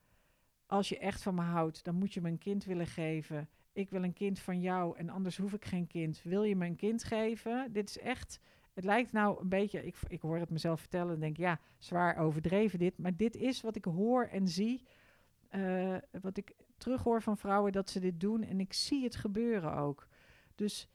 als 0.66 0.88
je 0.88 0.98
echt 0.98 1.22
van 1.22 1.34
me 1.34 1.42
houdt, 1.42 1.84
dan 1.84 1.94
moet 1.94 2.14
je 2.14 2.20
me 2.20 2.28
een 2.28 2.38
kind 2.38 2.64
willen 2.64 2.86
geven. 2.86 3.48
Ik 3.72 3.90
wil 3.90 4.02
een 4.02 4.12
kind 4.12 4.38
van 4.38 4.60
jou 4.60 4.96
en 4.98 5.08
anders 5.08 5.36
hoef 5.36 5.52
ik 5.52 5.64
geen 5.64 5.86
kind. 5.86 6.22
Wil 6.22 6.42
je 6.42 6.56
me 6.56 6.66
een 6.66 6.76
kind 6.76 7.04
geven? 7.04 7.72
Dit 7.72 7.88
is 7.88 7.98
echt, 7.98 8.40
het 8.72 8.84
lijkt 8.84 9.12
nou 9.12 9.40
een 9.40 9.48
beetje, 9.48 9.86
ik, 9.86 9.96
ik 10.08 10.20
hoor 10.20 10.38
het 10.38 10.50
mezelf 10.50 10.80
vertellen 10.80 11.14
en 11.14 11.20
denk, 11.20 11.36
ja, 11.36 11.60
zwaar 11.78 12.16
overdreven 12.16 12.78
dit. 12.78 12.98
Maar 12.98 13.16
dit 13.16 13.36
is 13.36 13.60
wat 13.60 13.76
ik 13.76 13.84
hoor 13.84 14.24
en 14.24 14.48
zie, 14.48 14.86
uh, 15.50 15.96
wat 16.20 16.36
ik 16.36 16.54
terughoor 16.76 17.22
van 17.22 17.36
vrouwen 17.36 17.72
dat 17.72 17.90
ze 17.90 18.00
dit 18.00 18.20
doen 18.20 18.42
en 18.42 18.60
ik 18.60 18.72
zie 18.72 19.04
het 19.04 19.16
gebeuren 19.16 19.74
ook. 19.74 20.08
Dus 20.54 20.88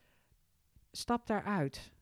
stap 0.90 1.26
daaruit. 1.26 1.92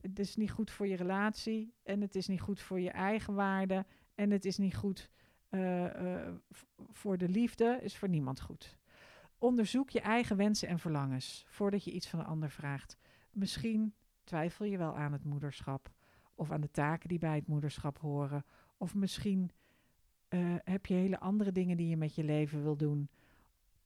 Het 0.00 0.18
is 0.18 0.36
niet 0.36 0.50
goed 0.50 0.70
voor 0.70 0.86
je 0.86 0.96
relatie 0.96 1.74
en 1.82 2.00
het 2.00 2.14
is 2.14 2.26
niet 2.26 2.40
goed 2.40 2.60
voor 2.60 2.80
je 2.80 2.90
eigen 2.90 3.34
waarde 3.34 3.86
en 4.14 4.30
het 4.30 4.44
is 4.44 4.58
niet 4.58 4.76
goed 4.76 5.10
uh, 5.50 5.84
uh, 5.84 6.28
voor 6.90 7.18
de 7.18 7.28
liefde, 7.28 7.78
is 7.82 7.96
voor 7.96 8.08
niemand 8.08 8.40
goed. 8.40 8.76
Onderzoek 9.38 9.90
je 9.90 10.00
eigen 10.00 10.36
wensen 10.36 10.68
en 10.68 10.78
verlangens 10.78 11.44
voordat 11.48 11.84
je 11.84 11.92
iets 11.92 12.08
van 12.08 12.18
een 12.18 12.26
ander 12.26 12.50
vraagt. 12.50 12.96
Misschien 13.30 13.94
twijfel 14.32 14.64
je 14.64 14.78
wel 14.78 14.96
aan 14.96 15.12
het 15.12 15.24
moederschap 15.24 15.90
of 16.34 16.50
aan 16.50 16.60
de 16.60 16.70
taken 16.70 17.08
die 17.08 17.18
bij 17.18 17.34
het 17.34 17.46
moederschap 17.46 17.98
horen. 17.98 18.44
Of 18.76 18.94
misschien 18.94 19.50
uh, 20.28 20.54
heb 20.64 20.86
je 20.86 20.94
hele 20.94 21.20
andere 21.20 21.52
dingen 21.52 21.76
die 21.76 21.88
je 21.88 21.96
met 21.96 22.14
je 22.14 22.24
leven 22.24 22.62
wil 22.62 22.76
doen. 22.76 23.08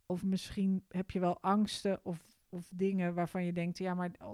Of 0.07 0.25
misschien 0.25 0.85
heb 0.89 1.11
je 1.11 1.21
wel 1.21 1.41
angsten 1.41 2.01
of, 2.03 2.19
of 2.49 2.71
dingen 2.75 3.15
waarvan 3.15 3.45
je 3.45 3.53
denkt, 3.53 3.79
ja, 3.79 3.95
maar 3.95 4.11
uh, 4.23 4.29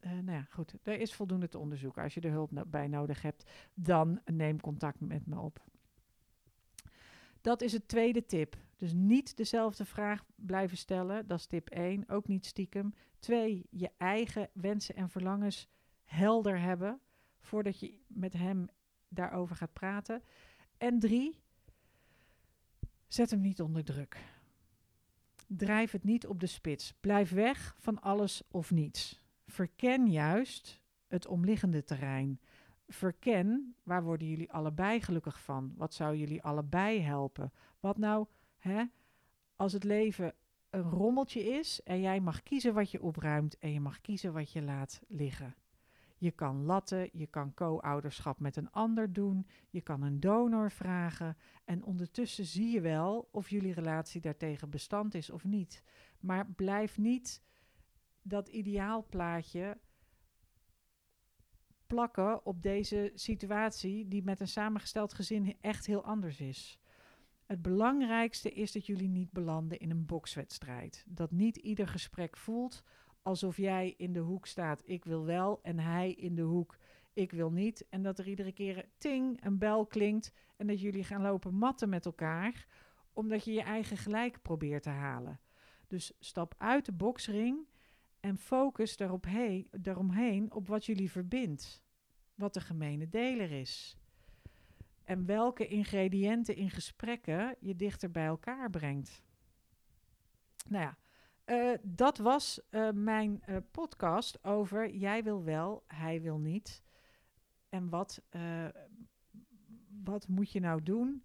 uh, 0.00 0.10
nou 0.10 0.30
ja, 0.38 0.46
goed, 0.50 0.74
er 0.82 1.00
is 1.00 1.14
voldoende 1.14 1.48
te 1.48 1.58
onderzoeken. 1.58 2.02
Als 2.02 2.14
je 2.14 2.20
er 2.20 2.30
hulp 2.30 2.64
bij 2.66 2.88
nodig 2.88 3.22
hebt, 3.22 3.50
dan 3.74 4.20
neem 4.24 4.60
contact 4.60 5.00
met 5.00 5.26
me 5.26 5.38
op. 5.38 5.64
Dat 7.40 7.62
is 7.62 7.72
het 7.72 7.88
tweede 7.88 8.26
tip. 8.26 8.56
Dus 8.76 8.92
niet 8.92 9.36
dezelfde 9.36 9.84
vraag 9.84 10.24
blijven 10.34 10.76
stellen. 10.76 11.26
Dat 11.26 11.38
is 11.38 11.46
tip 11.46 11.68
1. 11.68 12.08
Ook 12.08 12.28
niet 12.28 12.46
stiekem. 12.46 12.94
Twee, 13.24 13.66
je 13.70 13.90
eigen 13.96 14.48
wensen 14.52 14.94
en 14.94 15.08
verlangens 15.08 15.68
helder 16.04 16.60
hebben 16.60 17.00
voordat 17.40 17.80
je 17.80 18.00
met 18.06 18.32
hem 18.32 18.66
daarover 19.08 19.56
gaat 19.56 19.72
praten. 19.72 20.22
En 20.78 20.98
drie, 20.98 21.40
zet 23.06 23.30
hem 23.30 23.40
niet 23.40 23.60
onder 23.60 23.84
druk. 23.84 24.16
Drijf 25.46 25.90
het 25.90 26.04
niet 26.04 26.26
op 26.26 26.40
de 26.40 26.46
spits. 26.46 26.94
Blijf 27.00 27.30
weg 27.30 27.76
van 27.78 28.00
alles 28.00 28.42
of 28.50 28.70
niets. 28.70 29.22
Verken 29.46 30.10
juist 30.10 30.80
het 31.06 31.26
omliggende 31.26 31.84
terrein. 31.84 32.40
Verken 32.88 33.74
waar 33.82 34.02
worden 34.02 34.28
jullie 34.28 34.52
allebei 34.52 35.00
gelukkig 35.00 35.40
van? 35.40 35.72
Wat 35.76 35.94
zou 35.94 36.16
jullie 36.16 36.42
allebei 36.42 37.00
helpen? 37.00 37.52
Wat 37.80 37.98
nou, 37.98 38.26
hè, 38.58 38.84
als 39.56 39.72
het 39.72 39.84
leven 39.84 40.34
een 40.74 40.90
rommeltje 40.90 41.44
is 41.44 41.82
en 41.82 42.00
jij 42.00 42.20
mag 42.20 42.42
kiezen 42.42 42.74
wat 42.74 42.90
je 42.90 43.02
opruimt 43.02 43.58
en 43.58 43.72
je 43.72 43.80
mag 43.80 44.00
kiezen 44.00 44.32
wat 44.32 44.52
je 44.52 44.62
laat 44.62 45.02
liggen. 45.08 45.54
Je 46.16 46.30
kan 46.30 46.64
latten, 46.64 47.08
je 47.12 47.26
kan 47.26 47.54
co-ouderschap 47.54 48.40
met 48.40 48.56
een 48.56 48.70
ander 48.70 49.12
doen, 49.12 49.46
je 49.70 49.80
kan 49.80 50.02
een 50.02 50.20
donor 50.20 50.70
vragen 50.70 51.36
en 51.64 51.84
ondertussen 51.84 52.44
zie 52.44 52.70
je 52.70 52.80
wel 52.80 53.28
of 53.30 53.50
jullie 53.50 53.72
relatie 53.72 54.20
daartegen 54.20 54.70
bestand 54.70 55.14
is 55.14 55.30
of 55.30 55.44
niet. 55.44 55.82
Maar 56.20 56.46
blijf 56.46 56.98
niet 56.98 57.42
dat 58.22 58.48
ideaalplaatje 58.48 59.78
plakken 61.86 62.46
op 62.46 62.62
deze 62.62 63.12
situatie 63.14 64.08
die 64.08 64.22
met 64.22 64.40
een 64.40 64.48
samengesteld 64.48 65.14
gezin 65.14 65.56
echt 65.60 65.86
heel 65.86 66.04
anders 66.04 66.40
is. 66.40 66.78
Het 67.54 67.62
belangrijkste 67.62 68.50
is 68.50 68.72
dat 68.72 68.86
jullie 68.86 69.08
niet 69.08 69.32
belanden 69.32 69.78
in 69.78 69.90
een 69.90 70.06
bokswedstrijd. 70.06 71.04
Dat 71.08 71.30
niet 71.30 71.56
ieder 71.56 71.88
gesprek 71.88 72.36
voelt 72.36 72.82
alsof 73.22 73.56
jij 73.56 73.94
in 73.96 74.12
de 74.12 74.20
hoek 74.20 74.46
staat, 74.46 74.82
ik 74.84 75.04
wil 75.04 75.24
wel, 75.24 75.60
en 75.62 75.78
hij 75.78 76.12
in 76.12 76.34
de 76.34 76.42
hoek, 76.42 76.78
ik 77.12 77.30
wil 77.30 77.50
niet. 77.50 77.86
En 77.88 78.02
dat 78.02 78.18
er 78.18 78.28
iedere 78.28 78.52
keer 78.52 78.88
ting, 78.98 79.44
een 79.44 79.58
bel 79.58 79.86
klinkt 79.86 80.32
en 80.56 80.66
dat 80.66 80.80
jullie 80.80 81.04
gaan 81.04 81.22
lopen 81.22 81.54
matten 81.54 81.88
met 81.88 82.06
elkaar, 82.06 82.66
omdat 83.12 83.44
je 83.44 83.52
je 83.52 83.62
eigen 83.62 83.96
gelijk 83.96 84.42
probeert 84.42 84.82
te 84.82 84.90
halen. 84.90 85.40
Dus 85.86 86.12
stap 86.18 86.54
uit 86.58 86.84
de 86.84 86.92
boksring 86.92 87.68
en 88.20 88.36
focus 88.36 88.96
daarop 88.96 89.24
heen, 89.24 89.68
daaromheen 89.70 90.52
op 90.52 90.66
wat 90.66 90.86
jullie 90.86 91.10
verbindt, 91.10 91.82
wat 92.34 92.54
de 92.54 92.60
gemene 92.60 93.08
deler 93.08 93.50
is. 93.50 93.98
En 95.04 95.26
welke 95.26 95.66
ingrediënten 95.66 96.56
in 96.56 96.70
gesprekken 96.70 97.56
je 97.60 97.76
dichter 97.76 98.10
bij 98.10 98.26
elkaar 98.26 98.70
brengt. 98.70 99.22
Nou 100.68 100.82
ja, 100.84 100.96
uh, 101.46 101.78
dat 101.82 102.18
was 102.18 102.60
uh, 102.70 102.90
mijn 102.90 103.42
uh, 103.48 103.56
podcast 103.70 104.44
over 104.44 104.94
jij 104.94 105.22
wil 105.22 105.44
wel, 105.44 105.84
hij 105.86 106.22
wil 106.22 106.38
niet. 106.38 106.82
En 107.68 107.88
wat, 107.88 108.22
wat 110.04 110.28
moet 110.28 110.52
je 110.52 110.60
nou 110.60 110.82
doen 110.82 111.22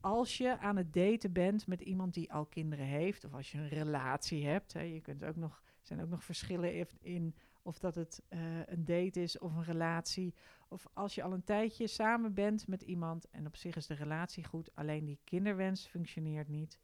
als 0.00 0.38
je 0.38 0.58
aan 0.58 0.76
het 0.76 0.92
daten 0.92 1.32
bent 1.32 1.66
met 1.66 1.80
iemand 1.80 2.14
die 2.14 2.32
al 2.32 2.46
kinderen 2.46 2.84
heeft, 2.84 3.24
of 3.24 3.34
als 3.34 3.52
je 3.52 3.58
een 3.58 3.68
relatie 3.68 4.46
hebt. 4.46 4.72
Hè, 4.72 4.80
je 4.80 5.00
kunt 5.00 5.24
ook 5.24 5.36
nog, 5.36 5.62
er 5.64 5.86
zijn 5.86 6.02
ook 6.02 6.08
nog 6.08 6.24
verschillen 6.24 6.86
in 7.00 7.34
of 7.62 7.78
dat 7.78 7.94
het 7.94 8.22
een 8.66 8.84
date 8.84 9.22
is 9.22 9.38
of 9.38 9.54
een 9.54 9.64
relatie. 9.64 10.34
Of 10.68 10.86
als 10.92 11.14
je 11.14 11.22
al 11.22 11.32
een 11.32 11.44
tijdje 11.44 11.86
samen 11.86 12.34
bent 12.34 12.66
met 12.66 12.82
iemand 12.82 13.30
en 13.30 13.46
op 13.46 13.56
zich 13.56 13.76
is 13.76 13.86
de 13.86 13.94
relatie 13.94 14.44
goed, 14.44 14.74
alleen 14.74 15.04
die 15.04 15.20
kinderwens 15.24 15.86
functioneert 15.86 16.48
niet. 16.48 16.80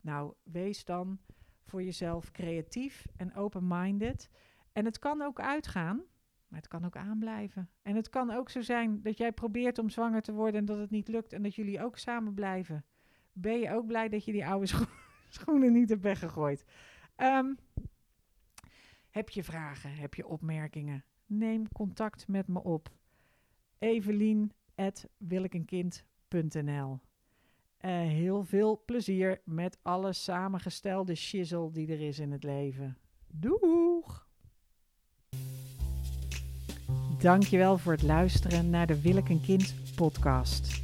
Nou, 0.00 0.34
wees 0.42 0.84
dan 0.84 1.18
voor 1.64 1.82
jezelf 1.82 2.30
creatief 2.30 3.06
en 3.16 3.34
open-minded. 3.34 4.30
En 4.72 4.84
het 4.84 4.98
kan 4.98 5.22
ook 5.22 5.40
uitgaan, 5.40 6.02
maar 6.48 6.58
het 6.58 6.68
kan 6.68 6.84
ook 6.84 6.96
aanblijven. 6.96 7.70
En 7.82 7.96
het 7.96 8.08
kan 8.08 8.30
ook 8.30 8.50
zo 8.50 8.60
zijn 8.60 9.02
dat 9.02 9.18
jij 9.18 9.32
probeert 9.32 9.78
om 9.78 9.88
zwanger 9.88 10.22
te 10.22 10.32
worden 10.32 10.60
en 10.60 10.66
dat 10.66 10.78
het 10.78 10.90
niet 10.90 11.08
lukt 11.08 11.32
en 11.32 11.42
dat 11.42 11.54
jullie 11.54 11.82
ook 11.82 11.98
samen 11.98 12.34
blijven. 12.34 12.84
Ben 13.32 13.58
je 13.58 13.72
ook 13.72 13.86
blij 13.86 14.08
dat 14.08 14.24
je 14.24 14.32
die 14.32 14.46
oude 14.46 14.66
scho 14.66 14.84
schoenen 15.28 15.72
niet 15.72 15.88
hebt 15.88 16.02
weggegooid? 16.02 16.64
Um, 17.16 17.58
heb 19.18 19.28
je 19.30 19.44
vragen? 19.44 19.94
Heb 19.94 20.14
je 20.14 20.26
opmerkingen? 20.26 21.04
Neem 21.26 21.68
contact 21.72 22.28
met 22.28 22.48
me 22.48 22.62
op. 22.62 22.90
Evelien 23.78 24.52
uh, 27.80 27.90
heel 27.90 28.44
veel 28.44 28.82
plezier 28.86 29.40
met 29.44 29.78
alle 29.82 30.12
samengestelde 30.12 31.14
shizzle 31.14 31.70
die 31.72 31.92
er 31.92 32.00
is 32.00 32.18
in 32.18 32.32
het 32.32 32.42
leven. 32.42 32.96
Doeg! 33.26 34.26
Dankjewel 37.18 37.78
voor 37.78 37.92
het 37.92 38.02
luisteren 38.02 38.70
naar 38.70 38.86
de 38.86 39.00
Wil 39.00 39.22
kind 39.22 39.74
podcast. 39.94 40.82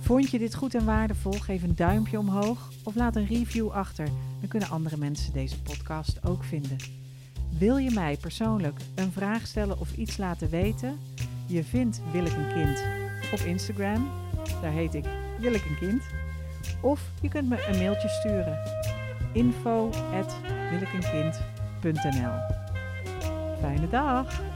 Vond 0.00 0.30
je 0.30 0.38
dit 0.38 0.54
goed 0.54 0.74
en 0.74 0.84
waardevol? 0.84 1.32
Geef 1.32 1.62
een 1.62 1.76
duimpje 1.76 2.18
omhoog 2.18 2.72
of 2.84 2.94
laat 2.94 3.16
een 3.16 3.26
review 3.26 3.70
achter. 3.70 4.06
Dan 4.40 4.48
kunnen 4.48 4.68
andere 4.68 4.96
mensen 4.96 5.32
deze 5.32 5.62
podcast 5.62 6.26
ook 6.26 6.44
vinden. 6.44 7.01
Wil 7.58 7.76
je 7.76 7.90
mij 7.90 8.16
persoonlijk 8.16 8.80
een 8.94 9.12
vraag 9.12 9.46
stellen 9.46 9.78
of 9.78 9.96
iets 9.96 10.16
laten 10.16 10.50
weten? 10.50 10.98
Je 11.46 11.64
vindt 11.64 12.00
Wil 12.12 12.24
ik 12.24 12.32
een 12.32 12.52
kind 12.52 12.84
op 13.32 13.38
Instagram. 13.38 14.10
Daar 14.62 14.72
heet 14.72 14.94
ik 14.94 15.04
wil 15.38 15.52
ik 15.52 15.64
een 15.64 15.78
kind? 15.78 16.02
Of 16.80 17.00
je 17.20 17.28
kunt 17.28 17.48
me 17.48 17.66
een 17.68 17.78
mailtje 17.78 18.08
sturen. 18.08 18.58
info 19.32 19.90
Fijne 23.60 23.88
dag! 23.88 24.51